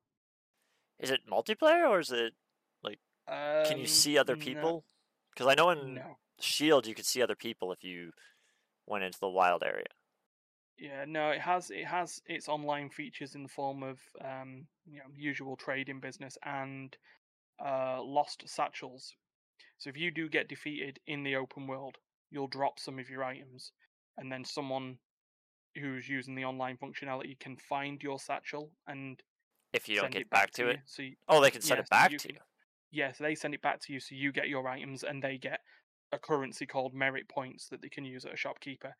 Is 0.98 1.10
it 1.10 1.24
multiplayer 1.26 1.88
or 1.88 1.98
is 2.00 2.12
it? 2.12 2.34
Like 2.82 3.00
um, 3.26 3.64
can 3.64 3.78
you 3.78 3.84
Um, 3.84 3.88
see 3.88 4.18
other 4.18 4.36
people? 4.36 4.84
Because 5.30 5.46
I 5.46 5.54
know 5.54 5.70
in 5.70 5.94
No. 5.94 6.18
Shield 6.40 6.86
you 6.86 6.94
could 6.94 7.06
see 7.06 7.22
other 7.22 7.36
people 7.36 7.72
if 7.72 7.82
you 7.82 8.12
went 8.86 9.04
into 9.04 9.18
the 9.20 9.28
wild 9.28 9.62
area. 9.62 9.86
Yeah, 10.78 11.04
no, 11.06 11.30
it 11.30 11.40
has 11.40 11.70
it 11.70 11.86
has 11.86 12.20
its 12.26 12.48
online 12.48 12.90
features 12.90 13.34
in 13.34 13.42
the 13.42 13.48
form 13.48 13.82
of 13.82 13.98
um, 14.22 14.66
you 14.86 14.98
know, 14.98 15.06
usual 15.14 15.56
trading 15.56 16.00
business 16.00 16.36
and 16.44 16.94
uh, 17.64 18.02
lost 18.02 18.42
satchels. 18.46 19.14
So 19.78 19.88
if 19.90 19.96
you 19.96 20.10
do 20.10 20.28
get 20.28 20.48
defeated 20.48 21.00
in 21.06 21.22
the 21.22 21.36
open 21.36 21.66
world, 21.66 21.96
you'll 22.30 22.46
drop 22.48 22.78
some 22.78 22.98
of 22.98 23.08
your 23.08 23.24
items, 23.24 23.72
and 24.18 24.30
then 24.30 24.44
someone 24.44 24.98
who's 25.76 26.08
using 26.08 26.34
the 26.34 26.44
online 26.44 26.76
functionality 26.76 27.38
can 27.38 27.56
find 27.56 28.02
your 28.02 28.18
satchel 28.18 28.70
and 28.86 29.22
If 29.72 29.88
you 29.88 29.96
don't 29.96 30.04
send 30.04 30.14
get 30.14 30.22
it 30.22 30.30
back, 30.30 30.40
back 30.46 30.50
to 30.52 30.68
it, 30.68 30.76
you. 30.76 30.82
So 30.86 31.02
you, 31.02 31.16
oh, 31.28 31.40
they 31.40 31.50
can 31.50 31.62
send 31.62 31.80
it 31.80 31.88
back 31.90 32.10
you 32.12 32.18
to 32.18 32.28
can- 32.28 32.36
you. 32.36 32.40
yes, 32.90 33.18
they 33.18 33.34
send 33.34 33.54
it 33.54 33.62
back 33.62 33.80
to 33.80 33.92
you, 33.92 34.00
so 34.00 34.14
you 34.14 34.32
get 34.32 34.48
your 34.48 34.66
items, 34.68 35.04
and 35.04 35.22
they 35.22 35.38
get 35.38 35.60
a 36.12 36.18
currency 36.18 36.66
called 36.66 36.94
merit 36.94 37.28
points 37.28 37.68
that 37.68 37.82
they 37.82 37.88
can 37.88 38.04
use 38.04 38.24
at 38.24 38.34
a 38.34 38.36
shopkeeper. 38.36 38.94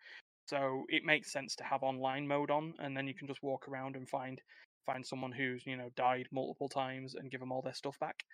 So 0.49 0.85
it 0.89 1.05
makes 1.05 1.33
sense 1.33 1.57
to 1.57 1.65
have 1.65 1.83
online 1.83 2.27
mode 2.27 2.51
on, 2.51 2.75
and 2.79 2.97
then 2.97 3.07
you 3.07 3.15
can 3.15 3.27
just 3.27 3.43
walk 3.43 3.69
around 3.69 3.97
and 3.97 4.09
find 4.09 4.41
find 4.85 5.05
someone 5.05 5.33
who's 5.33 5.67
you 5.67 5.77
know 5.77 5.91
died 5.97 6.29
multiple 6.31 6.69
times 6.69 7.15
and 7.15 7.31
give 7.31 7.41
them 7.41 7.51
all 7.51 7.63
their 7.63 7.75
stuff 7.75 7.99
back. 7.99 8.25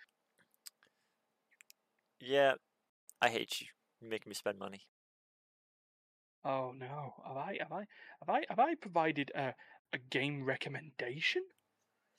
Yeah, 2.21 2.55
I 3.21 3.31
hate 3.31 3.61
you. 3.61 3.69
You 4.01 4.09
make 4.09 4.27
me 4.27 4.35
spend 4.35 4.59
money. 4.59 4.83
Oh 6.45 6.73
no, 6.77 7.15
have 7.27 7.37
I 7.37 7.59
have 7.61 7.73
I 7.73 7.87
have 8.21 8.29
I 8.29 8.43
have 8.49 8.59
I 8.59 8.75
provided 8.75 9.31
a 9.35 9.55
a 9.93 9.99
game 10.11 10.45
recommendation? 10.45 11.43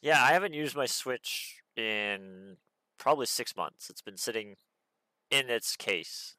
Yeah, 0.01 0.21
I 0.23 0.33
haven't 0.33 0.53
used 0.53 0.75
my 0.75 0.85
Switch 0.85 1.61
in 1.75 2.57
probably 2.97 3.25
six 3.25 3.55
months. 3.55 3.89
It's 3.89 4.01
been 4.01 4.17
sitting 4.17 4.55
in 5.29 5.49
its 5.49 5.75
case. 5.75 6.35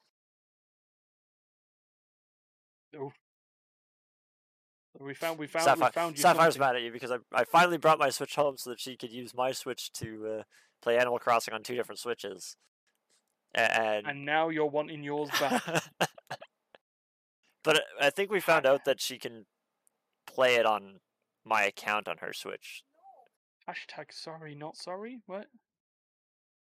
We 5.01 5.15
found 5.15 5.39
we 5.39 5.47
found 5.49 5.65
Sapphire, 5.65 5.89
we 5.89 5.93
found 5.93 6.19
Sapphire's 6.19 6.55
something. 6.55 6.61
mad 6.61 6.77
at 6.77 6.83
you 6.83 6.93
because 6.93 7.11
I, 7.11 7.17
I 7.33 7.45
finally 7.45 7.79
brought 7.79 7.99
my 7.99 8.11
Switch 8.11 8.37
home 8.37 8.57
so 8.57 8.71
that 8.71 8.79
she 8.81 8.97
could 8.97 9.11
use 9.11 9.35
my 9.35 9.51
Switch 9.53 9.93
to 9.95 10.27
uh, 10.27 10.43
play 10.83 10.97
Animal 10.99 11.19
Crossing 11.19 11.53
on 11.53 11.63
two 11.63 11.75
different 11.75 11.99
Switches. 11.99 12.57
And, 13.57 14.07
and 14.07 14.25
now 14.25 14.49
you're 14.49 14.67
wanting 14.67 15.03
yours 15.05 15.31
back. 15.38 15.63
but 17.65 17.77
I- 18.01 18.07
I 18.07 18.11
think 18.11 18.31
we 18.31 18.40
found 18.40 18.67
out 18.67 18.85
that 18.85 19.01
she 19.01 19.19
can 19.19 19.47
play 20.27 20.57
it 20.57 20.67
on 20.67 21.01
my 21.45 21.63
account 21.65 22.09
on 22.09 22.19
her 22.19 22.33
Switch. 22.33 22.83
Hashtag 23.69 24.13
sorry, 24.13 24.55
not 24.55 24.77
sorry. 24.77 25.21
What? 25.27 25.47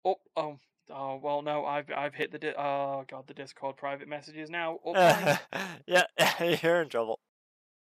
Oh, 0.04 0.16
oh, 0.36 0.58
oh. 0.90 1.16
Well, 1.22 1.42
no, 1.42 1.64
I've 1.64 1.90
I've 1.94 2.14
hit 2.14 2.32
the 2.32 2.38
di- 2.38 2.54
oh 2.56 3.04
god, 3.08 3.26
the 3.26 3.34
Discord 3.34 3.76
private 3.76 4.08
messages 4.08 4.50
now. 4.50 4.78
Oh, 4.86 4.92
yeah, 5.86 6.04
you're 6.62 6.82
in 6.82 6.88
trouble. 6.88 7.18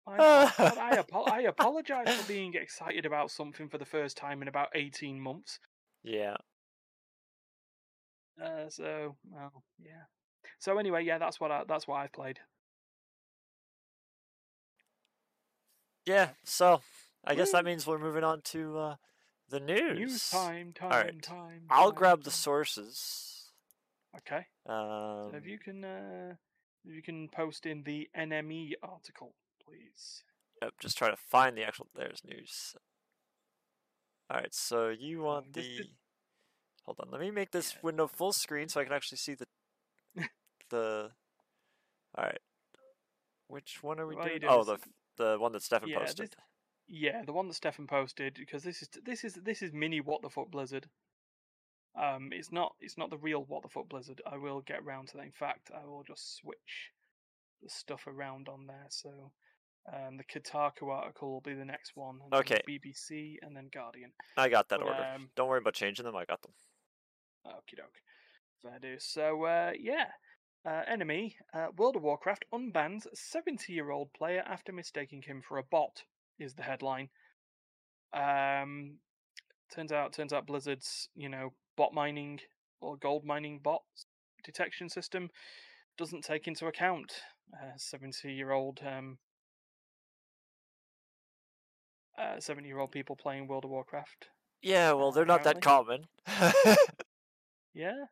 oh, 0.06 0.52
God, 0.58 0.78
I 0.78 0.98
apo- 0.98 1.24
I 1.24 1.40
apologize 1.42 2.14
for 2.14 2.28
being 2.28 2.54
excited 2.54 3.06
about 3.06 3.30
something 3.30 3.68
for 3.68 3.78
the 3.78 3.84
first 3.84 4.16
time 4.16 4.42
in 4.42 4.48
about 4.48 4.68
eighteen 4.74 5.20
months. 5.20 5.58
Yeah. 6.02 6.36
Uh, 8.42 8.68
so 8.68 9.16
well, 9.30 9.62
yeah. 9.78 10.04
So 10.58 10.78
anyway, 10.78 11.04
yeah, 11.04 11.18
that's 11.18 11.38
what 11.40 11.50
I 11.50 11.62
that's 11.66 11.86
what 11.86 11.96
I've 11.96 12.12
played. 12.12 12.40
Yeah, 16.06 16.30
so 16.44 16.80
I 17.24 17.34
guess 17.36 17.52
that 17.52 17.64
means 17.64 17.86
we're 17.86 17.98
moving 17.98 18.24
on 18.24 18.40
to 18.46 18.78
uh, 18.78 18.94
the 19.48 19.60
news. 19.60 19.98
News 19.98 20.30
time, 20.30 20.72
time, 20.72 20.92
Alright, 20.92 21.22
time. 21.22 21.62
I'll 21.70 21.90
time, 21.90 21.98
grab 21.98 22.22
the 22.24 22.30
sources. 22.30 23.50
Okay. 24.18 24.46
Um, 24.66 25.30
So 25.30 25.36
if 25.36 25.46
you 25.46 25.58
can, 25.58 25.84
uh, 25.84 26.34
if 26.84 26.94
you 26.94 27.02
can 27.02 27.28
post 27.28 27.66
in 27.66 27.82
the 27.84 28.08
NME 28.16 28.72
article, 28.82 29.34
please. 29.64 30.22
yep, 30.60 30.74
just 30.80 30.96
try 30.98 31.10
to 31.10 31.16
find 31.16 31.56
the 31.56 31.64
actual. 31.64 31.88
There's 31.94 32.22
news. 32.24 32.74
All 34.30 34.38
right, 34.38 34.54
so 34.54 34.88
you 34.88 35.20
Um, 35.20 35.24
want 35.26 35.52
the? 35.52 35.80
Hold 36.84 36.98
on, 37.00 37.10
let 37.10 37.20
me 37.20 37.30
make 37.30 37.50
this 37.52 37.80
window 37.82 38.06
full 38.08 38.32
screen 38.32 38.68
so 38.68 38.80
I 38.80 38.84
can 38.84 38.92
actually 38.92 39.18
see 39.18 39.34
the 39.34 39.46
the. 40.70 41.12
All 42.16 42.24
right, 42.24 42.40
Which 43.48 43.82
one 43.82 43.98
are 44.00 44.06
we 44.06 44.14
What 44.16 44.26
are 44.26 44.32
you 44.34 44.40
doing? 44.40 44.50
doing? 44.52 44.60
Oh, 44.60 44.64
the 44.64 44.78
the 45.16 45.38
one 45.38 45.52
that 45.52 45.62
Stefan 45.62 45.88
Yeah, 45.88 45.98
posted. 46.00 46.30
this- 46.32 46.38
Yeah, 46.88 47.22
the 47.24 47.32
one 47.32 47.48
that 47.48 47.54
Stefan 47.54 47.86
posted 47.86 48.34
because 48.34 48.62
this 48.62 48.82
is 48.82 48.88
this 49.04 49.24
is 49.24 49.34
this 49.34 49.62
is 49.62 49.72
mini 49.72 50.00
what 50.00 50.22
the 50.22 50.28
fuck 50.30 50.50
Blizzard. 50.50 50.88
Um, 52.00 52.30
it's 52.32 52.50
not 52.52 52.74
it's 52.80 52.96
not 52.98 53.10
the 53.10 53.18
real 53.18 53.44
what 53.44 53.62
the 53.62 53.68
fuck 53.68 53.88
Blizzard. 53.88 54.20
I 54.30 54.36
will 54.38 54.60
get 54.60 54.80
around 54.80 55.08
to 55.08 55.16
that. 55.18 55.24
In 55.24 55.32
fact, 55.32 55.70
I 55.74 55.86
will 55.86 56.02
just 56.06 56.36
switch 56.36 56.90
the 57.62 57.68
stuff 57.70 58.06
around 58.06 58.48
on 58.48 58.66
there. 58.66 58.86
So, 58.88 59.10
um, 59.92 60.16
the 60.16 60.24
Kotaku 60.24 60.88
article 60.90 61.30
will 61.32 61.40
be 61.40 61.54
the 61.54 61.64
next 61.64 61.92
one. 61.94 62.18
Okay. 62.32 62.60
BBC 62.68 63.36
and 63.42 63.56
then 63.56 63.68
Guardian. 63.72 64.12
I 64.36 64.48
got 64.48 64.68
that 64.70 64.80
But, 64.80 64.88
order. 64.88 65.12
um, 65.14 65.30
Don't 65.36 65.48
worry 65.48 65.58
about 65.58 65.74
changing 65.74 66.04
them. 66.04 66.16
I 66.16 66.24
got 66.24 66.42
them. 66.42 66.52
Okie 67.46 67.76
doke. 67.76 68.00
Fair 68.62 68.78
do. 68.80 68.96
So, 68.98 69.44
uh, 69.44 69.72
yeah. 69.78 70.06
Uh, 70.64 70.82
enemy, 70.86 71.36
uh, 71.52 71.66
World 71.76 71.96
of 71.96 72.02
Warcraft 72.02 72.44
unbans 72.54 73.06
70 73.14 73.72
year 73.72 73.90
old 73.90 74.12
player 74.12 74.44
after 74.46 74.72
mistaking 74.72 75.22
him 75.22 75.42
for 75.42 75.58
a 75.58 75.62
bot, 75.64 76.04
is 76.38 76.54
the 76.54 76.62
headline. 76.62 77.08
Um, 78.12 78.98
turns 79.74 79.92
out, 79.92 80.12
turns 80.12 80.32
out 80.32 80.46
Blizzard's, 80.46 81.08
you 81.14 81.28
know, 81.28 81.52
bot 81.76 81.94
mining 81.94 82.40
or 82.80 82.96
gold 82.96 83.24
mining 83.24 83.60
bots 83.62 84.06
detection 84.44 84.88
system 84.88 85.30
doesn't 85.96 86.24
take 86.24 86.48
into 86.48 86.66
account 86.66 87.12
70 87.76 88.32
year 88.32 88.50
old 88.50 88.80
um, 88.84 89.18
uh, 92.18 92.40
70 92.40 92.66
year 92.66 92.78
old 92.78 92.90
people 92.90 93.16
playing 93.16 93.46
World 93.46 93.64
of 93.64 93.70
Warcraft. 93.70 94.26
Yeah, 94.62 94.92
well, 94.92 95.12
they're 95.12 95.24
not 95.24 95.44
that 95.44 95.60
common. 95.60 96.06
Yeah. 97.74 98.04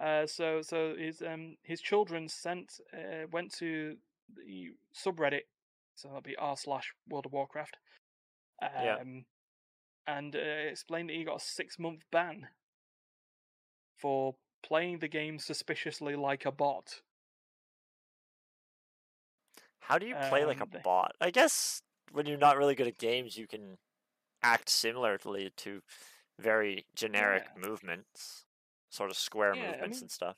Uh, 0.00 0.26
so 0.26 0.62
so 0.62 0.94
his 0.96 1.22
um 1.22 1.56
his 1.62 1.80
children 1.80 2.28
sent 2.28 2.80
uh, 2.92 3.26
went 3.32 3.52
to 3.54 3.96
the 4.34 4.70
subreddit, 4.94 5.46
so 5.98 6.06
that'll 6.08 6.22
be 6.22 6.36
r 6.36 6.56
slash 6.56 6.92
World 7.08 7.26
of 7.26 7.32
Warcraft. 7.32 7.76
Um, 8.62 8.70
Yeah. 8.84 8.96
And 10.06 10.34
uh, 10.36 10.38
explained 10.38 11.10
that 11.10 11.16
he 11.16 11.24
got 11.24 11.42
a 11.42 11.44
six 11.44 11.78
month 11.78 12.02
ban 12.10 12.48
for 13.98 14.36
playing 14.62 15.00
the 15.00 15.08
game 15.08 15.38
suspiciously 15.38 16.16
like 16.16 16.46
a 16.46 16.52
bot. 16.52 17.02
How 19.80 19.98
do 19.98 20.06
you 20.06 20.14
play 20.28 20.44
like 20.44 20.60
a 20.60 20.64
Um, 20.64 20.70
bot? 20.82 21.12
I 21.20 21.30
guess 21.30 21.82
when 22.12 22.26
you're 22.26 22.38
not 22.38 22.56
really 22.56 22.74
good 22.74 22.86
at 22.86 22.96
games, 22.98 23.36
you 23.36 23.46
can 23.46 23.76
act 24.42 24.68
similarly 24.70 25.50
to 25.56 25.82
very 26.38 26.86
generic 26.94 27.44
Yeah. 27.46 27.68
movements, 27.68 28.46
sort 28.90 29.10
of 29.10 29.16
square 29.16 29.54
Yeah, 29.54 29.62
I 29.64 29.70
movements 29.72 29.96
mean- 29.98 30.04
and 30.04 30.10
stuff. 30.10 30.36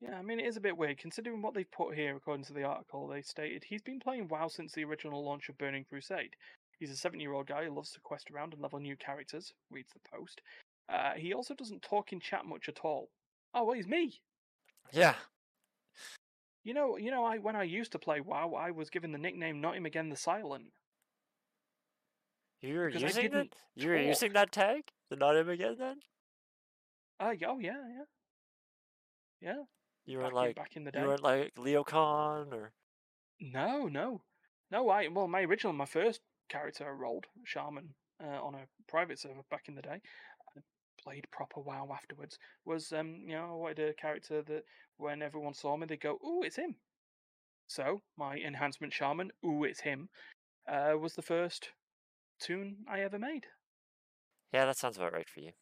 Yeah, 0.00 0.16
I 0.16 0.22
mean, 0.22 0.38
it 0.38 0.46
is 0.46 0.56
a 0.56 0.60
bit 0.60 0.76
weird 0.76 0.98
considering 0.98 1.42
what 1.42 1.54
they've 1.54 1.70
put 1.70 1.94
here, 1.94 2.14
according 2.14 2.44
to 2.44 2.52
the 2.52 2.62
article. 2.62 3.08
They 3.08 3.22
stated 3.22 3.64
he's 3.64 3.82
been 3.82 3.98
playing 3.98 4.28
WoW 4.28 4.46
since 4.48 4.72
the 4.72 4.84
original 4.84 5.24
launch 5.24 5.48
of 5.48 5.58
Burning 5.58 5.84
Crusade. 5.84 6.36
He's 6.78 6.90
a 6.92 6.96
7 6.96 7.18
year 7.18 7.32
old 7.32 7.48
guy 7.48 7.64
who 7.64 7.74
loves 7.74 7.90
to 7.92 8.00
quest 8.00 8.30
around 8.30 8.52
and 8.52 8.62
level 8.62 8.78
new 8.78 8.96
characters, 8.96 9.52
reads 9.70 9.92
the 9.92 10.16
post. 10.16 10.40
Uh, 10.88 11.12
he 11.16 11.34
also 11.34 11.52
doesn't 11.52 11.82
talk 11.82 12.12
in 12.12 12.20
chat 12.20 12.46
much 12.46 12.68
at 12.68 12.80
all. 12.84 13.10
Oh, 13.54 13.64
well, 13.64 13.74
he's 13.74 13.88
me! 13.88 14.20
Yeah. 14.92 15.14
You 16.64 16.74
know, 16.74 16.96
you 16.96 17.10
know, 17.10 17.24
I 17.24 17.38
when 17.38 17.56
I 17.56 17.64
used 17.64 17.92
to 17.92 17.98
play 17.98 18.20
WoW, 18.20 18.54
I 18.54 18.70
was 18.70 18.90
given 18.90 19.10
the 19.10 19.18
nickname 19.18 19.60
Not 19.60 19.76
Him 19.76 19.86
Again 19.86 20.10
the 20.10 20.16
Silent. 20.16 20.66
You 22.60 22.76
were 22.76 22.86
Because 22.86 23.02
using 23.02 23.30
that? 23.32 23.48
You 23.74 23.88
were 23.88 23.98
using 23.98 24.32
that 24.32 24.52
tag? 24.52 24.82
The 25.10 25.16
not 25.16 25.36
him 25.36 25.48
again 25.48 25.76
then? 25.78 25.96
Uh, 27.20 27.34
oh, 27.46 27.58
yeah, 27.58 27.72
yeah. 27.72 28.04
Yeah, 29.40 29.62
You 30.08 30.20
weren't 30.20 30.30
in, 30.30 30.34
like 30.36 30.56
back 30.56 30.74
in 30.74 30.84
the 30.84 30.90
day. 30.90 31.00
you 31.02 31.06
weren't 31.06 31.22
like 31.22 31.52
Leo 31.58 31.84
Khan 31.84 32.48
or 32.50 32.72
No, 33.40 33.88
no, 33.88 34.22
no. 34.70 34.88
I 34.88 35.08
well, 35.08 35.28
my 35.28 35.42
original, 35.42 35.74
my 35.74 35.84
first 35.84 36.22
character 36.48 36.88
I 36.88 36.92
rolled 36.92 37.26
shaman 37.44 37.90
uh, 38.24 38.42
on 38.42 38.54
a 38.54 38.66
private 38.88 39.18
server 39.18 39.42
back 39.50 39.68
in 39.68 39.74
the 39.74 39.82
day. 39.82 40.00
I 40.56 40.60
played 40.98 41.26
proper 41.30 41.60
WoW 41.60 41.90
afterwards. 41.92 42.38
Was 42.64 42.90
um, 42.90 43.20
you 43.26 43.34
know, 43.34 43.50
I 43.50 43.54
wanted 43.54 43.80
a 43.80 43.92
character 43.92 44.40
that 44.40 44.64
when 44.96 45.20
everyone 45.20 45.52
saw 45.52 45.76
me, 45.76 45.86
they'd 45.86 46.00
go, 46.00 46.18
"Ooh, 46.24 46.42
it's 46.42 46.56
him." 46.56 46.76
So 47.66 48.00
my 48.16 48.38
enhancement 48.38 48.94
shaman, 48.94 49.30
"Ooh, 49.44 49.64
it's 49.64 49.80
him," 49.80 50.08
uh, 50.66 50.94
was 50.98 51.16
the 51.16 51.22
first 51.22 51.68
toon 52.40 52.78
I 52.90 53.00
ever 53.00 53.18
made. 53.18 53.44
Yeah, 54.54 54.64
that 54.64 54.78
sounds 54.78 54.96
about 54.96 55.12
right 55.12 55.28
for 55.28 55.40
you. 55.40 55.52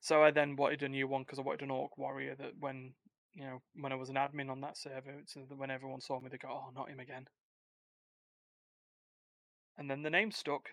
So 0.00 0.22
I 0.22 0.30
then 0.30 0.56
wanted 0.56 0.82
a 0.82 0.88
new 0.88 1.06
one 1.06 1.22
because 1.22 1.38
I 1.38 1.42
wanted 1.42 1.62
an 1.62 1.70
orc 1.70 1.96
warrior 1.98 2.34
that 2.36 2.58
when 2.58 2.94
you 3.34 3.44
know 3.44 3.62
when 3.74 3.92
I 3.92 3.96
was 3.96 4.08
an 4.08 4.16
admin 4.16 4.50
on 4.50 4.60
that 4.62 4.76
server, 4.76 5.22
so 5.26 5.40
that 5.48 5.58
when 5.58 5.70
everyone 5.70 6.00
saw 6.00 6.20
me, 6.20 6.28
they 6.30 6.38
go, 6.38 6.48
"Oh, 6.48 6.70
not 6.74 6.88
him 6.88 7.00
again." 7.00 7.28
And 9.76 9.90
then 9.90 10.02
the 10.02 10.10
name 10.10 10.30
stuck. 10.30 10.70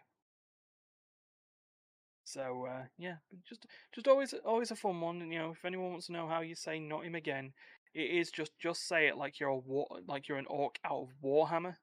So 2.24 2.66
uh, 2.66 2.84
yeah, 2.98 3.18
just 3.48 3.66
just 3.94 4.08
always 4.08 4.34
always 4.46 4.72
a 4.72 4.76
fun 4.76 5.00
one. 5.02 5.22
And 5.22 5.32
you 5.32 5.40
know, 5.40 5.52
if 5.52 5.64
anyone 5.66 5.92
wants 5.92 6.08
to 6.08 6.14
know 6.14 6.28
how 6.28 6.42
you 6.42 6.56
say 6.56 6.80
"not 6.80 7.06
him 7.06 7.16
again," 7.16 7.54
it 7.94 8.12
is 8.12 8.32
just 8.32 8.58
just 8.60 8.88
say 8.88 9.08
it 9.08 9.18
like 9.18 9.40
you're 9.40 9.50
a 9.50 9.58
war 9.58 9.88
like 10.08 10.28
you're 10.28 10.38
an 10.38 10.48
orc 10.48 10.78
out 10.86 11.04
of 11.04 11.10
Warhammer. 11.24 11.76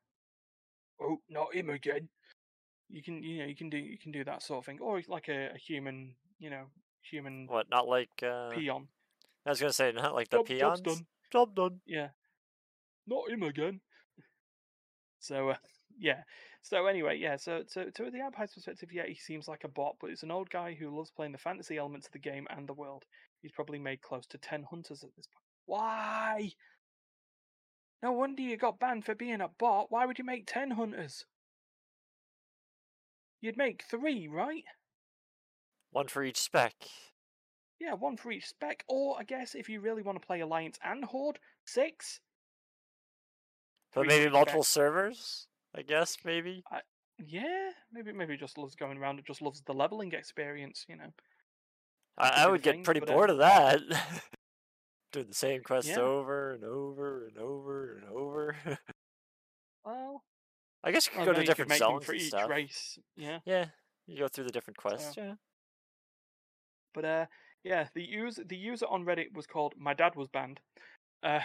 Oh, 1.01 1.18
not 1.28 1.55
him 1.55 1.70
again. 1.70 2.09
You 2.90 3.03
can 3.03 3.22
you 3.22 3.38
know 3.40 3.47
you 3.47 3.57
can 3.57 3.70
do 3.70 3.78
you 3.78 3.99
can 3.99 4.12
do 4.12 4.24
that 4.24 4.42
sort 4.42 4.59
of 4.59 4.66
thing, 4.66 4.80
or 4.80 5.01
like 5.09 5.28
a, 5.28 5.53
a 5.55 5.59
human 5.59 6.14
you 6.38 6.51
know 6.51 6.66
human 7.11 7.46
What? 7.48 7.68
Not 7.70 7.86
like 7.88 8.22
uh, 8.22 8.50
peon. 8.50 8.88
I 9.46 9.50
was 9.50 9.61
gonna 9.61 9.72
say 9.72 9.92
not 9.92 10.14
like 10.14 10.30
the 10.30 10.38
Job- 10.38 10.46
peons. 10.46 10.61
job's 10.61 10.80
done. 10.80 11.07
Job 11.32 11.55
done. 11.55 11.80
Yeah. 11.86 12.09
Not 13.07 13.30
him 13.30 13.42
again. 13.42 13.80
So 15.20 15.50
uh, 15.50 15.57
yeah. 15.98 16.22
So 16.62 16.86
anyway, 16.86 17.18
yeah. 17.18 17.36
So 17.36 17.62
so 17.66 17.84
to 17.94 18.11
the 18.11 18.20
outside's 18.22 18.55
perspective, 18.55 18.90
yeah, 18.92 19.07
he 19.07 19.14
seems 19.14 19.48
like 19.48 19.64
a 19.64 19.68
bot, 19.68 19.96
but 20.00 20.11
it's 20.11 20.22
an 20.22 20.30
old 20.30 20.48
guy 20.50 20.74
who 20.78 20.96
loves 20.96 21.11
playing 21.11 21.32
the 21.32 21.38
fantasy 21.38 21.76
elements 21.76 22.07
of 22.07 22.12
the 22.12 22.18
game 22.18 22.46
and 22.50 22.66
the 22.68 22.72
world. 22.72 23.05
He's 23.42 23.52
probably 23.52 23.78
made 23.78 24.00
close 24.00 24.26
to 24.28 24.38
ten 24.38 24.62
hunters 24.62 25.05
at 25.05 25.11
this 25.16 25.26
point. 25.26 25.44
Why? 25.66 26.52
No 28.02 28.12
wonder 28.12 28.42
you 28.42 28.57
got 28.57 28.78
banned 28.78 29.05
for 29.05 29.14
being 29.14 29.40
a 29.40 29.48
bot. 29.59 29.86
Why 29.90 30.05
would 30.07 30.18
you 30.18 30.24
make 30.24 30.46
ten 30.46 30.70
hunters? 30.72 31.24
You'd 33.40 33.57
make 33.59 33.82
three, 33.90 34.26
right? 34.28 34.64
One 35.95 36.09
for 36.09 36.24
each 36.24 36.38
spec. 36.40 36.74
Yeah, 37.80 37.95
one 37.95 38.16
for 38.16 38.32
each 38.32 38.47
spec. 38.49 38.84
Or 38.88 39.16
I 39.16 39.22
guess 39.22 39.55
if 39.55 39.68
you 39.68 39.80
really 39.80 40.03
want 40.03 40.20
to 40.20 40.26
play 40.26 40.40
Alliance 40.40 40.76
and 40.82 41.05
Horde, 41.05 41.38
six. 41.64 42.18
But 43.95 44.01
Three 44.03 44.09
maybe 44.09 44.30
multiple 44.32 44.64
spec. 44.64 44.72
servers. 44.74 45.47
I 45.72 45.82
guess 45.82 46.16
maybe. 46.24 46.64
Yeah, 47.24 47.70
maybe 47.92 48.12
maybe 48.12 48.36
just 48.36 48.59
loves 48.59 48.74
going 48.74 48.99
around. 48.99 49.20
It 49.20 49.26
just 49.26 49.40
loves 49.40 49.62
the 49.62 49.72
leveling 49.72 50.12
experience, 50.14 50.84
you 50.88 50.97
know. 50.97 51.12
I, 52.18 52.45
I 52.45 52.49
would 52.49 52.64
the 52.64 52.72
get 52.72 52.82
pretty 52.84 52.99
but, 52.99 53.11
uh, 53.11 53.12
bored 53.12 53.30
of 53.30 53.38
that. 53.38 53.78
Doing 55.12 55.28
the 55.28 55.34
same 55.34 55.62
quests 55.62 55.90
Yeah. 55.92 56.01
over 56.01 56.55
and 56.55 56.64
over 56.64 57.28
and 57.28 57.38
over 57.38 57.97
and 57.99 58.09
over. 58.11 58.57
Well, 59.84 60.24
I 60.82 60.90
guess 60.92 61.07
you 61.07 61.12
could 61.12 61.26
go 61.26 61.32
to 61.34 61.45
different 61.45 61.72
zones 61.74 62.05
for 62.07 62.12
and 62.12 62.20
each 62.20 62.28
stuff. 62.28 62.49
race. 62.49 62.99
Yeah, 63.16 63.38
Yeah, 63.45 63.66
you 64.07 64.18
go 64.18 64.26
through 64.28 64.45
the 64.45 64.51
different 64.51 64.78
quests. 64.78 65.14
Yeah. 65.16 65.34
But 66.95 67.05
uh, 67.05 67.26
yeah, 67.62 67.88
the 67.95 68.03
user 68.03 68.45
the 68.45 68.57
user 68.57 68.86
on 68.86 69.05
Reddit 69.05 69.34
was 69.34 69.47
called 69.47 69.74
"My 69.76 69.95
Dad 69.95 70.14
Was 70.14 70.28
Banned." 70.28 70.61
Uh, 71.22 71.40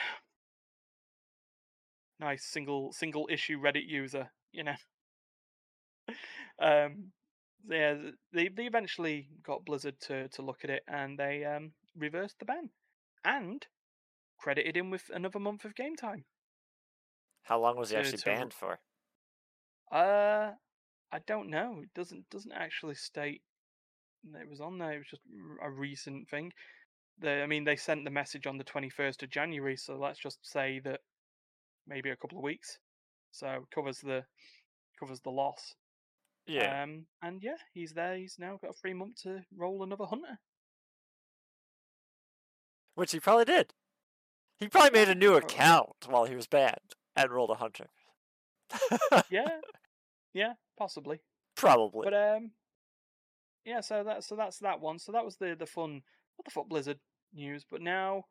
nice 2.20 2.46
single 2.46 2.92
single 2.94 3.28
issue 3.32 3.60
Reddit 3.60 3.88
user, 3.88 4.30
you 4.52 4.64
know. 4.64 4.76
um, 6.60 7.12
yeah, 7.70 7.96
they 8.34 8.50
they 8.50 8.66
eventually 8.66 9.30
got 9.44 9.66
Blizzard 9.66 10.00
to 10.02 10.28
to 10.30 10.42
look 10.42 10.64
at 10.64 10.70
it 10.70 10.84
and 10.88 11.18
they 11.18 11.44
um 11.46 11.72
reversed 11.96 12.40
the 12.40 12.46
ban 12.46 12.70
and 13.26 13.66
credited 14.38 14.78
him 14.78 14.90
with 14.90 15.10
another 15.14 15.40
month 15.40 15.66
of 15.66 15.76
game 15.76 15.96
time. 15.96 16.26
How 17.44 17.60
long 17.60 17.78
was 17.78 17.90
he 17.90 17.98
actually 17.98 18.22
banned 18.24 18.54
for? 18.54 18.80
Uh, 19.92 20.52
I 21.12 21.20
don't 21.26 21.50
know. 21.50 21.80
It 21.82 21.94
doesn't 21.96 22.30
doesn't 22.30 22.52
actually 22.52 22.96
state 22.96 23.42
it 24.40 24.50
was 24.50 24.62
on 24.62 24.78
there. 24.78 24.94
It 24.94 25.00
was 25.00 25.08
just 25.10 25.24
a 25.64 25.70
recent 25.70 26.30
thing. 26.30 26.52
The 27.20 27.42
I 27.42 27.48
mean, 27.48 27.64
they 27.64 27.76
sent 27.76 28.06
the 28.06 28.12
message 28.12 28.48
on 28.48 28.58
the 28.58 28.64
twenty 28.64 28.90
first 28.90 29.24
of 29.24 29.30
January, 29.30 29.78
so 29.78 29.98
let's 29.98 30.20
just 30.20 30.40
say 30.44 30.80
that 30.86 31.02
maybe 31.88 32.10
a 32.10 32.16
couple 32.16 32.38
of 32.38 32.44
weeks. 32.44 32.78
So 33.32 33.66
covers 33.74 34.00
the 34.00 34.24
covers 35.00 35.22
the 35.22 35.32
loss. 35.32 35.76
Yeah. 36.48 36.84
Um, 36.84 37.06
and 37.22 37.42
yeah, 37.44 37.58
he's 37.74 37.94
there. 37.94 38.16
He's 38.16 38.38
now 38.40 38.58
got 38.62 38.72
a 38.72 38.80
free 38.82 38.94
month 38.94 39.22
to 39.24 39.42
roll 39.56 39.84
another 39.84 40.06
hunter. 40.06 40.40
Which 42.96 43.12
he 43.12 43.20
probably 43.20 43.46
did. 43.46 43.74
He 44.58 44.68
probably 44.68 45.00
made 45.00 45.10
a 45.10 45.16
new 45.16 45.36
account 45.36 46.08
while 46.08 46.26
he 46.26 46.36
was 46.36 46.48
banned 46.48 46.96
and 47.16 47.32
rolled 47.32 47.52
a 47.52 47.56
hunter. 47.56 47.88
Yeah, 49.30 49.60
yeah, 50.34 50.54
possibly. 50.78 51.22
probably. 51.56 52.04
But 52.04 52.14
um, 52.14 52.52
yeah. 53.70 53.82
So 53.82 54.04
that's 54.04 54.28
so 54.28 54.36
that's 54.36 54.58
that 54.60 54.82
one. 54.82 54.98
So 55.00 55.12
that 55.12 55.24
was 55.24 55.38
the 55.38 55.56
the 55.58 55.66
fun. 55.66 56.02
What 56.36 56.46
the 56.46 56.52
fuck, 56.52 56.70
Blizzard 56.70 57.00
news? 57.34 57.66
But 57.70 57.82
now 57.82 58.24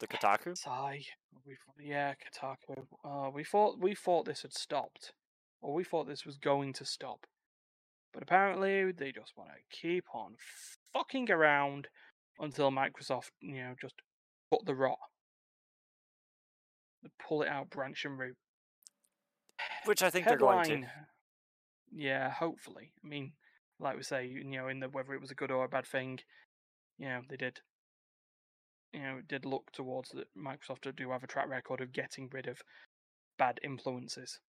The 0.00 0.06
Kotaku. 0.06 0.56
Sigh. 0.56 1.02
We 1.46 1.56
yeah, 1.78 2.14
Kotaku. 2.14 2.86
Uh, 3.04 3.30
we 3.30 3.44
thought 3.44 3.78
we 3.80 3.94
thought 3.94 4.24
this 4.24 4.42
had 4.42 4.54
stopped, 4.54 5.12
or 5.60 5.74
we 5.74 5.84
thought 5.84 6.06
this 6.08 6.24
was 6.24 6.38
going 6.38 6.72
to 6.74 6.84
stop, 6.84 7.26
but 8.12 8.22
apparently 8.22 8.92
they 8.92 9.12
just 9.12 9.32
want 9.36 9.50
to 9.50 9.76
keep 9.76 10.04
on 10.14 10.34
fucking 10.92 11.30
around 11.30 11.88
until 12.40 12.70
Microsoft, 12.70 13.30
you 13.40 13.56
know, 13.62 13.74
just 13.80 13.94
put 14.50 14.64
the 14.64 14.74
rot, 14.74 14.98
pull 17.26 17.42
it 17.42 17.48
out 17.48 17.70
branch 17.70 18.04
and 18.04 18.18
root. 18.18 18.36
Which 19.84 20.02
I 20.02 20.10
think 20.10 20.26
they're 20.26 20.36
going 20.38 20.64
to. 20.82 20.88
Yeah, 21.92 22.30
hopefully. 22.30 22.92
I 23.04 23.08
mean, 23.08 23.32
like 23.78 23.96
we 23.96 24.02
say, 24.02 24.26
you 24.26 24.44
know, 24.44 24.68
in 24.68 24.80
the 24.80 24.88
whether 24.88 25.14
it 25.14 25.20
was 25.20 25.30
a 25.30 25.34
good 25.34 25.50
or 25.50 25.64
a 25.64 25.68
bad 25.68 25.86
thing, 25.86 26.20
you 26.98 27.08
know, 27.08 27.22
they 27.28 27.36
did. 27.36 27.62
You 28.94 29.02
know, 29.02 29.20
did 29.20 29.44
look 29.44 29.72
towards 29.72 30.08
that 30.12 30.34
Microsoft 30.34 30.96
do 30.96 31.10
have 31.10 31.22
a 31.22 31.26
track 31.26 31.48
record 31.48 31.82
of 31.82 31.92
getting 31.92 32.30
rid 32.30 32.46
of 32.46 32.62
bad 33.38 33.60
influences. 33.62 34.40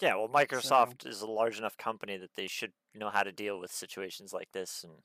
Yeah, 0.00 0.14
well, 0.16 0.28
Microsoft 0.28 1.06
is 1.06 1.22
a 1.22 1.26
large 1.26 1.58
enough 1.58 1.76
company 1.76 2.16
that 2.18 2.34
they 2.34 2.46
should 2.46 2.72
know 2.94 3.08
how 3.10 3.22
to 3.22 3.32
deal 3.32 3.58
with 3.58 3.70
situations 3.72 4.32
like 4.32 4.52
this, 4.52 4.84
and 4.84 5.02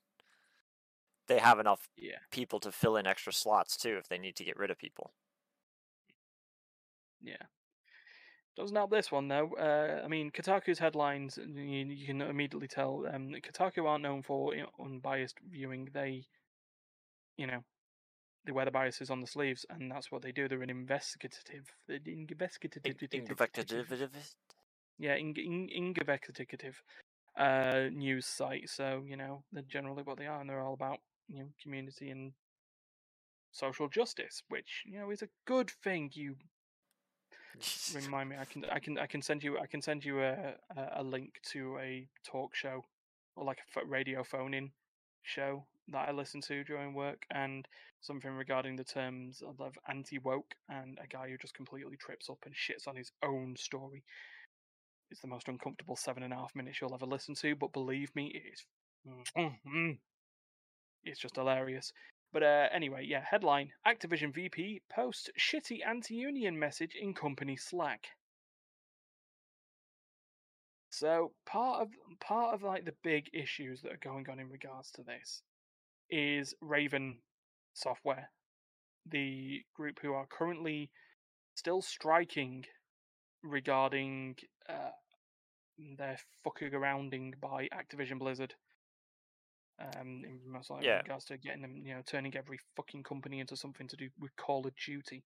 they 1.28 1.40
have 1.40 1.60
enough 1.60 1.90
Yeah. 1.96 2.20
people 2.32 2.60
to 2.60 2.72
fill 2.72 2.96
in 2.98 3.08
extra 3.08 3.34
slots 3.34 3.76
too 3.78 3.98
if 3.98 4.08
they 4.08 4.18
need 4.20 4.36
to 4.36 4.44
get 4.44 4.58
rid 4.58 4.70
of 4.72 4.78
people. 4.78 5.14
Yeah. 7.22 7.46
Doesn't 8.58 8.76
help 8.76 8.92
this 8.92 9.12
one 9.12 9.28
though. 9.28 9.52
Uh, 9.58 10.02
I 10.04 10.08
mean, 10.08 10.30
Kotaku's 10.32 10.80
headlines, 10.80 11.38
you, 11.38 11.62
you 11.62 12.06
can 12.06 12.22
immediately 12.22 12.68
tell 12.68 13.06
um, 13.14 13.30
Kotaku 13.30 13.86
aren't 13.86 14.04
known 14.04 14.24
for 14.24 14.54
you 14.54 14.64
know, 14.64 14.70
unbiased 14.84 15.38
viewing. 15.50 15.90
They, 15.94 16.26
you 17.38 17.48
know, 17.48 17.64
they 18.46 18.52
wear 18.52 18.66
the 18.66 18.72
biases 18.72 19.10
on 19.10 19.22
the 19.22 19.28
sleeves, 19.28 19.66
and 19.70 19.90
that's 19.90 20.12
what 20.12 20.22
they 20.22 20.32
do. 20.32 20.48
They're 20.48 20.62
an 20.62 20.70
investigative, 20.70 21.66
they're 21.88 22.00
investigative, 22.06 22.92
Investigative. 23.30 24.36
yeah, 25.00 25.16
in, 25.16 25.34
in, 25.38 25.70
investigative 25.74 26.82
uh, 27.38 27.86
news 27.92 28.26
site. 28.26 28.70
So 28.70 29.04
you 29.08 29.16
know, 29.16 29.44
they're 29.54 29.64
generally 29.64 30.04
what 30.04 30.18
they 30.18 30.28
are, 30.28 30.42
and 30.42 30.50
they're 30.50 30.62
all 30.62 30.74
about 30.74 31.00
you 31.30 31.40
know 31.40 31.50
community 31.62 32.10
and 32.10 32.34
social 33.52 33.88
justice, 33.88 34.44
which 34.50 34.84
you 34.86 35.00
know 35.00 35.10
is 35.10 35.22
a 35.22 35.30
good 35.46 35.70
thing. 35.84 36.12
You 36.14 36.36
remind 37.94 38.30
me 38.30 38.36
i 38.40 38.46
can 38.46 38.66
i 38.72 38.80
can 38.80 38.98
i 38.98 39.06
can 39.06 39.22
send 39.22 39.44
you 39.44 39.58
i 39.60 39.66
can 39.66 39.82
send 39.82 40.04
you 40.04 40.22
a 40.22 40.54
a- 40.96 41.04
link 41.04 41.40
to 41.44 41.78
a 41.80 42.08
talk 42.24 42.56
show 42.56 42.84
or 43.36 43.44
like 43.46 43.60
a 43.76 43.86
radio 43.86 44.24
phone 44.24 44.54
in 44.54 44.72
show 45.24 45.66
that 45.90 46.08
i 46.08 46.12
listen 46.12 46.42
to 46.42 46.64
during 46.64 46.94
work 46.94 47.26
and 47.32 47.68
something 48.02 48.32
regarding 48.32 48.76
the 48.76 48.84
terms 48.84 49.42
of 49.42 49.60
of 49.62 49.78
anti-woke 49.88 50.56
and 50.70 50.98
a 51.04 51.08
guy 51.08 51.30
who 51.30 51.38
just 51.38 51.54
completely 51.54 51.98
trips 51.98 52.30
up 52.30 52.40
and 52.46 52.56
shits 52.56 52.88
on 52.88 52.96
his 52.96 53.12
own 53.24 53.56
story. 53.56 54.04
It's 55.12 55.22
the 55.22 55.28
most 55.28 55.48
uncomfortable 55.48 55.96
seven 55.96 56.24
and 56.24 56.34
a 56.34 56.38
half 56.38 56.56
minutes 56.56 56.80
you'll 56.80 56.94
ever 56.94 57.06
listen 57.06 57.36
to 57.36 57.56
but 57.56 57.74
believe 57.74 58.16
me 58.16 58.28
it 58.28 58.44
is 58.54 58.66
mm, 59.06 59.98
it's 61.04 61.20
just 61.20 61.36
hilarious 61.36 61.92
but 62.34 62.44
uh, 62.44 62.68
anyway, 62.72 63.06
yeah, 63.08 63.24
headline 63.30 63.72
Activision 63.86 64.34
VP 64.34 64.82
posts 64.90 65.30
shitty 65.40 65.80
anti 65.86 66.16
union 66.16 66.58
message 66.58 66.96
in 67.00 67.14
company 67.14 67.58
Slack. 67.58 68.08
So 70.90 71.32
part 71.46 71.82
of 71.82 71.90
part 72.20 72.54
of 72.54 72.64
like 72.64 72.86
the 72.86 72.94
big 73.04 73.30
issues 73.34 73.82
that 73.82 73.94
are 73.94 74.10
going 74.10 74.30
on 74.30 74.40
in 74.40 74.50
regards 74.50 74.92
to 74.92 75.04
this 75.04 75.42
is 76.10 76.54
Raven 76.62 77.20
Software, 77.74 78.30
the 79.06 79.62
group 79.74 80.00
who 80.02 80.14
are 80.14 80.26
currently 80.28 80.92
still 81.56 81.82
striking 81.82 82.66
regarding 83.44 84.36
uh, 84.70 84.92
their 85.98 86.18
fucking 86.44 86.74
arounding 86.74 87.34
by 87.42 87.70
Activision 87.74 88.20
Blizzard 88.20 88.54
um, 89.82 90.24
in 90.26 90.40
most 90.46 90.70
likely 90.70 90.88
Yeah. 90.88 90.98
regards 90.98 91.26
to 91.26 91.38
getting 91.38 91.62
them, 91.62 91.76
you 91.86 91.94
know, 91.96 92.02
turning 92.06 92.36
every 92.36 92.60
fucking 92.76 93.04
company 93.04 93.40
into 93.40 93.56
something 93.56 93.88
to 93.88 93.98
do 93.98 94.10
with 94.20 94.36
Call 94.36 94.66
of 94.68 94.74
Duty. 94.76 95.24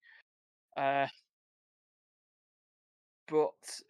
Uh, 0.78 1.08
but 3.28 3.82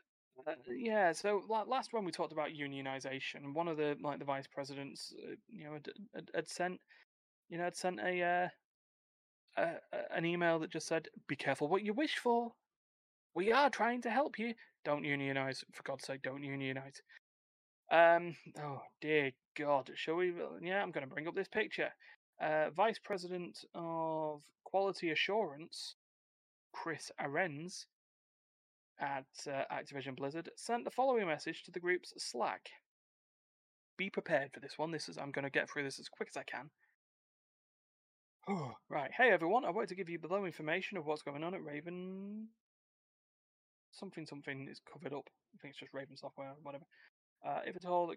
uh, 0.48 0.54
yeah, 0.70 1.12
so 1.12 1.44
like 1.48 1.68
last 1.68 1.94
one 1.94 2.06
we 2.06 2.12
talked 2.12 2.34
about 2.34 2.50
unionization, 2.50 3.54
one 3.54 3.68
of 3.68 3.78
the 3.78 3.98
like 4.02 4.20
the 4.20 4.26
vice 4.26 4.48
presidents, 4.48 5.14
uh, 5.24 5.36
you 5.50 5.66
know, 5.66 5.74
had, 5.74 5.90
had, 6.14 6.32
had 6.36 6.50
sent, 6.50 6.80
you 7.50 7.58
know, 7.58 7.66
had 7.66 7.76
sent 7.76 8.00
a, 8.00 8.22
uh, 8.22 8.50
a 9.58 9.76
a- 9.94 10.16
an 10.16 10.26
email 10.26 10.60
that 10.60 10.72
just 10.72 10.88
said, 10.88 11.08
"Be 11.28 11.36
careful 11.36 11.68
what 11.68 11.84
you 11.84 11.94
wish 11.94 12.18
for. 12.18 12.54
We 13.34 13.52
are 13.52 13.70
trying 13.70 14.02
to 14.04 14.10
help 14.10 14.40
you. 14.40 14.56
Don't 14.84 15.04
unionize, 15.04 15.64
for 15.74 15.84
God's 15.84 16.06
sake. 16.06 16.22
Don't 16.22 16.44
unionize." 16.44 17.02
Um. 17.92 18.36
Oh 18.62 18.82
dear 19.02 19.32
God. 19.58 19.92
Shall 19.96 20.16
we? 20.16 20.30
uh, 20.32 20.58
Yeah, 20.62 20.82
I'm 20.82 20.92
going 20.92 21.08
to 21.08 21.14
bring 21.14 21.28
up 21.28 21.36
this 21.36 21.48
picture. 21.48 21.90
Uh, 22.42 22.70
Vice 22.72 23.00
President 23.00 23.58
of 23.74 24.42
Quality 24.64 25.12
Assurance, 25.12 25.96
Chris 26.74 27.12
Arends, 27.20 27.86
at 29.00 29.26
uh, 29.48 29.64
Activision 29.74 30.16
Blizzard, 30.16 30.50
sent 30.56 30.84
the 30.86 30.92
following 30.92 31.28
message 31.28 31.64
to 31.64 31.72
the 31.72 31.80
group's 31.80 32.14
Slack. 32.18 32.70
Be 33.98 34.10
prepared 34.10 34.52
for 34.54 34.60
this 34.60 34.78
one. 34.78 34.92
This 34.92 35.08
is 35.10 35.18
I'm 35.18 35.32
going 35.32 35.44
to 35.44 35.50
get 35.50 35.70
through 35.70 35.84
this 35.84 36.00
as 36.00 36.10
quick 36.10 36.30
as 36.30 36.38
I 36.38 36.44
can. 36.44 36.70
right. 38.90 39.12
Hey 39.18 39.30
everyone. 39.32 39.66
I 39.66 39.72
wanted 39.72 39.90
to 39.90 39.96
give 39.96 40.10
you 40.10 40.20
below 40.20 40.46
information 40.46 40.98
of 40.98 41.06
what's 41.06 41.24
going 41.24 41.44
on 41.44 41.54
at 41.54 41.64
Raven. 41.64 42.48
Something 43.92 44.26
something 44.26 44.68
is 44.70 44.82
covered 44.92 45.14
up. 45.14 45.30
I 45.54 45.58
think 45.62 45.72
it's 45.72 45.80
just 45.80 45.94
Raven 45.94 46.18
Software, 46.18 46.54
whatever. 46.62 46.84
Uh, 47.46 47.62
if 47.66 47.76
at 47.76 47.86
all 47.86 48.14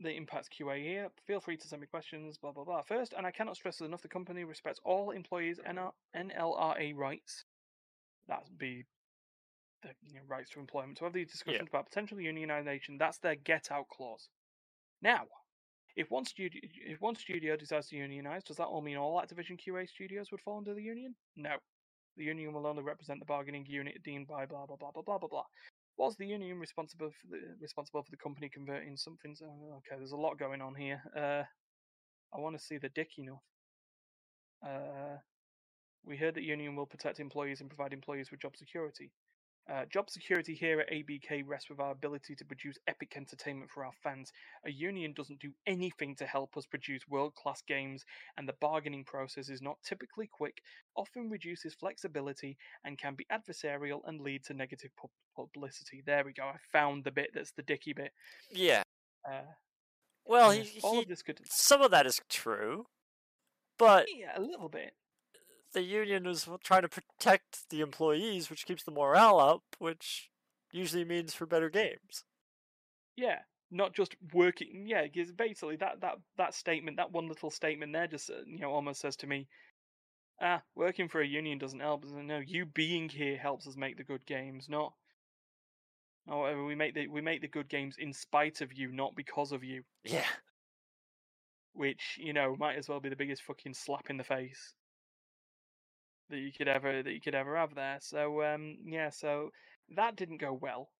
that 0.00 0.14
impacts 0.14 0.48
QA 0.48 0.82
here, 0.82 1.08
feel 1.26 1.40
free 1.40 1.56
to 1.56 1.66
send 1.66 1.80
me 1.80 1.86
questions, 1.86 2.38
blah, 2.38 2.52
blah, 2.52 2.64
blah. 2.64 2.82
First, 2.82 3.14
and 3.16 3.26
I 3.26 3.30
cannot 3.30 3.56
stress 3.56 3.80
enough, 3.80 4.02
the 4.02 4.08
company 4.08 4.44
respects 4.44 4.80
all 4.84 5.10
employees' 5.10 5.58
NR- 5.66 5.92
NLRA 6.14 6.94
rights. 6.94 7.44
That'd 8.28 8.58
be 8.58 8.84
the 9.82 9.90
you 10.08 10.14
know, 10.14 10.20
rights 10.26 10.50
to 10.50 10.60
employment. 10.60 10.98
To 10.98 11.04
have 11.04 11.12
these 11.12 11.30
discussions 11.30 11.68
about 11.68 11.86
potential 11.86 12.18
unionization, 12.18 12.98
that's 12.98 13.18
their 13.18 13.36
get 13.36 13.70
out 13.70 13.88
clause. 13.88 14.28
Now, 15.00 15.26
if 15.96 16.10
one 16.10 16.24
studio 16.24 16.60
if 16.62 17.00
one 17.00 17.14
studio 17.14 17.56
decides 17.56 17.88
to 17.88 17.96
unionize, 17.96 18.44
does 18.44 18.56
that 18.56 18.64
all 18.64 18.82
mean 18.82 18.96
all 18.96 19.20
Activision 19.20 19.58
QA 19.58 19.88
studios 19.88 20.30
would 20.30 20.40
fall 20.40 20.58
under 20.58 20.74
the 20.74 20.82
union? 20.82 21.14
No. 21.36 21.56
The 22.16 22.24
union 22.24 22.52
will 22.52 22.66
only 22.66 22.82
represent 22.82 23.20
the 23.20 23.26
bargaining 23.26 23.66
unit 23.66 24.02
deemed 24.02 24.26
by 24.26 24.46
blah 24.46 24.66
blah 24.66 24.76
blah 24.76 24.90
blah 24.90 25.02
blah 25.02 25.18
blah 25.18 25.28
blah. 25.28 25.44
Was 25.96 26.16
the 26.16 26.26
union 26.26 26.58
responsible 26.58 27.10
for 27.10 27.26
the 27.28 27.40
responsible 27.60 28.02
for 28.02 28.10
the 28.10 28.18
company 28.18 28.50
converting 28.50 28.96
something? 28.96 29.34
Okay, 29.42 29.96
there's 29.96 30.12
a 30.12 30.16
lot 30.16 30.38
going 30.38 30.60
on 30.60 30.74
here. 30.74 31.02
Uh, 31.16 31.44
I 32.34 32.40
want 32.40 32.58
to 32.58 32.62
see 32.62 32.76
the 32.76 32.90
dick 32.90 33.12
enough. 33.18 33.42
Uh, 34.64 35.18
we 36.04 36.16
heard 36.16 36.34
that 36.34 36.42
union 36.42 36.76
will 36.76 36.86
protect 36.86 37.18
employees 37.18 37.60
and 37.60 37.70
provide 37.70 37.92
employees 37.92 38.30
with 38.30 38.40
job 38.40 38.56
security. 38.56 39.10
Uh, 39.68 39.84
job 39.86 40.08
security 40.08 40.54
here 40.54 40.78
at 40.78 40.90
ABK 40.90 41.42
rests 41.44 41.68
with 41.68 41.80
our 41.80 41.90
ability 41.90 42.36
to 42.36 42.44
produce 42.44 42.76
epic 42.86 43.14
entertainment 43.16 43.68
for 43.68 43.84
our 43.84 43.92
fans. 44.00 44.30
A 44.64 44.70
union 44.70 45.12
doesn't 45.12 45.40
do 45.40 45.50
anything 45.66 46.14
to 46.16 46.24
help 46.26 46.56
us 46.56 46.66
produce 46.66 47.02
world 47.08 47.34
class 47.34 47.62
games, 47.66 48.04
and 48.38 48.48
the 48.48 48.54
bargaining 48.60 49.02
process 49.04 49.48
is 49.48 49.60
not 49.60 49.78
typically 49.84 50.28
quick, 50.28 50.62
often 50.96 51.28
reduces 51.28 51.74
flexibility, 51.74 52.56
and 52.84 52.96
can 52.96 53.16
be 53.16 53.26
adversarial 53.32 54.02
and 54.06 54.20
lead 54.20 54.44
to 54.44 54.54
negative 54.54 54.90
pub- 54.96 55.10
publicity. 55.34 56.00
There 56.06 56.24
we 56.24 56.32
go. 56.32 56.44
I 56.44 56.56
found 56.70 57.02
the 57.02 57.10
bit 57.10 57.30
that's 57.34 57.50
the 57.52 57.62
dicky 57.62 57.92
bit. 57.92 58.12
Yeah. 58.52 58.82
Uh, 59.28 59.40
Well, 60.24 60.52
he, 60.52 60.78
all 60.84 60.94
he 60.94 61.02
of 61.02 61.08
this 61.08 61.22
could. 61.22 61.40
some 61.50 61.82
of 61.82 61.90
that 61.90 62.06
is 62.06 62.20
true, 62.28 62.86
but 63.78 64.06
Yeah, 64.16 64.30
a 64.36 64.40
little 64.40 64.68
bit. 64.68 64.94
The 65.76 65.82
union 65.82 66.26
is 66.26 66.48
trying 66.64 66.80
to 66.80 66.88
protect 66.88 67.68
the 67.68 67.82
employees, 67.82 68.48
which 68.48 68.64
keeps 68.64 68.82
the 68.82 68.90
morale 68.90 69.38
up, 69.38 69.62
which 69.78 70.30
usually 70.72 71.04
means 71.04 71.34
for 71.34 71.44
better 71.44 71.68
games. 71.68 72.24
Yeah, 73.14 73.40
not 73.70 73.92
just 73.92 74.16
working. 74.32 74.86
Yeah, 74.88 75.02
because 75.02 75.30
basically 75.32 75.76
that 75.76 76.00
that 76.00 76.16
that 76.38 76.54
statement, 76.54 76.96
that 76.96 77.12
one 77.12 77.28
little 77.28 77.50
statement 77.50 77.92
there, 77.92 78.06
just 78.06 78.30
uh, 78.30 78.36
you 78.46 78.60
know, 78.60 78.70
almost 78.70 79.02
says 79.02 79.16
to 79.16 79.26
me, 79.26 79.48
ah, 80.40 80.62
working 80.74 81.08
for 81.10 81.20
a 81.20 81.26
union 81.26 81.58
doesn't 81.58 81.80
help. 81.80 82.06
No, 82.06 82.38
you 82.38 82.64
being 82.64 83.10
here 83.10 83.36
helps 83.36 83.66
us 83.66 83.76
make 83.76 83.98
the 83.98 84.02
good 84.02 84.24
games, 84.24 84.70
not. 84.70 84.94
However, 86.26 86.64
we 86.64 86.74
make 86.74 86.94
the 86.94 87.06
we 87.06 87.20
make 87.20 87.42
the 87.42 87.48
good 87.48 87.68
games 87.68 87.96
in 87.98 88.14
spite 88.14 88.62
of 88.62 88.72
you, 88.72 88.92
not 88.92 89.14
because 89.14 89.52
of 89.52 89.62
you. 89.62 89.82
Yeah. 90.04 90.24
Which 91.74 92.16
you 92.18 92.32
know 92.32 92.56
might 92.58 92.78
as 92.78 92.88
well 92.88 93.00
be 93.00 93.10
the 93.10 93.16
biggest 93.16 93.42
fucking 93.42 93.74
slap 93.74 94.08
in 94.08 94.16
the 94.16 94.24
face 94.24 94.72
that 96.30 96.38
you 96.38 96.52
could 96.52 96.68
ever 96.68 97.02
that 97.02 97.12
you 97.12 97.20
could 97.20 97.34
ever 97.34 97.56
have 97.56 97.74
there. 97.74 97.98
So 98.00 98.42
um, 98.42 98.78
yeah, 98.84 99.10
so 99.10 99.50
that 99.96 100.16
didn't 100.16 100.38
go 100.40 100.52
well. 100.52 100.90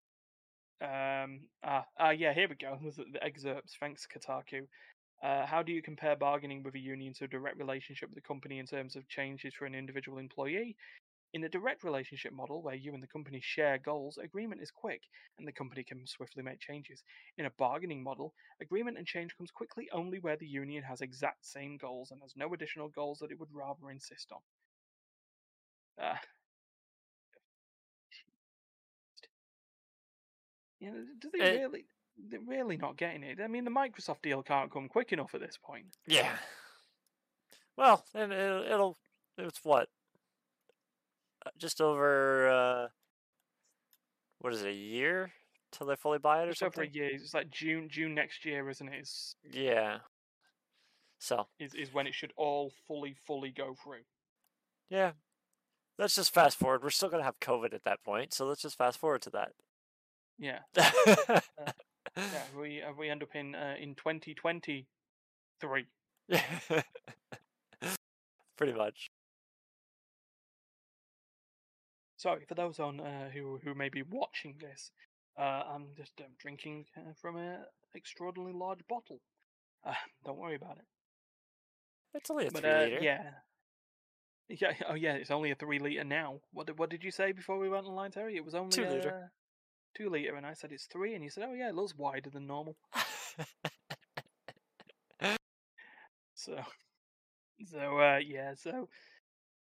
Um, 0.83 1.49
ah, 1.65 1.87
ah, 1.99 2.11
yeah, 2.11 2.35
here 2.35 2.49
we 2.49 2.55
go. 2.57 2.79
The 3.13 3.25
excerpts. 3.25 3.77
Thanks, 3.81 4.07
Kotaku. 4.07 4.67
Uh, 5.23 5.47
how 5.47 5.63
do 5.63 5.73
you 5.73 5.81
compare 5.83 6.15
bargaining 6.17 6.63
with 6.63 6.75
a 6.75 6.79
union 6.79 7.15
to 7.15 7.25
a 7.25 7.29
direct 7.29 7.59
relationship 7.59 8.11
with 8.11 8.17
the 8.17 8.29
company 8.29 8.59
in 8.59 8.67
terms 8.67 8.97
of 8.97 9.09
changes 9.09 9.55
for 9.55 9.65
an 9.65 9.75
individual 9.75 10.19
employee? 10.19 10.77
In 11.33 11.45
a 11.45 11.49
direct 11.49 11.85
relationship 11.85 12.33
model, 12.33 12.63
where 12.63 12.75
you 12.75 12.95
and 12.95 13.03
the 13.03 13.09
company 13.09 13.41
share 13.43 13.79
goals, 13.79 14.19
agreement 14.19 14.63
is 14.63 14.71
quick 14.71 15.03
and 15.39 15.47
the 15.47 15.53
company 15.53 15.85
can 15.85 16.07
swiftly 16.07 16.43
make 16.43 16.61
changes. 16.61 17.03
In 17.39 17.47
a 17.47 17.51
bargaining 17.59 18.03
model, 18.03 18.35
agreement 18.61 18.99
and 18.99 19.07
change 19.07 19.37
comes 19.37 19.51
quickly 19.51 19.89
only 19.93 20.19
where 20.19 20.37
the 20.37 20.47
union 20.47 20.83
has 20.85 21.01
exact 21.01 21.47
same 21.47 21.77
goals 21.79 22.11
and 22.11 22.23
has 22.23 22.35
no 22.37 22.53
additional 22.55 22.89
goals 22.89 23.19
that 23.21 23.31
it 23.31 23.39
would 23.41 23.53
rather 23.53 23.91
insist 23.91 24.33
on. 24.33 24.41
Uh, 26.01 26.15
you 30.81 30.91
know, 30.91 31.05
do 31.21 31.31
they 31.31 31.41
It- 31.41 31.61
really? 31.61 31.87
They're 32.19 32.41
really 32.41 32.79
not 32.79 32.97
getting 32.97 33.23
it. 33.23 33.41
I 33.43 33.47
mean, 33.47 33.65
the 33.65 33.71
Microsoft 33.71 34.23
deal 34.23 34.43
can't 34.43 34.71
come 34.71 34.89
quick 34.89 35.13
enough 35.13 35.35
at 35.35 35.41
this 35.43 35.59
point. 35.59 35.95
Yeah. 36.07 36.39
Well, 37.77 38.03
and 38.15 38.33
it'll, 38.33 38.63
it'll 38.65 38.99
it's 39.37 39.63
what 39.63 39.91
Uh, 41.45 41.51
just 41.59 41.83
over 41.83 42.49
uh, 42.49 42.89
what 44.39 44.55
is 44.55 44.63
it, 44.63 44.69
a 44.69 44.73
year 44.73 45.31
till 45.73 45.87
they 45.87 45.97
fully 45.97 46.19
buy 46.19 46.43
it 46.43 46.47
or 46.49 46.53
Just 46.53 46.63
over 46.63 46.81
a 46.81 46.85
something? 46.87 46.95
year. 46.95 47.11
It's 47.13 47.35
like 47.35 47.51
June, 47.51 47.91
June 47.91 48.15
next 48.15 48.47
year, 48.47 48.69
isn't 48.71 48.89
it? 48.89 48.99
Is, 49.03 49.37
Yeah. 49.51 49.99
So 51.19 51.47
is 51.59 51.75
is 51.75 51.93
when 51.93 52.07
it 52.07 52.15
should 52.15 52.33
all 52.37 52.73
fully, 52.87 53.15
fully 53.27 53.51
go 53.51 53.75
through. 53.75 54.05
yeah, 54.89 55.13
let's 55.99 56.15
just 56.17 56.33
fast 56.35 56.59
forward. 56.59 56.83
We're 56.83 56.91
still 56.91 57.09
gonna 57.09 57.23
have 57.25 57.41
COVID 57.41 57.73
at 57.75 57.85
that 57.85 58.03
point, 58.05 58.33
so 58.35 58.47
let's 58.47 58.63
just 58.63 58.79
fast 58.79 58.99
forward 58.99 59.23
to 59.23 59.31
that. 59.31 59.53
Yeah, 60.39 60.59
yeah. 60.77 61.41
We 62.59 62.83
uh, 62.83 62.93
we 62.99 63.09
end 63.09 63.23
up 63.23 63.35
in 63.35 63.55
uh, 63.55 63.75
in 63.81 63.95
twenty 63.95 64.35
twenty 64.35 64.87
three. 65.61 65.87
Pretty 68.57 68.73
much. 68.73 69.11
Sorry 72.17 72.45
for 72.49 72.55
those 72.55 72.79
on 72.81 73.01
uh, 73.01 73.29
who 73.31 73.59
who 73.63 73.75
may 73.75 73.89
be 73.89 74.03
watching 74.03 74.57
this. 74.61 74.91
Uh, 75.39 75.63
I'm 75.75 75.89
just 75.97 76.13
um, 76.21 76.33
drinking 76.39 76.87
uh, 76.97 77.13
from 77.21 77.37
a 77.37 77.59
extraordinarily 77.95 78.55
large 78.59 78.81
bottle. 78.89 79.21
Uh, 79.85 79.93
don't 80.25 80.39
worry 80.39 80.55
about 80.57 80.79
it. 80.79 80.87
It's 82.15 82.31
only 82.31 82.47
a 82.47 82.51
But 82.51 82.63
three 82.63 82.71
uh, 82.71 82.81
liter. 82.85 82.99
yeah, 83.03 83.31
yeah. 84.49 84.73
Oh 84.89 84.95
yeah, 84.95 85.15
it's 85.15 85.31
only 85.31 85.51
a 85.51 85.55
three 85.55 85.79
liter 85.79 86.05
now. 86.05 86.41
What 86.53 86.67
did, 86.67 86.79
what 86.79 86.91
did 86.91 87.05
you 87.05 87.11
say 87.11 87.33
before 87.33 87.59
we 87.59 87.69
went 87.69 87.87
online, 87.87 88.11
Terry? 88.11 88.37
It 88.37 88.45
was 88.45 88.55
only 88.55 88.71
Two 88.71 88.87
liter. 88.87 89.11
uh, 89.25 89.29
two 89.97 90.09
liter, 90.11 90.35
and 90.37 90.47
I 90.47 90.55
said 90.55 90.73
it's 90.73 90.87
three, 90.87 91.15
and 91.15 91.25
you 91.25 91.31
said, 91.31 91.45
oh 91.49 91.53
yeah, 91.55 91.69
it 91.69 91.75
looks 91.75 91.95
wider 91.97 92.31
than 92.31 92.47
normal. 92.47 92.77
So, 96.39 96.55
so 97.67 97.99
uh, 97.99 98.19
yeah, 98.19 98.55
so 98.55 98.89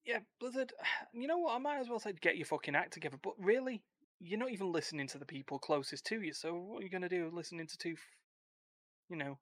yeah, 0.04 0.18
Blizzard. 0.40 0.72
You 1.12 1.26
know 1.28 1.38
what? 1.38 1.54
I 1.54 1.58
might 1.58 1.80
as 1.80 1.88
well 1.90 1.98
say 1.98 2.14
get 2.18 2.36
your 2.38 2.46
fucking 2.46 2.74
act 2.74 2.94
together. 2.94 3.18
But 3.22 3.34
really, 3.38 3.82
you're 4.20 4.38
not 4.38 4.50
even 4.52 4.72
listening 4.72 5.06
to 5.08 5.18
the 5.18 5.26
people 5.26 5.58
closest 5.58 6.06
to 6.06 6.22
you. 6.22 6.32
So 6.32 6.54
what 6.54 6.80
are 6.80 6.84
you 6.84 6.90
gonna 6.90 7.08
do? 7.08 7.30
Listening 7.32 7.66
to 7.66 7.76
two, 7.76 7.96
you 9.10 9.16
know, 9.16 9.38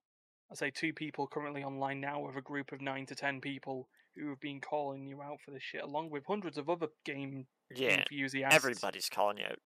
I 0.51 0.55
say 0.57 0.71
two 0.71 0.93
people 0.93 1.29
currently 1.29 1.63
online 1.63 2.01
now 2.01 2.21
with 2.21 2.37
a 2.37 2.41
group 2.43 2.73
of 2.73 2.81
nine 2.81 3.07
to 3.07 3.15
ten 3.15 3.41
people 3.41 3.89
who 4.17 4.29
have 4.31 4.41
been 4.41 4.61
calling 4.61 5.07
you 5.07 5.23
out 5.23 5.41
for 5.45 5.51
this 5.51 5.63
shit, 5.63 5.83
along 5.83 6.11
with 6.11 6.25
hundreds 6.27 6.59
of 6.59 6.69
other 6.69 6.89
game 7.05 7.47
yeah, 7.75 8.01
enthusiasts. 8.01 8.55
everybody's 8.55 9.09
calling 9.09 9.39
you 9.39 9.45
out. 9.45 9.59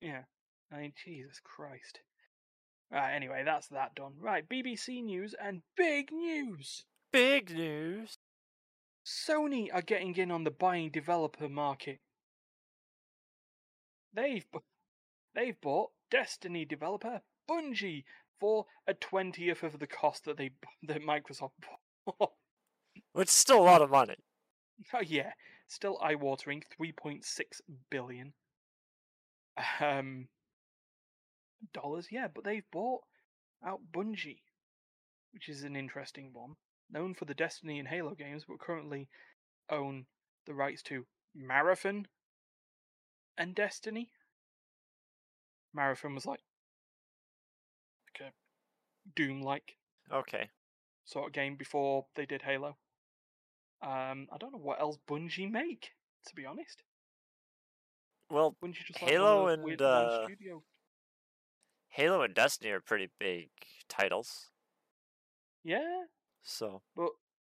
Yeah. 0.00 0.22
I 0.72 0.80
mean, 0.80 0.92
Jesus 1.04 1.40
Christ. 1.44 2.00
Right, 2.90 3.14
anyway, 3.14 3.42
that's 3.44 3.68
that 3.68 3.94
done. 3.94 4.12
Right, 4.20 4.46
BBC 4.48 5.02
News 5.02 5.34
and 5.42 5.62
big 5.76 6.12
news. 6.12 6.84
Big 7.12 7.50
news. 7.54 8.18
Sony 9.06 9.68
are 9.72 9.82
getting 9.82 10.14
in 10.16 10.30
on 10.30 10.44
the 10.44 10.50
buying 10.50 10.90
developer 10.90 11.48
market. 11.48 12.00
They've 14.14 14.44
bu- 14.52 14.60
they've 15.34 15.60
bought 15.60 15.90
Destiny 16.10 16.64
developer 16.64 17.22
Bungie 17.50 18.04
for 18.38 18.66
a 18.86 18.94
twentieth 18.94 19.62
of 19.62 19.78
the 19.78 19.86
cost 19.86 20.26
that 20.26 20.36
they 20.36 20.50
that 20.84 21.02
Microsoft 21.02 21.52
bought. 22.06 22.32
Which 23.12 23.28
is 23.28 23.34
still 23.34 23.60
a 23.60 23.64
lot 23.64 23.82
of 23.82 23.90
money. 23.90 24.16
oh 24.94 25.00
yeah, 25.00 25.32
still 25.66 25.98
eye-watering, 26.02 26.62
three 26.76 26.92
point 26.92 27.24
six 27.24 27.60
billion 27.90 28.32
um 29.80 30.28
dollars. 31.72 32.08
Yeah, 32.10 32.28
but 32.32 32.44
they've 32.44 32.68
bought 32.72 33.02
out 33.66 33.80
Bungie, 33.92 34.42
which 35.32 35.48
is 35.48 35.62
an 35.62 35.76
interesting 35.76 36.30
one. 36.32 36.56
Known 36.90 37.14
for 37.14 37.24
the 37.24 37.34
Destiny 37.34 37.78
and 37.78 37.88
Halo 37.88 38.14
games, 38.14 38.44
but 38.46 38.58
currently 38.60 39.08
own 39.70 40.06
the 40.46 40.54
rights 40.54 40.82
to 40.84 41.06
Marathon 41.34 42.06
and 43.38 43.54
Destiny. 43.54 44.10
Marathon 45.72 46.14
was 46.14 46.26
like 46.26 46.40
like 48.06 48.28
a 48.28 48.32
Doom-like 49.14 49.76
Okay. 50.12 50.50
sort 51.04 51.28
of 51.28 51.32
game 51.32 51.56
before 51.56 52.06
they 52.14 52.26
did 52.26 52.42
Halo. 52.42 52.76
Um, 53.82 54.28
I 54.32 54.38
don't 54.38 54.52
know 54.52 54.58
what 54.58 54.80
else 54.80 54.98
Bungie 55.08 55.50
make, 55.50 55.90
to 56.26 56.34
be 56.34 56.46
honest. 56.46 56.82
Well, 58.30 58.56
Bungie 58.62 58.84
just 58.86 59.02
like 59.02 59.10
Halo 59.10 59.48
and, 59.48 59.82
uh. 59.82 60.26
Halo 61.88 62.22
and 62.22 62.34
Destiny 62.34 62.70
are 62.70 62.80
pretty 62.80 63.10
big 63.18 63.50
titles. 63.88 64.48
Yeah, 65.64 66.04
So 66.42 66.82
but 66.96 67.10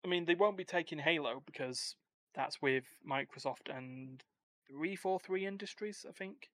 I 0.04 0.08
mean 0.08 0.24
they 0.24 0.34
won't 0.34 0.56
be 0.56 0.64
taking 0.64 0.98
Halo 0.98 1.42
because 1.46 1.96
that's 2.34 2.60
with 2.60 2.84
Microsoft 3.08 3.68
and 3.70 4.22
three 4.68 4.96
four 4.96 5.20
three 5.20 5.46
Industries, 5.46 6.04
I 6.08 6.12
think. 6.12 6.50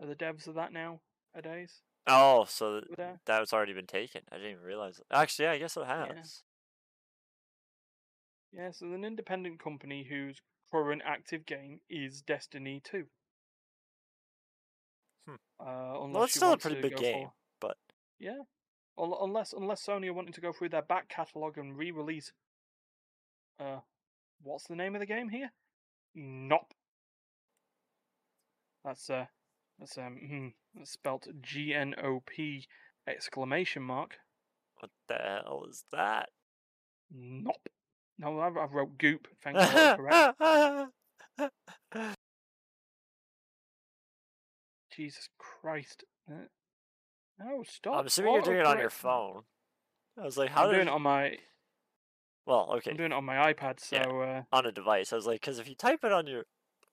Are 0.00 0.06
the 0.06 0.16
devs 0.16 0.46
of 0.46 0.54
that 0.54 0.72
now 0.72 1.00
nowadays? 1.34 1.82
Oh, 2.06 2.44
so 2.48 2.80
th- 2.80 3.18
that 3.26 3.40
was 3.40 3.52
already 3.52 3.72
been 3.72 3.86
taken. 3.86 4.22
I 4.32 4.36
didn't 4.36 4.52
even 4.52 4.64
realize. 4.64 4.98
It. 4.98 5.06
Actually, 5.12 5.44
yeah, 5.44 5.52
I 5.52 5.58
guess 5.58 5.76
it 5.76 5.86
has. 5.86 6.42
Yeah, 8.52 8.70
so 8.72 8.86
an 8.92 9.04
independent 9.04 9.62
company 9.62 10.04
whose 10.08 10.40
current 10.72 11.02
active 11.04 11.46
game 11.46 11.80
is 11.88 12.22
Destiny 12.22 12.80
2. 12.84 13.04
Hmm. 15.26 15.34
Uh, 15.60 16.04
unless 16.04 16.24
it's 16.30 16.34
still 16.36 16.52
a 16.52 16.58
pretty 16.58 16.80
big 16.80 16.96
game, 16.96 17.26
for- 17.28 17.32
but- 17.60 17.78
yeah, 18.18 18.38
unless 18.98 19.52
unless 19.52 19.84
Sony 19.86 20.08
are 20.08 20.12
wanting 20.12 20.32
to 20.34 20.40
go 20.40 20.52
through 20.52 20.68
their 20.70 20.82
back 20.82 21.08
catalog 21.08 21.56
and 21.58 21.76
re-release. 21.76 22.32
Uh, 23.58 23.80
what's 24.42 24.66
the 24.66 24.76
name 24.76 24.94
of 24.94 25.00
the 25.00 25.06
game 25.06 25.28
here? 25.28 25.52
Gnop. 26.16 26.70
That's 28.84 29.08
uh, 29.10 29.26
that's 29.78 29.96
um, 29.98 30.18
mhm, 30.22 30.52
that's 30.74 30.90
spelt 30.92 31.28
G 31.40 31.74
N 31.74 31.94
O 32.02 32.20
P 32.26 32.66
exclamation 33.06 33.82
mark. 33.82 34.18
What 34.80 34.90
the 35.08 35.14
hell 35.14 35.64
is 35.68 35.84
that? 35.92 36.30
Gnop. 37.14 37.66
No, 38.20 38.38
I, 38.38 38.48
I 38.48 38.66
wrote 38.66 38.98
goop. 38.98 39.26
Thank 39.42 39.56
you. 39.56 39.66
Jesus 44.94 45.30
Christ. 45.38 46.04
No, 47.38 47.64
stop. 47.66 48.00
I'm 48.00 48.06
assuming 48.06 48.34
you're 48.34 48.42
doing 48.42 48.58
it 48.58 48.66
on 48.66 48.78
your 48.78 48.90
phone. 48.90 49.44
I 50.20 50.24
was 50.24 50.36
like, 50.36 50.50
how 50.50 50.64
I'm 50.64 50.70
doing 50.74 50.86
it 50.86 50.90
on 50.90 51.00
my 51.00 51.38
Well, 52.44 52.74
okay, 52.76 52.90
I'm 52.90 52.98
doing 52.98 53.12
it 53.12 53.14
on 53.14 53.24
my 53.24 53.52
iPad, 53.54 53.80
so 53.80 53.96
Yeah. 53.96 54.08
uh, 54.08 54.42
on 54.52 54.66
a 54.66 54.72
device. 54.72 55.14
I 55.14 55.16
was 55.16 55.26
like, 55.26 55.40
because 55.40 55.58
if 55.58 55.66
you 55.66 55.74
type 55.74 56.04
it 56.04 56.12
on 56.12 56.26
your 56.26 56.44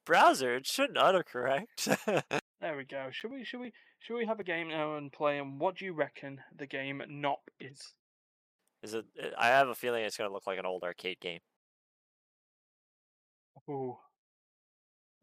browser, 0.06 0.56
it 0.56 0.66
shouldn't 0.66 0.98
autocorrect. 0.98 2.32
there 2.62 2.78
we 2.78 2.86
go. 2.86 3.10
Should 3.12 3.32
we 3.32 3.44
should 3.44 3.60
we 3.60 3.74
should 4.00 4.16
we 4.16 4.26
have 4.26 4.40
a 4.40 4.46
game 4.46 4.70
now 4.70 4.96
and 4.96 5.12
play 5.12 5.40
and 5.40 5.60
what 5.60 5.76
do 5.76 5.84
you 5.84 5.92
reckon 5.94 6.40
the 6.56 6.68
game 6.68 7.02
Gnop 7.10 7.50
is? 7.60 7.96
Is 8.88 8.94
it? 8.94 9.06
it- 9.16 9.34
I 9.38 9.48
have 9.48 9.68
a 9.68 9.76
feeling 9.76 10.04
it's 10.06 10.16
gonna 10.18 10.32
look 10.32 10.48
like 10.48 10.60
an 10.60 10.66
old 10.66 10.84
arcade 10.84 11.20
game. 11.20 11.42
Ooh. 13.70 13.98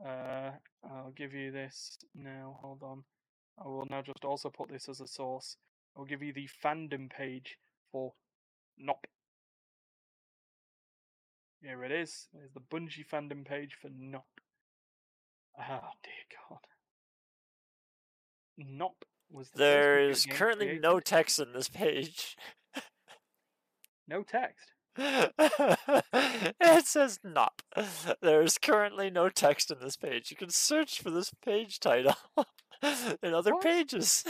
Uh 0.04 0.50
I'll 0.84 1.12
give 1.16 1.32
you 1.32 1.50
this 1.50 1.96
now, 2.14 2.58
hold 2.60 2.82
on. 2.82 3.04
I 3.58 3.66
will 3.68 3.86
now 3.88 4.02
just 4.02 4.24
also 4.24 4.50
put 4.50 4.68
this 4.68 4.88
as 4.90 5.00
a 5.00 5.06
source. 5.06 5.56
I'll 5.96 6.04
give 6.04 6.22
you 6.22 6.34
the 6.34 6.48
fandom 6.62 7.08
page 7.08 7.56
for 7.90 8.12
Gnop. 8.78 9.04
Here 11.62 11.82
it 11.84 11.92
is. 11.92 12.28
There's 12.34 12.52
the 12.52 12.60
Bungie 12.60 13.06
fandom 13.10 13.46
page 13.46 13.78
for 13.80 13.88
Gnop. 13.88 14.24
Oh 15.58 15.90
dear 16.02 16.24
God. 16.50 16.66
Gnop 18.60 19.04
was 19.30 19.48
the 19.50 19.58
first 19.58 19.58
There 19.58 20.12
video 20.12 20.34
currently 20.36 20.78
no 20.80 21.00
text 21.00 21.38
in 21.38 21.54
this 21.54 21.68
page. 21.68 22.36
no 24.08 24.22
text. 24.22 24.72
it 24.96 26.86
says 26.86 27.18
not. 27.24 27.62
There 28.22 28.42
is 28.42 28.58
currently 28.58 29.10
no 29.10 29.28
text 29.28 29.70
in 29.70 29.78
this 29.80 29.96
page. 29.96 30.30
You 30.30 30.36
can 30.36 30.50
search 30.50 31.00
for 31.00 31.10
this 31.10 31.32
page 31.44 31.80
title 31.80 32.14
in 33.22 33.34
other 33.34 33.54
What? 33.54 33.64
pages. 33.64 34.24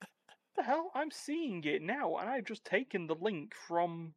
the 0.56 0.62
hell? 0.62 0.90
I'm 0.94 1.10
seeing 1.10 1.62
it 1.64 1.82
now, 1.82 2.16
and 2.16 2.30
I've 2.30 2.46
just 2.46 2.64
taken 2.64 3.06
the 3.06 3.14
link 3.14 3.52
from. 3.68 4.14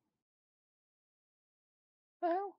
The 2.21 2.29
hell? 2.29 2.55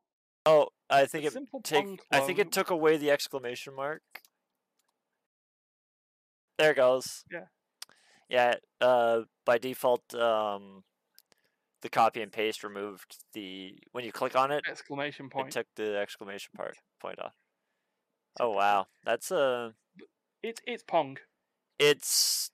Oh, 0.47 0.69
I 0.89 1.07
think 1.07 1.25
it 1.25 1.35
take. 1.65 2.01
I 2.11 2.21
think 2.21 2.39
it 2.39 2.53
took 2.53 2.71
away 2.71 2.97
the 2.97 3.11
exclamation 3.11 3.75
mark. 3.75 4.03
There 6.59 6.73
it 6.73 6.77
goes. 6.77 7.25
Yeah. 7.33 7.47
Yeah. 8.29 8.55
Uh, 8.81 9.23
by 9.47 9.59
default, 9.59 10.15
um, 10.15 10.85
the 11.83 11.89
copy 11.89 12.21
and 12.23 12.31
paste 12.33 12.63
removed 12.65 13.17
the 13.33 13.79
when 13.93 14.05
you 14.05 14.13
click 14.13 14.37
on 14.37 14.51
it, 14.51 14.65
Exclamation 14.69 15.27
it 15.27 15.33
point. 15.33 15.53
took 15.53 15.67
the 15.77 15.97
exclamation 15.97 16.51
part 16.57 16.77
point 17.01 17.19
off. 17.19 17.33
Oh 18.39 18.51
wow, 18.51 18.87
that's 19.05 19.31
uh 19.33 19.71
a. 19.99 20.05
It's 20.43 20.61
it's 20.67 20.83
Pong. 20.83 21.19
It's. 21.79 22.51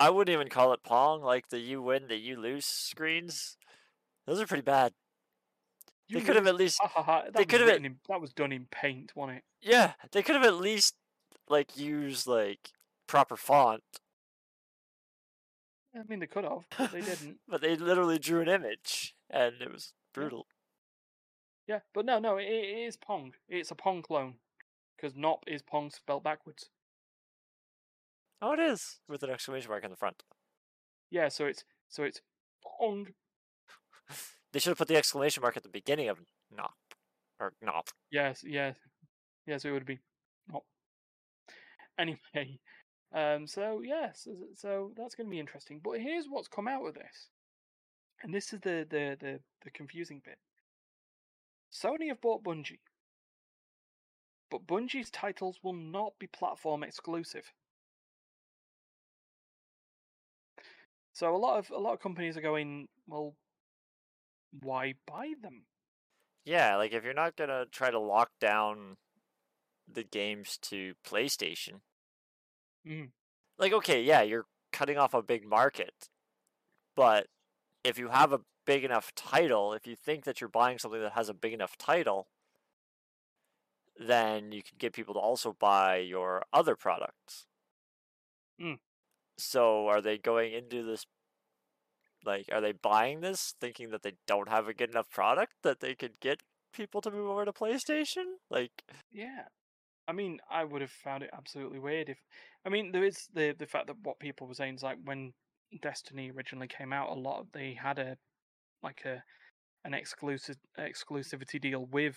I 0.00 0.10
wouldn't 0.10 0.34
even 0.34 0.48
call 0.48 0.72
it 0.72 0.82
Pong. 0.82 1.22
Like 1.22 1.48
the 1.48 1.58
you 1.58 1.80
win, 1.82 2.08
the 2.08 2.16
you 2.16 2.36
lose 2.40 2.64
screens. 2.66 3.56
Those 4.26 4.40
are 4.40 4.46
pretty 4.46 4.62
bad. 4.62 4.92
You 6.08 6.18
they 6.18 6.24
could 6.26 6.36
have 6.36 6.46
at 6.46 6.56
least. 6.56 6.78
Ha, 6.80 6.88
ha, 6.88 7.02
ha, 7.02 7.22
they 7.34 7.44
could 7.44 7.60
have- 7.60 7.84
in- 7.84 7.98
that 8.08 8.20
was 8.20 8.32
done 8.32 8.52
in 8.52 8.66
Paint, 8.70 9.12
wasn't 9.14 9.38
it? 9.38 9.44
Yeah, 9.60 9.92
they 10.10 10.22
could 10.22 10.34
have 10.34 10.44
at 10.44 10.56
least 10.56 10.94
like 11.48 11.76
used 11.76 12.26
like 12.26 12.70
proper 13.06 13.36
font, 13.36 13.82
I 15.94 16.02
mean, 16.08 16.20
they 16.20 16.26
could 16.26 16.44
have, 16.44 16.64
but 16.78 16.92
they 16.92 17.02
didn't. 17.02 17.38
but 17.48 17.60
they 17.60 17.76
literally 17.76 18.18
drew 18.18 18.40
an 18.40 18.48
image, 18.48 19.14
and 19.30 19.54
it 19.60 19.70
was 19.70 19.92
brutal. 20.14 20.46
Yeah, 21.68 21.80
but 21.94 22.06
no, 22.06 22.18
no, 22.18 22.38
it, 22.38 22.44
it 22.44 22.86
is 22.86 22.96
Pong. 22.96 23.32
It's 23.48 23.70
a 23.70 23.74
Pong 23.74 24.02
clone 24.02 24.34
because 24.96 25.14
Gnop 25.14 25.40
is 25.46 25.62
Pong 25.62 25.90
spelled 25.90 26.24
backwards. 26.24 26.70
Oh, 28.40 28.52
it 28.52 28.58
is 28.58 28.98
with 29.08 29.22
an 29.22 29.30
exclamation 29.30 29.70
mark 29.70 29.84
in 29.84 29.90
the 29.90 29.96
front. 29.96 30.24
Yeah, 31.10 31.28
so 31.28 31.46
it's 31.46 31.64
so 31.88 32.02
it's 32.02 32.20
Pong. 32.64 33.08
They 34.52 34.58
should 34.58 34.68
have 34.72 34.78
put 34.78 34.88
the 34.88 34.96
exclamation 34.96 35.40
mark 35.40 35.56
at 35.56 35.62
the 35.62 35.70
beginning 35.70 36.10
of 36.10 36.18
Gnop 36.54 36.76
or 37.40 37.54
Gnop. 37.64 37.88
Yes, 38.10 38.44
yes, 38.46 38.76
yes. 39.46 39.64
It 39.64 39.70
would 39.70 39.86
be 39.86 39.98
Gnop. 40.50 40.60
Anyway, 41.98 42.58
um, 43.14 43.46
so 43.46 43.82
yes, 43.84 44.22
so, 44.24 44.30
so 44.54 44.92
that's 44.96 45.14
going 45.14 45.26
to 45.26 45.30
be 45.30 45.40
interesting. 45.40 45.80
But 45.82 46.00
here's 46.00 46.26
what's 46.28 46.48
come 46.48 46.68
out 46.68 46.86
of 46.86 46.94
this, 46.94 47.28
and 48.22 48.32
this 48.32 48.52
is 48.52 48.60
the 48.60 48.86
the 48.88 49.16
the, 49.20 49.40
the 49.64 49.70
confusing 49.70 50.22
bit. 50.24 50.38
Sony 51.72 52.08
have 52.08 52.20
bought 52.20 52.42
Bungie, 52.42 52.80
but 54.50 54.66
Bungie's 54.66 55.10
titles 55.10 55.58
will 55.62 55.74
not 55.74 56.12
be 56.18 56.26
platform 56.26 56.82
exclusive. 56.82 57.52
So 61.12 61.34
a 61.34 61.36
lot 61.36 61.58
of 61.58 61.70
a 61.70 61.78
lot 61.78 61.92
of 61.92 62.00
companies 62.00 62.38
are 62.38 62.42
going, 62.42 62.88
well, 63.06 63.36
why 64.62 64.94
buy 65.06 65.34
them? 65.42 65.64
Yeah, 66.44 66.76
like 66.76 66.92
if 66.92 67.04
you're 67.04 67.12
not 67.12 67.36
gonna 67.36 67.66
try 67.70 67.90
to 67.90 68.00
lock 68.00 68.30
down 68.40 68.96
the 69.86 70.02
games 70.02 70.58
to 70.62 70.94
PlayStation, 71.06 71.80
Mm. 72.86 73.10
like 73.58 73.72
okay, 73.72 74.02
yeah, 74.02 74.22
you're 74.22 74.46
cutting 74.72 74.98
off 74.98 75.14
a 75.14 75.22
big 75.22 75.46
market, 75.46 76.08
but 76.96 77.26
if 77.84 77.98
you 77.98 78.08
have 78.08 78.32
a 78.32 78.40
big 78.66 78.84
enough 78.84 79.12
title, 79.14 79.72
if 79.72 79.86
you 79.86 79.96
think 79.96 80.24
that 80.24 80.40
you're 80.40 80.48
buying 80.48 80.78
something 80.78 81.00
that 81.00 81.12
has 81.12 81.28
a 81.28 81.34
big 81.34 81.52
enough 81.52 81.76
title, 81.76 82.26
then 83.98 84.52
you 84.52 84.62
can 84.62 84.76
get 84.78 84.92
people 84.92 85.14
to 85.14 85.20
also 85.20 85.54
buy 85.58 85.96
your 85.96 86.42
other 86.52 86.76
products. 86.76 87.46
Mm. 88.60 88.78
So 89.38 89.88
are 89.88 90.00
they 90.00 90.18
going 90.18 90.52
into 90.52 90.82
this 90.82 91.06
like 92.24 92.46
are 92.52 92.60
they 92.60 92.72
buying 92.72 93.20
this 93.20 93.54
thinking 93.60 93.90
that 93.90 94.02
they 94.02 94.12
don't 94.26 94.48
have 94.48 94.68
a 94.68 94.74
good 94.74 94.90
enough 94.90 95.10
product 95.10 95.54
that 95.62 95.80
they 95.80 95.94
could 95.94 96.20
get 96.20 96.40
people 96.72 97.00
to 97.00 97.10
move 97.10 97.28
over 97.28 97.44
to 97.44 97.52
PlayStation? 97.52 98.24
Like 98.50 98.84
Yeah. 99.10 99.46
I 100.08 100.12
mean, 100.12 100.40
I 100.50 100.64
would 100.64 100.80
have 100.82 100.90
found 100.90 101.22
it 101.22 101.30
absolutely 101.32 101.78
weird 101.78 102.08
if. 102.08 102.18
I 102.64 102.68
mean, 102.68 102.92
there 102.92 103.04
is 103.04 103.28
the 103.34 103.54
the 103.58 103.66
fact 103.66 103.86
that 103.88 103.96
what 104.02 104.18
people 104.18 104.46
were 104.46 104.54
saying 104.54 104.74
is 104.76 104.82
like 104.82 104.98
when 105.04 105.32
Destiny 105.80 106.30
originally 106.30 106.68
came 106.68 106.92
out, 106.92 107.08
a 107.10 107.14
lot 107.14 107.40
of 107.40 107.46
they 107.52 107.74
had 107.74 107.98
a 107.98 108.16
like 108.82 109.04
a 109.04 109.22
an 109.84 109.94
exclusive 109.94 110.56
exclusivity 110.78 111.60
deal 111.60 111.86
with 111.86 112.16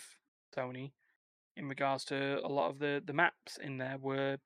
Sony 0.55 0.91
in 1.57 1.67
regards 1.69 2.03
to 2.05 2.39
a 2.43 2.47
lot 2.47 2.69
of 2.69 2.79
the 2.79 3.01
the 3.05 3.13
maps 3.13 3.57
in 3.61 3.77
there 3.77 3.97
were 3.99 4.37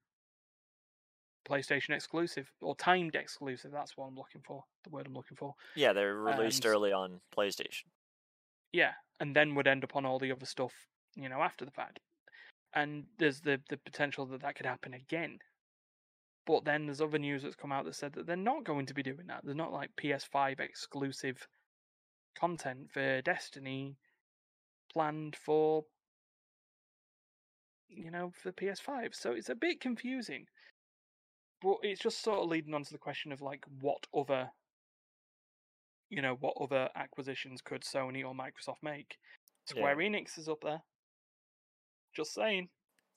PlayStation 1.48 1.92
exclusive 1.92 2.52
or 2.62 2.76
timed 2.76 3.16
exclusive. 3.16 3.72
That's 3.72 3.98
what 3.98 4.06
I'm 4.06 4.16
looking 4.16 4.42
for. 4.46 4.64
The 4.84 4.90
word 4.92 5.08
I'm 5.08 5.14
looking 5.16 5.38
for. 5.38 5.56
yeah, 5.76 5.94
they're 5.94 6.16
released 6.16 6.66
And- 6.66 6.74
early 6.74 6.92
on 6.92 7.22
PlayStation. 7.36 7.86
Yeah, 8.72 8.92
and 9.20 9.36
then 9.36 9.56
would 9.56 9.68
end 9.68 9.84
up 9.84 9.96
on 9.96 10.06
all 10.06 10.20
the 10.20 10.32
other 10.32 10.46
stuff, 10.46 10.74
you 11.16 11.28
know, 11.28 11.42
after 11.42 11.66
the 11.66 11.72
fact. 11.72 12.00
And 12.74 13.06
there's 13.18 13.42
the 13.42 13.60
the 13.70 13.78
potential 13.78 14.26
that 14.28 14.42
that 14.42 14.56
could 14.56 14.66
happen 14.66 14.94
again. 14.94 15.40
But 16.46 16.66
then 16.66 16.86
there's 16.86 17.02
other 17.02 17.20
news 17.20 17.44
that's 17.44 17.56
come 17.56 17.72
out 17.72 17.86
that 17.86 17.96
said 17.96 18.14
that 18.14 18.26
they're 18.26 18.36
not 18.36 18.64
going 18.64 18.86
to 18.88 18.94
be 18.94 19.04
doing 19.04 19.28
that. 19.28 19.42
There's 19.44 19.56
not 19.56 19.72
like 19.72 19.92
PS5 20.02 20.60
exclusive 20.60 21.48
content 22.40 22.90
for 22.92 23.22
Destiny 23.22 23.98
planned 24.92 25.36
for 25.36 25.86
you 27.90 28.12
know, 28.12 28.32
for 28.42 28.52
PS5. 28.52 29.14
So 29.14 29.32
it's 29.32 29.50
a 29.50 29.56
bit 29.56 29.82
confusing. 29.82 30.46
But 31.62 31.78
it's 31.82 32.02
just 32.02 32.24
sort 32.24 32.40
of 32.40 32.50
leading 32.50 32.74
on 32.74 32.84
to 32.84 32.92
the 32.92 33.00
question 33.00 33.32
of 33.32 33.42
like 33.42 33.66
what 33.82 34.06
other 34.16 34.50
you 36.10 36.22
know, 36.22 36.38
what 36.40 36.56
other 36.60 36.90
acquisitions 36.96 37.62
could 37.62 37.84
Sony 37.84 38.26
or 38.26 38.34
Microsoft 38.34 38.82
make? 38.82 39.18
Square 39.66 39.98
Enix 39.98 40.40
is 40.40 40.50
up 40.50 40.62
there. 40.64 40.82
Just 42.16 42.34
saying. 42.34 42.70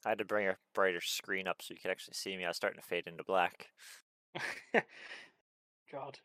I 0.05 0.11
had 0.11 0.18
to 0.18 0.24
bring 0.24 0.49
a 0.49 0.57
brighter 0.74 1.01
screen 1.01 1.47
up 1.47 1.62
so 1.62 1.74
you 1.74 1.80
could 1.80 1.90
actually 1.90 2.14
see 2.14 2.36
me. 2.36 2.45
I 2.45 2.49
was 2.49 2.57
starting 2.57 2.80
to 2.80 2.86
fade 2.86 3.07
into 3.07 3.22
black. 3.24 3.68
God. 5.93 6.18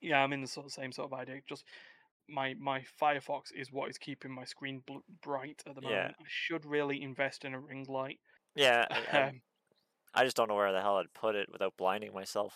Yeah, 0.00 0.22
I'm 0.22 0.32
in 0.32 0.40
the 0.42 0.48
sort 0.48 0.66
of 0.66 0.72
same 0.72 0.92
sort 0.92 1.12
of 1.12 1.18
idea. 1.18 1.40
Just 1.48 1.64
my 2.28 2.54
my 2.58 2.82
Firefox 3.00 3.52
is 3.54 3.70
what 3.72 3.88
is 3.90 3.98
keeping 3.98 4.32
my 4.32 4.44
screen 4.44 4.82
bl- 4.86 4.98
bright 5.22 5.62
at 5.66 5.74
the 5.74 5.80
moment. 5.82 6.00
Yeah. 6.00 6.10
I 6.18 6.24
should 6.26 6.64
really 6.66 7.02
invest 7.02 7.44
in 7.44 7.54
a 7.54 7.60
ring 7.60 7.86
light. 7.88 8.18
Yeah, 8.56 8.84
I, 8.90 9.18
Um, 9.22 9.40
I 10.14 10.24
just 10.24 10.36
don't 10.36 10.48
know 10.48 10.54
where 10.54 10.72
the 10.72 10.80
hell 10.80 10.96
I'd 10.96 11.12
put 11.14 11.34
it 11.34 11.48
without 11.50 11.76
blinding 11.76 12.12
myself. 12.12 12.54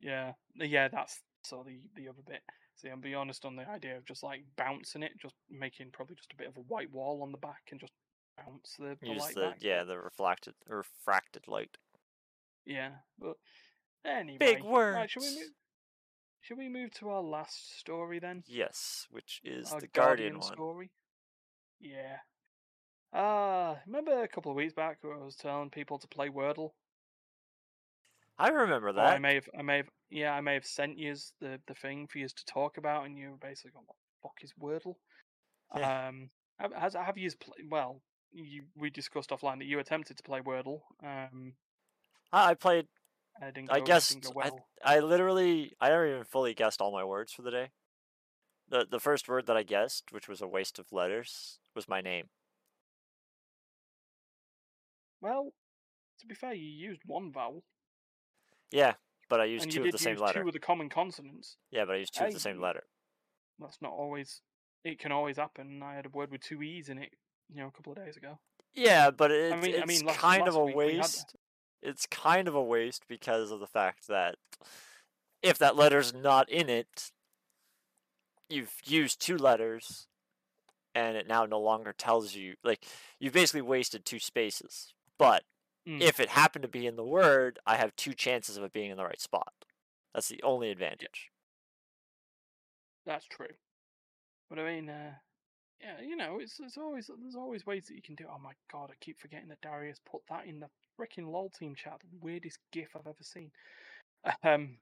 yeah, 0.00 0.32
yeah, 0.54 0.88
that's 0.88 1.20
so 1.44 1.64
the 1.66 1.80
the 1.96 2.08
other 2.08 2.22
bit. 2.26 2.42
See, 2.76 2.88
I'm 2.88 3.00
be 3.00 3.14
honest 3.14 3.44
on 3.44 3.56
the 3.56 3.68
idea 3.68 3.96
of 3.96 4.04
just 4.04 4.22
like 4.22 4.44
bouncing 4.56 5.02
it, 5.02 5.12
just 5.20 5.34
making 5.50 5.90
probably 5.92 6.16
just 6.16 6.32
a 6.32 6.36
bit 6.36 6.48
of 6.48 6.56
a 6.56 6.60
white 6.60 6.90
wall 6.90 7.22
on 7.22 7.30
the 7.32 7.38
back 7.38 7.62
and 7.70 7.78
just 7.80 7.92
bounce 8.36 8.74
the, 8.78 8.96
the 9.00 9.08
Use 9.10 9.20
light 9.20 9.34
the 9.34 9.40
back. 9.42 9.58
yeah 9.60 9.84
the 9.84 9.98
reflected 9.98 10.54
refracted 10.66 11.46
light. 11.46 11.76
Yeah, 12.64 12.90
but 13.18 13.34
anyway, 14.04 14.38
Big 14.38 14.64
Right, 14.64 15.10
should 15.10 15.22
we 15.22 15.34
move? 15.34 15.50
Should 16.40 16.58
we 16.58 16.68
move 16.68 16.90
to 16.94 17.08
our 17.10 17.22
last 17.22 17.78
story 17.78 18.18
then? 18.18 18.42
Yes, 18.48 19.06
which 19.10 19.40
is 19.44 19.70
our 19.72 19.80
the 19.80 19.86
Guardian, 19.86 20.38
one. 20.40 20.52
story. 20.52 20.90
Yeah. 21.78 22.16
Ah, 23.12 23.76
remember 23.86 24.22
a 24.22 24.28
couple 24.28 24.50
of 24.50 24.56
weeks 24.56 24.72
back 24.72 24.98
where 25.02 25.14
I 25.14 25.24
was 25.24 25.36
telling 25.36 25.70
people 25.70 25.98
to 25.98 26.08
play 26.08 26.28
Wordle? 26.30 26.70
I 28.38 28.48
remember 28.48 28.88
Or 28.88 28.98
I 28.98 29.12
that. 29.12 29.20
may 29.20 29.34
have, 29.34 29.48
I 29.56 29.62
may 29.62 29.76
have, 29.78 29.88
yeah, 30.12 30.32
I 30.34 30.40
may 30.42 30.54
have 30.54 30.66
sent 30.66 30.98
you 30.98 31.14
the 31.40 31.58
the 31.66 31.74
thing 31.74 32.06
for 32.06 32.18
you 32.18 32.28
to 32.28 32.44
talk 32.44 32.76
about, 32.76 33.06
and 33.06 33.16
you 33.16 33.30
were 33.30 33.36
basically 33.36 33.72
going, 33.72 33.86
"What 33.86 33.96
the 33.96 34.28
fuck 34.28 34.38
is 34.42 34.52
Wordle?" 34.60 34.96
Yeah. 35.76 36.08
Um, 36.08 36.30
have, 36.58 36.72
has 36.74 36.94
have 36.94 37.16
you 37.16 37.30
play? 37.40 37.64
Well, 37.68 38.02
you 38.30 38.64
we 38.76 38.90
discussed 38.90 39.30
offline 39.30 39.58
that 39.58 39.64
you 39.64 39.78
attempted 39.78 40.18
to 40.18 40.22
play 40.22 40.40
Wordle. 40.40 40.80
Um, 41.02 41.54
I 42.32 42.50
I 42.50 42.54
played. 42.54 42.88
it 43.40 43.54
didn't 43.54 43.70
I 43.70 43.78
go, 43.78 43.84
it 43.84 43.86
guessed. 43.86 44.20
didn't 44.20 44.34
go 44.34 44.40
I, 44.40 44.50
well. 44.50 44.66
I 44.84 44.98
literally. 45.00 45.72
I 45.80 45.88
never 45.88 46.06
even 46.06 46.24
fully 46.24 46.54
guessed 46.54 46.80
all 46.82 46.92
my 46.92 47.04
words 47.04 47.32
for 47.32 47.42
the 47.42 47.50
day. 47.50 47.70
The 48.68 48.86
the 48.90 49.00
first 49.00 49.28
word 49.28 49.46
that 49.46 49.56
I 49.56 49.62
guessed, 49.62 50.12
which 50.12 50.28
was 50.28 50.42
a 50.42 50.46
waste 50.48 50.78
of 50.78 50.92
letters, 50.92 51.58
was 51.74 51.88
my 51.88 52.00
name. 52.02 52.28
Well, 55.22 55.54
to 56.18 56.26
be 56.26 56.34
fair, 56.34 56.52
you 56.52 56.68
used 56.68 57.02
one 57.06 57.32
vowel, 57.32 57.64
Yeah, 58.70 58.94
but 59.32 59.40
I 59.40 59.46
used 59.46 59.62
and 59.64 59.72
two 59.72 59.82
of 59.84 59.90
the 59.92 59.96
same 59.96 60.18
letter. 60.18 60.42
two 60.42 60.48
of 60.48 60.52
the 60.52 60.60
common 60.60 60.90
consonants. 60.90 61.56
Yeah, 61.70 61.86
but 61.86 61.94
I 61.94 61.98
used 62.00 62.12
two 62.12 62.26
of 62.26 62.34
the 62.34 62.38
same 62.38 62.60
letter. 62.60 62.82
That's 63.58 63.80
not 63.80 63.92
always. 63.92 64.42
It 64.84 64.98
can 64.98 65.10
always 65.10 65.38
happen. 65.38 65.82
I 65.82 65.94
had 65.94 66.04
a 66.04 66.10
word 66.10 66.30
with 66.30 66.42
two 66.42 66.62
e's 66.62 66.90
in 66.90 66.98
it, 66.98 67.14
you 67.48 67.62
know, 67.62 67.68
a 67.68 67.70
couple 67.70 67.94
of 67.94 68.04
days 68.04 68.18
ago. 68.18 68.38
Yeah, 68.74 69.10
but 69.10 69.30
it's, 69.30 69.64
mean- 69.66 69.82
I 69.82 69.86
mean, 69.86 70.04
last- 70.04 70.18
kind 70.18 70.46
of 70.46 70.54
a 70.54 70.62
week 70.62 70.76
we 70.76 70.84
had 70.96 70.96
waste. 70.98 71.34
It's 71.80 72.04
kind 72.04 72.46
of 72.46 72.54
a 72.54 72.62
waste 72.62 73.04
because 73.08 73.50
of 73.50 73.60
the 73.60 73.66
fact 73.66 74.06
that 74.08 74.34
if 75.40 75.56
that 75.56 75.76
letter's 75.76 76.12
not 76.12 76.50
in 76.50 76.68
it, 76.68 77.10
you've 78.50 78.74
used 78.84 79.18
two 79.18 79.38
letters, 79.38 80.08
and 80.94 81.16
it 81.16 81.26
now 81.26 81.46
no 81.46 81.58
longer 81.58 81.94
tells 81.96 82.34
you 82.34 82.56
like 82.62 82.84
you've 83.18 83.32
basically 83.32 83.62
wasted 83.62 84.04
two 84.04 84.18
spaces. 84.18 84.92
But 85.18 85.44
Mm. 85.88 86.00
If 86.00 86.20
it 86.20 86.30
happened 86.30 86.62
to 86.62 86.68
be 86.68 86.86
in 86.86 86.96
the 86.96 87.04
word, 87.04 87.58
I 87.66 87.76
have 87.76 87.96
two 87.96 88.14
chances 88.14 88.56
of 88.56 88.64
it 88.64 88.72
being 88.72 88.90
in 88.90 88.96
the 88.96 89.04
right 89.04 89.20
spot. 89.20 89.52
That's 90.14 90.28
the 90.28 90.42
only 90.42 90.70
advantage. 90.70 91.30
That's 93.06 93.26
true. 93.26 93.54
But 94.48 94.58
I 94.58 94.64
mean, 94.74 94.88
uh, 94.88 95.12
yeah, 95.80 96.00
you 96.06 96.16
know, 96.16 96.38
it's 96.40 96.60
it's 96.60 96.78
always 96.78 97.10
there's 97.20 97.34
always 97.36 97.66
ways 97.66 97.86
that 97.86 97.94
you 97.94 98.02
can 98.02 98.14
do. 98.14 98.24
Oh 98.30 98.38
my 98.38 98.52
god, 98.70 98.90
I 98.90 98.94
keep 99.00 99.18
forgetting 99.18 99.48
that 99.48 99.60
Darius 99.62 100.00
put 100.08 100.22
that 100.28 100.46
in 100.46 100.60
the 100.60 100.68
freaking 100.98 101.30
lol 101.30 101.50
team 101.50 101.74
chat. 101.74 102.00
The 102.00 102.18
weirdest 102.20 102.58
GIF 102.72 102.90
I've 102.94 103.06
ever 103.06 103.22
seen. 103.22 103.50
Um, 104.44 104.78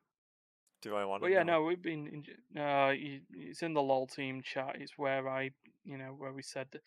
Do 0.83 0.97
I 0.97 1.05
want 1.05 1.23
Well, 1.23 1.31
yeah, 1.31 1.43
know? 1.45 1.61
no, 1.61 1.63
we've 1.65 1.81
been. 1.83 2.07
In, 2.09 2.25
no, 2.53 2.87
y- 2.89 3.21
it's 3.33 3.63
in 3.63 3.75
the 3.75 3.83
lol 3.83 4.07
team 4.07 4.43
chat. 4.43 4.77
It's 4.79 4.99
where 4.99 5.29
I, 5.29 5.51
you 5.85 5.97
know, 5.99 6.15
where 6.17 6.33
we 6.33 6.43
said 6.43 6.69
that 6.73 6.83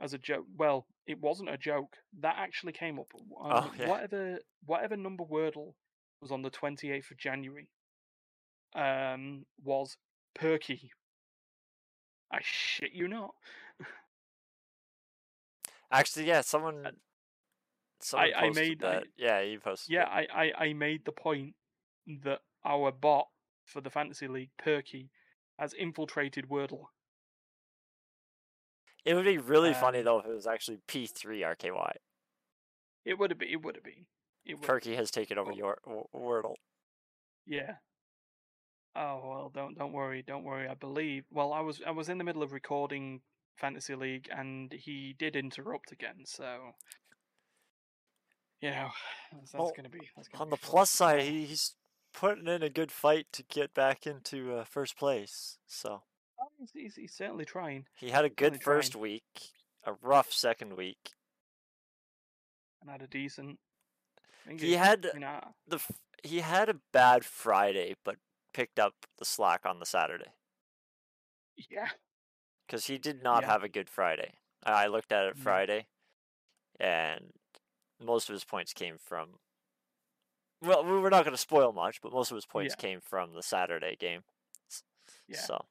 as 0.00 0.12
a 0.14 0.18
joke. 0.18 0.44
Well, 0.56 0.86
it 1.06 1.20
wasn't 1.20 1.50
a 1.50 1.56
joke. 1.58 1.96
That 2.20 2.36
actually 2.38 2.72
came 2.72 2.98
up. 2.98 3.06
Um, 3.14 3.22
Oh, 3.40 3.72
yeah. 3.78 3.88
Whatever, 3.88 4.38
whatever 4.64 4.96
number 4.96 5.24
Wordle 5.24 5.74
was 6.20 6.30
on 6.32 6.42
the 6.42 6.50
twenty 6.50 6.90
eighth 6.90 7.10
of 7.10 7.18
January. 7.18 7.68
Um, 8.74 9.46
was 9.62 9.96
Perky. 10.34 10.90
I 12.32 12.38
shit 12.42 12.92
you 12.92 13.06
not. 13.08 13.34
Actually, 15.92 16.26
yeah, 16.26 16.40
someone. 16.40 16.86
Someone 18.00 18.32
I 18.34 18.40
posted 18.48 18.56
made- 18.80 18.84
I- 18.84 18.90
that. 18.94 19.04
yeah, 19.16 19.40
you 19.40 19.60
posted. 19.60 19.92
Yeah. 19.94 20.04
I, 20.04 20.26
I, 20.34 20.64
I 20.66 20.72
made 20.72 21.04
the 21.04 21.12
point 21.12 21.54
that 22.24 22.40
our 22.64 22.90
bot 22.92 23.28
for 23.64 23.80
the 23.80 23.90
fantasy 23.90 24.28
league, 24.28 24.50
Perky, 24.58 25.10
has 25.58 25.72
infiltrated 25.72 26.48
Wordle. 26.48 26.86
It 29.04 29.14
would 29.14 29.24
be 29.24 29.38
really 29.38 29.74
funny 29.74 29.98
um, 29.98 30.04
though 30.04 30.18
if 30.20 30.26
it 30.26 30.34
was 30.34 30.46
actually 30.46 30.78
P 30.86 31.06
three 31.06 31.40
RKY. 31.42 31.92
It 33.04 33.18
would 33.18 33.30
have 33.30 33.38
been. 33.38 33.50
It 33.50 33.62
would 33.62 33.74
have 33.76 33.84
been. 33.84 34.06
It. 34.46 34.60
Perky 34.62 34.94
has 34.96 35.10
taken 35.10 35.38
over 35.38 35.52
Oh. 35.52 35.56
your 35.56 35.78
W- 35.84 36.06
Wordle. 36.14 36.54
Yeah. 37.46 37.76
Oh 38.96 39.20
well, 39.24 39.50
don't 39.54 39.76
don't 39.76 39.92
worry, 39.92 40.22
don't 40.22 40.44
worry. 40.44 40.68
I 40.68 40.74
believe. 40.74 41.24
Well, 41.30 41.52
I 41.52 41.60
was 41.60 41.82
I 41.86 41.90
was 41.90 42.08
in 42.08 42.18
the 42.18 42.24
middle 42.24 42.42
of 42.42 42.52
recording 42.52 43.20
fantasy 43.56 43.94
league, 43.94 44.28
and 44.34 44.72
he 44.72 45.14
did 45.18 45.36
interrupt 45.36 45.92
again. 45.92 46.24
So, 46.24 46.72
you 48.60 48.70
know, 48.70 48.88
that's, 49.32 49.52
that's 49.52 49.54
Well, 49.60 49.72
gonna 49.76 49.88
be. 49.88 50.08
That's 50.16 50.28
gonna 50.28 50.42
On 50.44 50.48
be 50.48 50.50
the 50.50 50.56
fun. 50.56 50.70
plus 50.70 50.90
side, 50.90 51.22
he, 51.22 51.44
he's 51.44 51.74
putting 52.12 52.46
in 52.46 52.62
a 52.62 52.70
good 52.70 52.92
fight 52.92 53.26
to 53.32 53.42
get 53.42 53.74
back 53.74 54.06
into 54.06 54.54
uh, 54.54 54.64
first 54.64 54.96
place. 54.96 55.58
So 55.66 56.02
he's, 56.72 56.82
he's, 56.82 56.94
he's 56.96 57.12
certainly 57.12 57.44
trying, 57.44 57.86
he 57.96 58.10
had 58.10 58.24
a 58.24 58.28
good 58.30 58.62
first 58.62 58.92
trying. 58.92 59.02
week, 59.02 59.52
a 59.84 59.92
rough 60.02 60.32
second 60.32 60.76
week. 60.76 61.12
and 62.80 62.90
had 62.90 63.02
a 63.02 63.06
decent. 63.06 63.58
He 64.58 64.74
it- 64.74 64.78
had 64.78 65.04
You 65.04 65.10
uh, 65.16 65.18
know, 65.18 65.54
the 65.66 65.80
he 66.22 66.40
had 66.40 66.68
a 66.68 66.76
bad 66.92 67.24
Friday, 67.24 67.96
but 68.04 68.16
picked 68.52 68.78
up 68.78 68.94
the 69.18 69.24
slack 69.24 69.66
on 69.66 69.78
the 69.80 69.86
Saturday 69.86 70.30
yeah. 71.70 71.88
because 72.66 72.86
he 72.86 72.98
did 72.98 73.22
not 73.22 73.42
Yeah. 73.42 73.48
have 73.52 73.62
a 73.64 73.68
good 73.68 73.88
Friday. 73.90 74.32
I 74.64 74.86
looked 74.86 75.12
at 75.12 75.26
it 75.26 75.36
No. 75.36 75.42
Friday, 75.42 75.86
and 76.80 77.32
most 78.02 78.28
of 78.28 78.32
his 78.34 78.44
points 78.44 78.72
came 78.72 78.96
from. 78.98 79.38
Well, 80.62 80.82
we- 80.84 80.98
we're 81.00 81.10
not 81.10 81.24
going 81.24 81.34
to 81.36 81.40
spoil 81.40 81.72
much, 81.72 82.00
but 82.00 82.12
most 82.12 82.30
of 82.30 82.36
his 82.36 82.46
points 82.46 82.74
Yeah. 82.78 82.80
came 82.80 83.00
from 83.00 83.34
the 83.34 83.42
Saturday 83.42 83.96
game. 83.96 84.24
Yeah. 85.28 85.38
So 85.40 85.66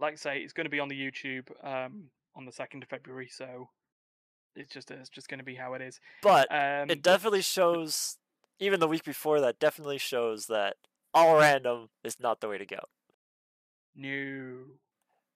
like 0.00 0.14
I 0.14 0.16
say, 0.16 0.38
it's 0.38 0.52
going 0.52 0.66
to 0.66 0.70
be 0.70 0.80
on 0.80 0.88
the 0.88 0.98
YouTube 1.00 1.48
um, 1.62 2.04
on 2.34 2.44
the 2.44 2.52
second 2.52 2.82
of 2.82 2.88
February, 2.88 3.28
so 3.30 3.68
it's 4.54 4.72
just 4.72 4.90
it's 4.90 5.10
just 5.10 5.28
going 5.28 5.38
to 5.38 5.44
be 5.44 5.54
how 5.54 5.74
it 5.74 5.82
is. 5.82 6.00
but 6.22 6.50
Um, 6.50 6.90
it 6.90 7.02
definitely 7.02 7.42
shows 7.42 8.18
even 8.58 8.80
the 8.80 8.88
week 8.88 9.04
before 9.04 9.40
that 9.40 9.58
definitely 9.58 9.98
shows 9.98 10.46
that 10.46 10.76
all 11.12 11.38
random 11.38 11.88
is 12.04 12.18
not 12.20 12.40
the 12.40 12.48
way 12.48 12.58
to 12.58 12.66
go 12.66 12.80
no, 13.96 14.64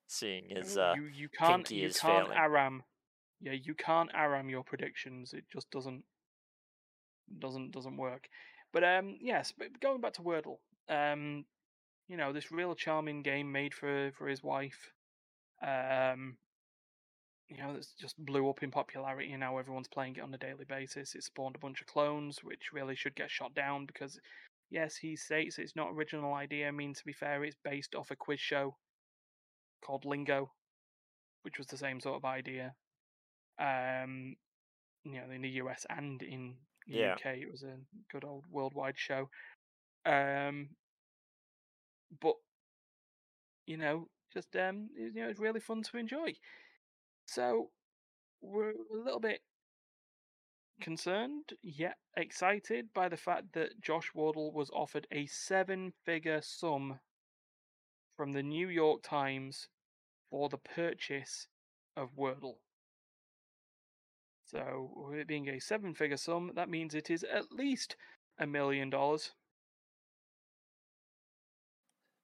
seeing 0.06 0.50
is 0.50 0.76
uh 0.76 0.92
you 0.96 1.04
you 1.04 1.28
can't 1.28 1.64
pinky 1.64 1.76
you 1.76 1.86
is 1.86 1.98
can't 1.98 2.26
failing. 2.26 2.38
ARAM, 2.38 2.82
yeah, 3.40 3.52
you 3.52 3.74
can't 3.74 4.10
ARAM 4.14 4.50
your 4.50 4.62
predictions. 4.62 5.32
It 5.32 5.44
just 5.50 5.70
doesn't 5.70 6.04
doesn't 7.38 7.70
doesn't 7.70 7.96
work. 7.96 8.28
But 8.72 8.84
um, 8.84 9.16
yes, 9.20 9.52
but 9.56 9.80
going 9.80 10.00
back 10.00 10.12
to 10.14 10.22
Wordle, 10.22 10.58
um, 10.88 11.44
you 12.10 12.16
know 12.16 12.32
this 12.32 12.50
real 12.50 12.74
charming 12.74 13.22
game 13.22 13.52
made 13.52 13.72
for 13.72 14.10
for 14.18 14.28
his 14.28 14.42
wife. 14.42 14.92
Um, 15.62 16.38
you 17.48 17.56
know, 17.56 17.74
it's 17.76 17.94
just 17.94 18.16
blew 18.24 18.48
up 18.50 18.62
in 18.62 18.70
popularity, 18.70 19.30
and 19.32 19.40
now 19.40 19.58
everyone's 19.58 19.88
playing 19.88 20.16
it 20.16 20.22
on 20.22 20.34
a 20.34 20.38
daily 20.38 20.64
basis. 20.64 21.14
It 21.14 21.24
spawned 21.24 21.56
a 21.56 21.60
bunch 21.60 21.80
of 21.80 21.86
clones, 21.86 22.42
which 22.44 22.72
really 22.72 22.96
should 22.96 23.14
get 23.16 23.30
shot 23.30 23.54
down 23.54 23.86
because, 23.86 24.20
yes, 24.70 24.96
he 24.96 25.16
states 25.16 25.58
it's 25.58 25.76
not 25.76 25.90
original 25.92 26.34
idea. 26.34 26.68
I 26.68 26.72
mean, 26.72 26.94
to 26.94 27.04
be 27.04 27.12
fair, 27.12 27.44
it's 27.44 27.56
based 27.64 27.94
off 27.94 28.10
a 28.10 28.16
quiz 28.16 28.40
show 28.40 28.76
called 29.84 30.04
Lingo, 30.04 30.52
which 31.42 31.58
was 31.58 31.66
the 31.68 31.76
same 31.76 32.00
sort 32.00 32.16
of 32.16 32.24
idea. 32.24 32.74
Um, 33.58 34.36
you 35.04 35.20
know, 35.20 35.30
in 35.30 35.42
the 35.42 35.50
US 35.62 35.86
and 35.90 36.22
in 36.22 36.56
the 36.90 36.98
Yeah. 36.98 37.14
UK, 37.14 37.38
it 37.42 37.50
was 37.50 37.62
a 37.62 37.78
good 38.12 38.24
old 38.24 38.46
worldwide 38.50 38.98
show. 38.98 39.28
Um, 40.06 40.76
but 42.20 42.34
you 43.66 43.76
know, 43.76 44.08
just 44.32 44.54
um, 44.56 44.88
you 44.96 45.12
know, 45.14 45.28
it's 45.28 45.40
really 45.40 45.60
fun 45.60 45.82
to 45.82 45.98
enjoy. 45.98 46.34
So 47.26 47.70
we're 48.40 48.70
a 48.70 49.04
little 49.04 49.20
bit 49.20 49.40
concerned, 50.80 51.52
yet 51.62 51.96
excited 52.16 52.88
by 52.94 53.08
the 53.08 53.16
fact 53.16 53.52
that 53.52 53.80
Josh 53.80 54.10
Wardle 54.14 54.52
was 54.52 54.70
offered 54.72 55.06
a 55.12 55.26
seven-figure 55.26 56.40
sum 56.42 56.98
from 58.16 58.32
the 58.32 58.42
New 58.42 58.68
York 58.68 59.02
Times 59.02 59.68
for 60.30 60.48
the 60.48 60.58
purchase 60.58 61.46
of 61.96 62.16
Wordle. 62.16 62.56
So, 64.46 64.90
with 64.96 65.18
it 65.20 65.28
being 65.28 65.48
a 65.48 65.60
seven-figure 65.60 66.16
sum, 66.16 66.52
that 66.56 66.68
means 66.68 66.94
it 66.94 67.10
is 67.10 67.24
at 67.24 67.52
least 67.52 67.96
a 68.38 68.46
million 68.46 68.90
dollars. 68.90 69.32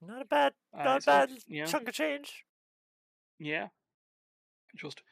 Not 0.07 0.23
a 0.23 0.25
bad 0.25 0.53
Uh, 0.73 0.85
not 0.85 1.03
a 1.03 1.07
bad 1.07 1.31
know, 1.49 1.67
chunk 1.67 1.89
of 1.89 1.95
change 1.95 2.45
Yeah. 3.39 3.69
Just 4.75 5.03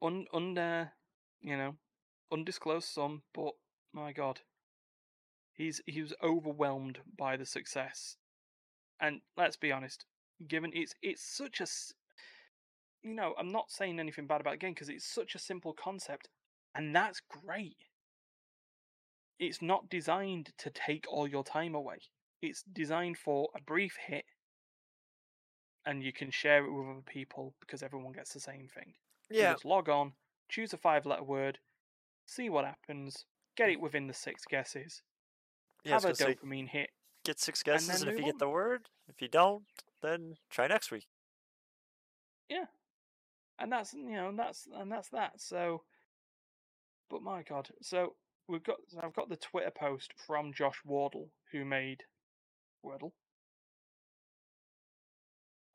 un 0.00 0.26
un 0.32 0.58
uh, 0.58 0.88
you 1.40 1.56
know, 1.56 1.76
undisclosed 2.32 2.88
sum, 2.88 3.22
but 3.34 3.52
my 3.92 4.12
god. 4.12 4.40
He's 5.52 5.80
he 5.86 6.00
was 6.00 6.14
overwhelmed 6.22 7.00
by 7.16 7.36
the 7.36 7.46
success. 7.46 8.16
And 9.00 9.20
let's 9.36 9.56
be 9.56 9.72
honest, 9.72 10.06
given 10.48 10.70
it's 10.74 10.94
it's 11.02 11.22
such 11.22 11.60
a, 11.60 11.66
you 13.02 13.14
know, 13.14 13.34
I'm 13.38 13.52
not 13.52 13.70
saying 13.70 14.00
anything 14.00 14.26
bad 14.26 14.40
about 14.40 14.54
the 14.54 14.58
game 14.58 14.74
because 14.74 14.88
it's 14.88 15.06
such 15.06 15.34
a 15.34 15.38
simple 15.38 15.72
concept 15.72 16.28
and 16.74 16.94
that's 16.94 17.20
great. 17.20 17.76
It's 19.38 19.60
not 19.60 19.90
designed 19.90 20.52
to 20.58 20.70
take 20.70 21.04
all 21.08 21.26
your 21.28 21.44
time 21.44 21.74
away. 21.74 21.98
It's 22.40 22.62
designed 22.62 23.18
for 23.18 23.48
a 23.56 23.60
brief 23.60 23.96
hit 24.06 24.24
and 25.86 26.02
you 26.02 26.12
can 26.12 26.30
share 26.30 26.64
it 26.64 26.70
with 26.72 26.88
other 26.88 27.00
people 27.06 27.54
because 27.60 27.82
everyone 27.82 28.12
gets 28.12 28.32
the 28.32 28.40
same 28.40 28.68
thing. 28.74 28.94
You 29.30 29.40
yeah 29.40 29.52
just 29.52 29.64
log 29.64 29.88
on, 29.88 30.12
choose 30.48 30.72
a 30.72 30.76
five 30.76 31.06
letter 31.06 31.24
word, 31.24 31.58
see 32.26 32.48
what 32.50 32.64
happens, 32.64 33.24
get 33.56 33.68
mm. 33.68 33.72
it 33.72 33.80
within 33.80 34.06
the 34.06 34.14
six 34.14 34.44
guesses, 34.44 35.02
yeah 35.84 35.92
have 35.94 36.04
a 36.04 36.12
dopamine 36.12 36.68
hit. 36.68 36.90
get 37.24 37.40
six 37.40 37.62
and 37.62 37.74
guesses 37.74 37.88
then 37.88 38.08
and 38.08 38.10
if 38.10 38.18
you 38.18 38.24
get 38.24 38.38
the 38.38 38.48
word 38.48 38.88
if 39.08 39.20
you 39.20 39.28
don't 39.28 39.64
then 40.02 40.34
try 40.50 40.66
next 40.66 40.90
week 40.90 41.06
Yeah. 42.48 42.66
And 43.58 43.70
that's 43.70 43.94
you 43.94 44.12
know, 44.12 44.28
and 44.28 44.38
that's 44.38 44.66
and 44.74 44.90
that's 44.90 45.08
that. 45.10 45.40
So 45.40 45.82
but 47.10 47.22
my 47.22 47.42
god. 47.42 47.68
So 47.80 48.14
we've 48.48 48.64
got 48.64 48.78
so 48.88 49.00
I've 49.02 49.14
got 49.14 49.28
the 49.28 49.36
Twitter 49.36 49.70
post 49.70 50.12
from 50.26 50.52
Josh 50.52 50.80
Wardle 50.84 51.28
who 51.52 51.64
made 51.64 52.04
Wordle. 52.84 53.12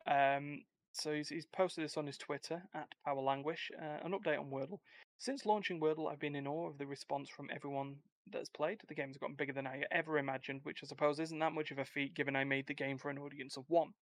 Um 0.08 0.64
so 0.94 1.14
he's, 1.14 1.30
he's 1.30 1.46
posted 1.46 1.84
this 1.84 1.98
on 1.98 2.08
his 2.08 2.18
Twitter 2.18 2.64
at 2.74 2.88
Power 3.06 3.22
Languish. 3.22 3.70
Uh, 3.80 4.04
an 4.04 4.14
update 4.14 4.40
on 4.40 4.50
Wordle. 4.50 4.80
Since 5.20 5.46
launching 5.46 5.80
Wordle, 5.80 6.12
I've 6.12 6.20
been 6.20 6.36
in 6.36 6.48
awe 6.48 6.70
of 6.70 6.80
the 6.80 6.88
response 6.88 7.30
from 7.30 7.50
everyone 7.54 7.98
that's 8.32 8.50
played. 8.50 8.82
The 8.88 8.96
game's 8.96 9.18
gotten 9.18 9.36
bigger 9.36 9.54
than 9.54 9.68
I 9.68 9.84
ever 9.92 10.18
imagined, 10.18 10.62
which 10.64 10.80
I 10.84 10.88
suppose 10.88 11.20
isn't 11.20 11.40
that 11.40 11.54
much 11.54 11.70
of 11.70 11.78
a 11.78 11.86
feat 11.86 12.16
given 12.16 12.36
I 12.36 12.46
made 12.46 12.66
the 12.68 12.74
game 12.74 12.98
for 12.98 13.10
an 13.10 13.20
audience 13.20 13.58
of 13.58 13.66
one. 13.68 13.94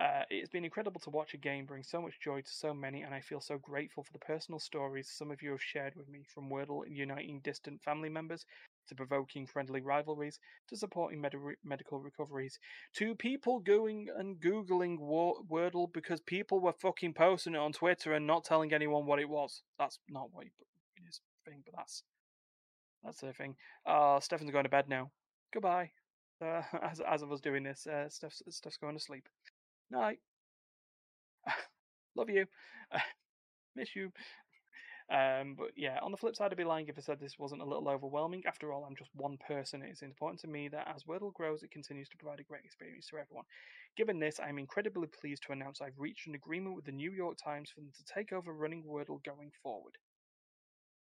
Uh, 0.00 0.22
it 0.28 0.40
has 0.40 0.48
been 0.48 0.64
incredible 0.64 1.00
to 1.00 1.10
watch 1.10 1.34
a 1.34 1.38
game 1.38 1.66
bring 1.66 1.84
so 1.84 2.02
much 2.02 2.18
joy 2.20 2.40
to 2.40 2.50
so 2.50 2.74
many, 2.74 3.02
and 3.02 3.14
I 3.14 3.20
feel 3.20 3.40
so 3.40 3.58
grateful 3.58 4.02
for 4.02 4.12
the 4.12 4.18
personal 4.18 4.58
stories 4.58 5.08
some 5.08 5.30
of 5.30 5.40
you 5.40 5.50
have 5.50 5.62
shared 5.62 5.94
with 5.94 6.08
me, 6.08 6.24
from 6.34 6.50
Wordle 6.50 6.82
uniting 6.88 7.40
distant 7.44 7.80
family 7.82 8.08
members, 8.08 8.44
to 8.88 8.94
provoking 8.94 9.46
friendly 9.46 9.80
rivalries, 9.80 10.38
to 10.68 10.76
supporting 10.76 11.20
medi- 11.20 11.38
medical 11.64 12.00
recoveries, 12.00 12.58
to 12.94 13.14
people 13.14 13.60
going 13.60 14.08
and 14.16 14.40
Googling 14.40 14.98
Wo- 14.98 15.44
Wordle 15.50 15.92
because 15.92 16.20
people 16.20 16.60
were 16.60 16.72
fucking 16.72 17.14
posting 17.14 17.54
it 17.54 17.58
on 17.58 17.72
Twitter 17.72 18.12
and 18.14 18.26
not 18.26 18.44
telling 18.44 18.72
anyone 18.72 19.06
what 19.06 19.18
it 19.20 19.28
was. 19.28 19.62
That's 19.78 19.98
not 20.08 20.30
what 20.32 20.46
it 20.46 20.52
is. 21.08 21.20
thing, 21.46 21.62
but 21.64 21.74
that's 21.76 22.02
that's 23.04 23.20
the 23.20 23.32
thing. 23.32 23.56
Uh, 23.86 24.20
Stefan's 24.20 24.50
going 24.50 24.64
to 24.64 24.70
bed 24.70 24.88
now. 24.88 25.10
Goodbye. 25.52 25.90
Uh, 26.42 26.62
as 26.82 27.00
as 27.00 27.22
I 27.22 27.26
was 27.26 27.40
doing 27.40 27.62
this, 27.64 27.86
uh, 27.86 28.08
Steph's 28.08 28.42
Steph's 28.50 28.76
going 28.78 28.96
to 28.96 29.02
sleep. 29.02 29.28
Night. 29.90 30.20
Love 32.16 32.30
you. 32.30 32.46
Miss 33.76 33.94
you. 33.96 34.12
Um, 35.10 35.54
but 35.56 35.68
yeah, 35.76 35.98
on 36.02 36.10
the 36.12 36.16
flip 36.16 36.34
side, 36.34 36.50
I'd 36.50 36.56
be 36.56 36.64
lying 36.64 36.88
if 36.88 36.96
I 36.96 37.02
said 37.02 37.20
this 37.20 37.38
wasn't 37.38 37.60
a 37.60 37.66
little 37.66 37.88
overwhelming. 37.88 38.42
After 38.46 38.72
all, 38.72 38.84
I'm 38.84 38.96
just 38.96 39.10
one 39.14 39.36
person. 39.46 39.82
It 39.82 39.92
is 39.92 40.02
important 40.02 40.40
to 40.40 40.48
me 40.48 40.68
that 40.68 40.90
as 40.94 41.04
Wordle 41.04 41.32
grows, 41.32 41.62
it 41.62 41.70
continues 41.70 42.08
to 42.08 42.16
provide 42.16 42.40
a 42.40 42.44
great 42.44 42.64
experience 42.64 43.06
to 43.08 43.18
everyone. 43.18 43.44
Given 43.96 44.18
this, 44.18 44.40
I'm 44.40 44.58
incredibly 44.58 45.08
pleased 45.08 45.42
to 45.44 45.52
announce 45.52 45.80
I've 45.82 45.98
reached 45.98 46.26
an 46.26 46.34
agreement 46.34 46.74
with 46.74 46.86
the 46.86 46.92
New 46.92 47.12
York 47.12 47.36
Times 47.42 47.70
for 47.70 47.80
them 47.80 47.92
to 47.94 48.04
take 48.14 48.32
over 48.32 48.52
running 48.52 48.82
Wordle 48.84 49.22
going 49.22 49.52
forward. 49.62 49.98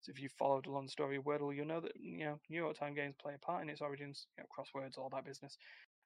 So 0.01 0.11
if 0.11 0.21
you've 0.21 0.33
followed 0.33 0.67
along 0.67 0.85
the 0.85 0.91
story 0.91 1.15
of 1.15 1.23
Wordle, 1.23 1.55
you'll 1.55 1.65
know 1.65 1.79
that 1.79 1.93
you 1.95 2.25
know 2.25 2.37
New 2.49 2.57
York 2.57 2.77
Times 2.77 2.97
games 2.97 3.15
play 3.21 3.35
a 3.35 3.37
part 3.37 3.63
in 3.63 3.69
its 3.69 3.79
origins, 3.79 4.27
you 4.37 4.43
know, 4.43 4.47
crosswords, 4.51 4.97
all 4.97 5.09
that 5.13 5.25
business. 5.25 5.57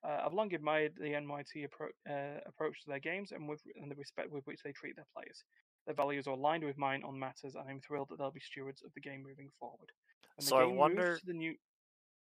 Uh, 0.04 0.22
I've 0.24 0.34
long 0.34 0.54
admired 0.54 0.94
the 0.96 1.16
NYT 1.16 1.66
appro- 1.68 1.98
uh, 2.08 2.42
approach 2.46 2.80
to 2.84 2.90
their 2.90 3.00
games 3.00 3.32
and, 3.32 3.50
with, 3.50 3.62
and 3.76 3.90
the 3.90 3.96
respect 3.96 4.32
with 4.32 4.46
which 4.46 4.62
they 4.64 4.72
treat 4.72 4.96
their 4.96 5.08
players. 5.16 5.44
Their 5.88 5.96
values 5.96 6.28
are 6.28 6.32
aligned 6.32 6.66
with 6.66 6.78
mine 6.78 7.02
on 7.04 7.18
matters, 7.18 7.56
and 7.56 7.68
I'm 7.68 7.80
thrilled 7.80 8.10
that 8.10 8.18
they'll 8.20 8.30
be 8.30 8.42
stewards 8.42 8.84
of 8.84 8.94
the 8.94 9.00
game 9.00 9.24
moving 9.24 9.50
forward. 9.58 9.92
When 10.36 10.46
So 10.46 10.58
I 10.58 10.66
wonder- 10.66 11.18
the 11.24 11.34
new. 11.34 11.58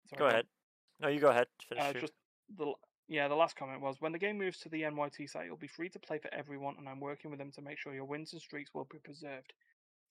Sorry, 0.08 0.18
Go 0.20 0.26
ahead. 0.28 0.48
No, 1.00 1.10
you 1.10 1.20
go 1.20 1.28
ahead. 1.28 1.48
Finish 1.68 1.84
Uh, 1.84 1.94
just 1.94 2.14
the 2.56 2.74
yeah, 3.08 3.28
the 3.28 3.36
last 3.36 3.58
comment 3.58 3.82
was 3.82 4.00
when 4.00 4.14
the 4.14 4.18
game 4.20 4.38
moves 4.38 4.60
to 4.60 4.70
the 4.70 4.84
NYT 4.84 5.28
site, 5.28 5.46
it'll 5.46 5.58
be 5.58 5.68
free 5.68 5.90
to 5.90 6.00
play 6.00 6.18
for 6.18 6.34
everyone, 6.34 6.78
and 6.78 6.88
I'm 6.88 7.02
working 7.02 7.30
with 7.30 7.40
them 7.40 7.52
to 7.52 7.62
make 7.62 7.78
sure 7.78 7.94
your 7.94 8.06
wins 8.06 8.32
and 8.32 8.42
streaks 8.42 8.74
will 8.74 8.86
be 8.86 9.00
preserved. 9.00 9.52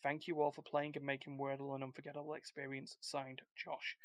Thank 0.02 0.28
you 0.28 0.42
all 0.42 0.52
for 0.52 0.60
playing 0.62 0.96
and 0.96 1.06
making 1.06 1.38
Wordle 1.38 1.74
an 1.74 1.82
unforgettable 1.82 2.34
experience. 2.34 2.98
Signed, 3.00 3.40
Josh. 3.56 3.96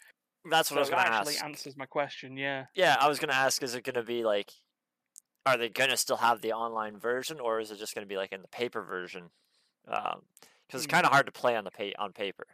That's 0.49 0.71
what 0.71 0.77
I 0.77 0.79
was 0.81 0.89
going 0.89 1.03
to 1.03 1.11
actually 1.11 1.35
ask. 1.35 1.43
answers 1.43 1.75
my 1.75 1.85
question. 1.85 2.37
Yeah. 2.37 2.67
Yeah, 2.73 2.95
I 2.99 3.07
was 3.09 3.19
going 3.19 3.29
to 3.29 3.35
ask 3.35 3.61
is 3.63 3.75
it 3.75 3.83
going 3.83 3.95
to 3.95 4.03
be 4.03 4.23
like 4.23 4.51
are 5.45 5.57
they 5.57 5.69
going 5.69 5.89
to 5.89 5.97
still 5.97 6.17
have 6.17 6.41
the 6.41 6.53
online 6.53 6.97
version 6.97 7.39
or 7.39 7.59
is 7.59 7.71
it 7.71 7.77
just 7.77 7.93
going 7.95 8.05
to 8.05 8.09
be 8.09 8.17
like 8.17 8.31
in 8.31 8.41
the 8.41 8.47
paper 8.47 8.81
version? 8.83 9.31
Um 9.87 10.27
cuz 10.69 10.81
it's 10.81 10.85
Hmm. 10.85 10.91
kind 10.91 11.05
of 11.05 11.11
hard 11.11 11.25
to 11.27 11.31
play 11.31 11.55
on 11.55 11.63
the 11.63 11.71
pa- 11.71 11.93
on 12.03 12.13
paper. 12.13 12.47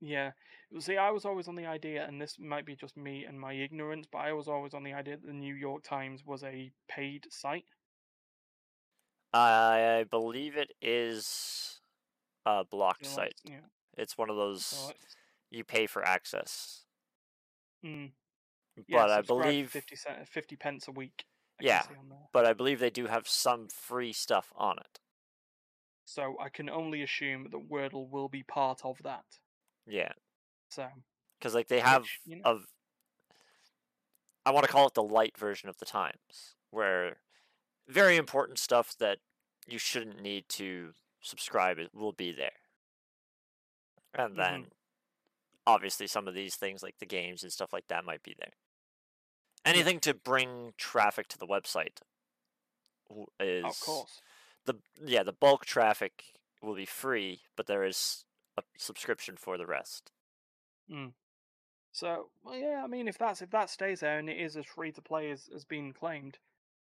Yeah. 0.00 0.32
See, 0.78 0.96
I 0.96 1.10
was 1.10 1.24
always 1.24 1.48
on 1.48 1.54
the 1.54 1.66
idea, 1.66 2.04
and 2.06 2.20
this 2.20 2.38
might 2.38 2.66
be 2.66 2.74
just 2.76 2.96
me 2.96 3.24
and 3.24 3.40
my 3.40 3.52
ignorance, 3.54 4.06
but 4.10 4.18
I 4.18 4.32
was 4.32 4.48
always 4.48 4.74
on 4.74 4.82
the 4.82 4.92
idea 4.92 5.16
that 5.16 5.26
the 5.26 5.32
New 5.32 5.54
York 5.54 5.82
Times 5.84 6.24
was 6.24 6.42
a 6.44 6.72
paid 6.88 7.32
site. 7.32 7.66
I 9.32 10.04
believe 10.10 10.56
it 10.56 10.72
is 10.80 11.80
a 12.46 12.64
blocked 12.64 13.04
know, 13.04 13.08
site. 13.10 13.40
Yeah. 13.44 13.60
It's 13.96 14.16
one 14.18 14.30
of 14.30 14.36
those 14.36 14.92
you 15.50 15.64
pay 15.64 15.86
for 15.86 16.04
access. 16.04 16.84
mm, 17.84 18.12
yeah, 18.88 19.02
But 19.02 19.10
I 19.10 19.22
believe 19.22 19.70
50, 19.70 19.96
cent, 19.96 20.28
50 20.28 20.56
pence 20.56 20.88
a 20.88 20.92
week. 20.92 21.24
I 21.60 21.64
Yeah. 21.64 21.82
Can 21.82 21.90
see 21.94 21.98
on 21.98 22.08
there. 22.08 22.18
but 22.32 22.44
I 22.46 22.52
believe 22.52 22.80
they 22.80 22.90
do 22.90 23.06
have 23.06 23.28
some 23.28 23.68
free 23.68 24.12
stuff 24.12 24.52
on 24.56 24.78
it. 24.78 25.00
So 26.04 26.36
I 26.40 26.48
can 26.50 26.68
only 26.68 27.02
assume 27.02 27.44
that 27.50 27.68
Wordle 27.70 28.08
will 28.10 28.28
be 28.28 28.42
part 28.42 28.84
of 28.84 28.98
that. 29.04 29.24
Yeah, 29.86 30.12
So 30.70 30.88
cuz 31.40 31.54
like 31.54 31.68
they 31.68 31.80
have 31.80 32.02
Which, 32.02 32.20
you 32.24 32.36
know- 32.36 32.42
of 32.44 32.66
I 34.46 34.50
want 34.50 34.66
to 34.66 34.72
call 34.72 34.86
it 34.86 34.94
the 34.94 35.02
light 35.02 35.38
version 35.38 35.68
of 35.70 35.78
the 35.78 35.86
Times 35.86 36.56
where 36.70 37.22
very 37.86 38.16
important 38.16 38.58
stuff 38.58 38.94
that 38.98 39.20
you 39.66 39.78
shouldn't 39.78 40.20
need 40.20 40.48
to 40.50 40.94
subscribe 41.20 41.78
will 41.94 42.12
be 42.12 42.32
there. 42.32 42.60
And 44.12 44.34
Mhm. 44.34 44.36
then 44.36 44.72
obviously 45.66 46.06
some 46.06 46.28
of 46.28 46.34
these 46.34 46.56
things 46.56 46.82
like 46.82 46.98
the 46.98 47.06
games 47.06 47.42
and 47.42 47.52
stuff 47.52 47.72
like 47.72 47.86
that 47.88 48.04
might 48.04 48.22
be 48.22 48.34
there. 48.34 48.52
Anything 49.64 50.00
to 50.00 50.14
bring 50.14 50.74
traffic 50.76 51.28
to 51.28 51.38
the 51.38 51.46
website 51.46 52.00
is 53.40 53.64
of 53.64 53.80
course. 53.80 54.20
the 54.66 54.74
yeah 55.04 55.22
the 55.22 55.32
bulk 55.32 55.64
traffic 55.64 56.24
will 56.62 56.74
be 56.74 56.86
free, 56.86 57.40
but 57.56 57.66
there 57.66 57.84
is 57.84 58.24
a 58.56 58.62
subscription 58.76 59.36
for 59.36 59.58
the 59.58 59.66
rest. 59.66 60.12
Hmm. 60.88 61.08
So 61.92 62.28
well, 62.44 62.56
yeah, 62.56 62.82
I 62.82 62.86
mean, 62.86 63.08
if 63.08 63.18
that's 63.18 63.42
if 63.42 63.50
that 63.50 63.70
stays 63.70 64.00
there 64.00 64.18
and 64.18 64.28
it 64.28 64.38
is 64.38 64.56
as 64.56 64.66
free 64.66 64.92
to 64.92 65.02
play 65.02 65.30
as 65.30 65.48
as 65.54 65.64
being 65.64 65.92
claimed, 65.92 66.38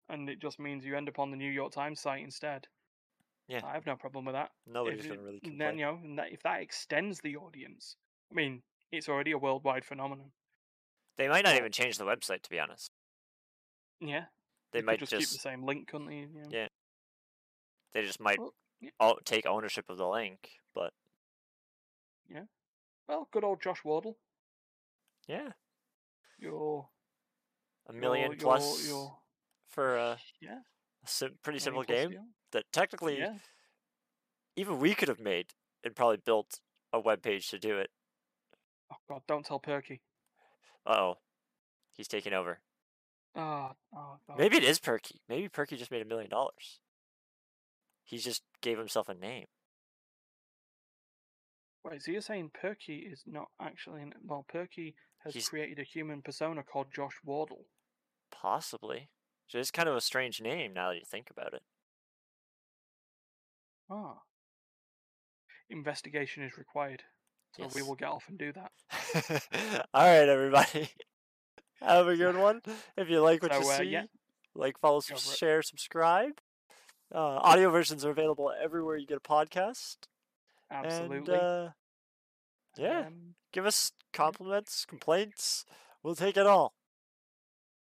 and 0.10 0.30
it 0.30 0.40
just 0.40 0.60
means 0.60 0.86
you 0.86 0.96
end 0.96 1.10
up 1.10 1.20
on 1.20 1.32
the 1.32 1.38
New 1.38 1.52
York 1.52 1.72
Times 1.72 2.00
site 2.00 2.24
instead. 2.24 2.68
Yeah. 3.48 3.62
I 3.66 3.74
have 3.74 3.86
no 3.86 3.98
problem 3.98 4.24
with 4.26 4.36
that. 4.36 4.52
Nobody's 4.66 5.06
gonna 5.06 5.22
really 5.22 5.40
complain. 5.40 5.58
then 5.58 5.78
you 5.78 5.86
know, 5.86 6.00
that, 6.16 6.32
if 6.32 6.42
that 6.44 6.62
extends 6.62 7.20
the 7.20 7.36
audience, 7.36 7.98
I 8.32 8.36
mean, 8.36 8.62
it's 8.92 9.10
already 9.10 9.32
a 9.32 9.38
worldwide 9.38 9.84
phenomenon. 9.84 10.32
They 11.18 11.28
might 11.28 11.44
not 11.46 11.56
even 11.56 11.72
change 11.72 11.98
the 11.98 12.06
website 12.06 12.42
to 12.44 12.50
be 12.50 12.60
honest. 12.60 12.90
Yeah, 14.00 14.26
They 14.72 14.80
could 14.80 14.86
might 14.86 15.00
just, 15.00 15.12
just, 15.12 15.32
keep 15.32 15.38
the 15.38 15.42
same 15.50 15.64
link, 15.64 15.88
couldn't 15.90 16.08
they? 16.08 16.22
Know? 16.22 16.48
Yeah. 16.50 16.68
they 17.94 18.02
just 18.02 18.20
might 18.20 18.40
Well, 18.40 18.54
yeah. 18.80 18.90
take 19.26 19.46
ownership 19.46 19.86
of 19.90 19.98
the 19.98 20.08
link, 20.08 20.50
but 20.74 20.94
Yeah. 22.30 22.46
Well, 23.08 23.28
good 23.32 23.44
old 23.44 23.62
Josh 23.62 23.84
Wardle. 23.84 24.18
yeah, 25.28 25.50
Your 26.40 26.90
a 27.88 27.94
million 27.94 28.32
your, 28.32 28.40
plus 28.40 28.88
Your, 28.88 28.92
your, 28.98 29.18
for 29.70 29.98
a, 29.98 30.18
yeah, 30.40 30.60
a 31.04 31.08
sim- 31.08 31.38
pretty 31.44 31.60
simple 31.60 31.84
game 31.84 32.10
deal. 32.12 32.26
that 32.54 32.66
technically 32.72 33.20
Yeah. 33.20 33.38
even 34.56 34.80
we 34.80 34.96
could 34.96 35.10
have 35.10 35.20
made 35.20 35.48
and 35.84 35.96
probably 35.96 36.18
built 36.18 36.60
a 36.94 37.00
web 37.00 37.22
page 37.22 37.50
to 37.50 37.60
do 37.60 37.78
it. 37.78 37.92
Oh 38.92 38.98
God, 39.08 39.22
don't 39.28 39.46
tell 39.46 39.60
Perky. 39.60 40.02
Uh 40.86 40.90
oh, 40.98 41.18
he's 41.94 42.08
taking 42.08 42.34
over. 42.34 42.60
Oh, 43.36 43.72
oh 43.96 44.18
God. 44.28 44.38
Maybe 44.38 44.58
it 44.58 44.64
is 44.64 44.80
Perky. 44.80 45.22
Maybe 45.30 45.48
Perky 45.48 45.78
just 45.78 45.92
made 45.92 46.02
a 46.02 46.06
million 46.06 46.30
dollars. 46.30 46.80
He 48.04 48.18
just 48.18 48.42
gave 48.62 48.78
himself 48.78 49.08
a 49.10 49.14
name. 49.14 49.46
Wait, 51.86 52.02
so 52.04 52.12
you're 52.12 52.22
saying 52.22 52.52
Perky 52.54 52.98
is 53.12 53.24
not 53.26 53.48
actually 53.60 54.04
well, 54.24 54.46
Perky 54.48 54.96
has 55.24 55.34
He's- 55.34 55.50
created 55.50 55.80
a 55.80 55.84
human 55.84 56.22
persona 56.22 56.64
called 56.64 56.88
Josh 56.94 57.16
Wardle. 57.24 57.66
Possibly. 58.32 59.10
So 59.48 59.60
it's 59.60 59.72
kind 59.72 59.90
of 59.90 59.96
a 59.96 60.02
strange 60.02 60.42
name 60.42 60.74
now 60.74 60.90
that 60.90 60.96
you 60.98 61.06
think 61.06 61.30
about 61.30 61.54
it. 61.54 61.64
Ah. 63.90 64.22
Investigation 65.70 66.44
is 66.44 66.58
required. 66.58 67.04
So 67.58 67.68
we 67.76 67.82
will 67.82 67.96
get 67.96 68.10
off 68.10 68.26
and 68.30 68.38
do 68.38 68.54
that. 68.54 68.72
All 69.94 70.06
right, 70.06 70.30
everybody. 70.30 70.90
Have 71.82 72.08
a 72.08 72.16
good 72.16 72.38
one. 72.38 72.62
If 72.96 73.10
you 73.10 73.22
like 73.22 73.42
what 73.44 73.52
you 73.54 73.68
uh, 73.70 73.78
see, 73.78 73.84
yeah. 73.86 74.04
like, 74.56 74.80
follow, 74.80 75.02
Go 75.02 75.16
share, 75.16 75.62
subscribe. 75.62 76.34
Uh, 77.14 77.18
audio 77.18 77.70
versions 77.70 78.06
are 78.06 78.12
available 78.12 78.54
everywhere 78.64 78.96
you 78.96 79.06
get 79.06 79.18
a 79.18 79.20
podcast. 79.20 79.98
Absolutely. 80.70 81.34
And 81.34 81.44
uh, 81.44 81.70
yeah, 82.78 83.08
Um, 83.08 83.36
give 83.52 83.66
us 83.66 83.92
compliments, 84.14 84.86
complaints. 84.86 85.66
We'll 86.04 86.16
take 86.16 86.38
it 86.38 86.48
all. 86.48 86.74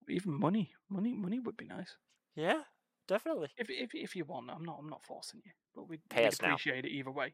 even 0.07 0.33
money, 0.33 0.71
money, 0.89 1.13
money 1.13 1.39
would 1.39 1.57
be 1.57 1.65
nice. 1.65 1.97
Yeah, 2.35 2.61
definitely. 3.07 3.49
If 3.57 3.69
if 3.69 3.89
if 3.93 4.15
you 4.15 4.23
want, 4.23 4.49
I'm 4.49 4.63
not 4.63 4.77
I'm 4.79 4.89
not 4.89 5.03
forcing 5.03 5.41
you, 5.43 5.51
but 5.75 5.89
we'd 5.89 6.01
us 6.13 6.41
now. 6.41 6.49
appreciate 6.49 6.85
it 6.85 6.91
either 6.91 7.11
way. 7.11 7.33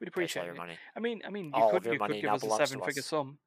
We'd 0.00 0.12
Pay 0.12 0.24
us 0.26 0.36
all 0.36 0.44
appreciate 0.44 0.44
your 0.44 0.54
it. 0.54 0.58
money. 0.58 0.78
I 0.96 1.00
mean, 1.00 1.22
I 1.26 1.30
mean, 1.30 1.52
you 1.54 1.62
All 1.62 1.68
of 1.68 1.72
could 1.72 1.84
your 1.84 1.94
you 1.94 1.98
money 1.98 2.14
could 2.14 2.22
give 2.22 2.30
now 2.30 2.36
us 2.36 2.42
a 2.42 2.46
belongs 2.46 2.60
to 2.60 2.66
seven-figure 2.66 3.00
us. 3.00 3.06
sum. 3.06 3.38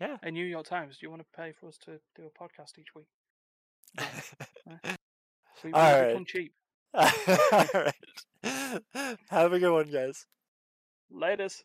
Yeah. 0.00 0.16
A 0.22 0.30
New 0.30 0.44
York 0.44 0.66
Times. 0.66 0.98
Do 0.98 1.06
you 1.06 1.10
want 1.10 1.22
to 1.22 1.28
pay 1.36 1.52
for 1.52 1.68
us 1.68 1.78
to 1.84 2.00
do 2.16 2.24
a 2.26 2.30
podcast 2.30 2.78
each 2.78 2.94
week? 2.94 3.06
We, 3.98 5.70
we 5.70 5.72
All 5.74 6.02
right. 6.02 6.14
come 6.14 6.24
cheap. 6.24 6.52
all 6.94 7.10
right. 7.74 7.94
Have 9.30 9.52
a 9.52 9.58
good 9.58 9.72
one, 9.72 9.90
guys. 9.90 10.26
Latest. 11.10 11.64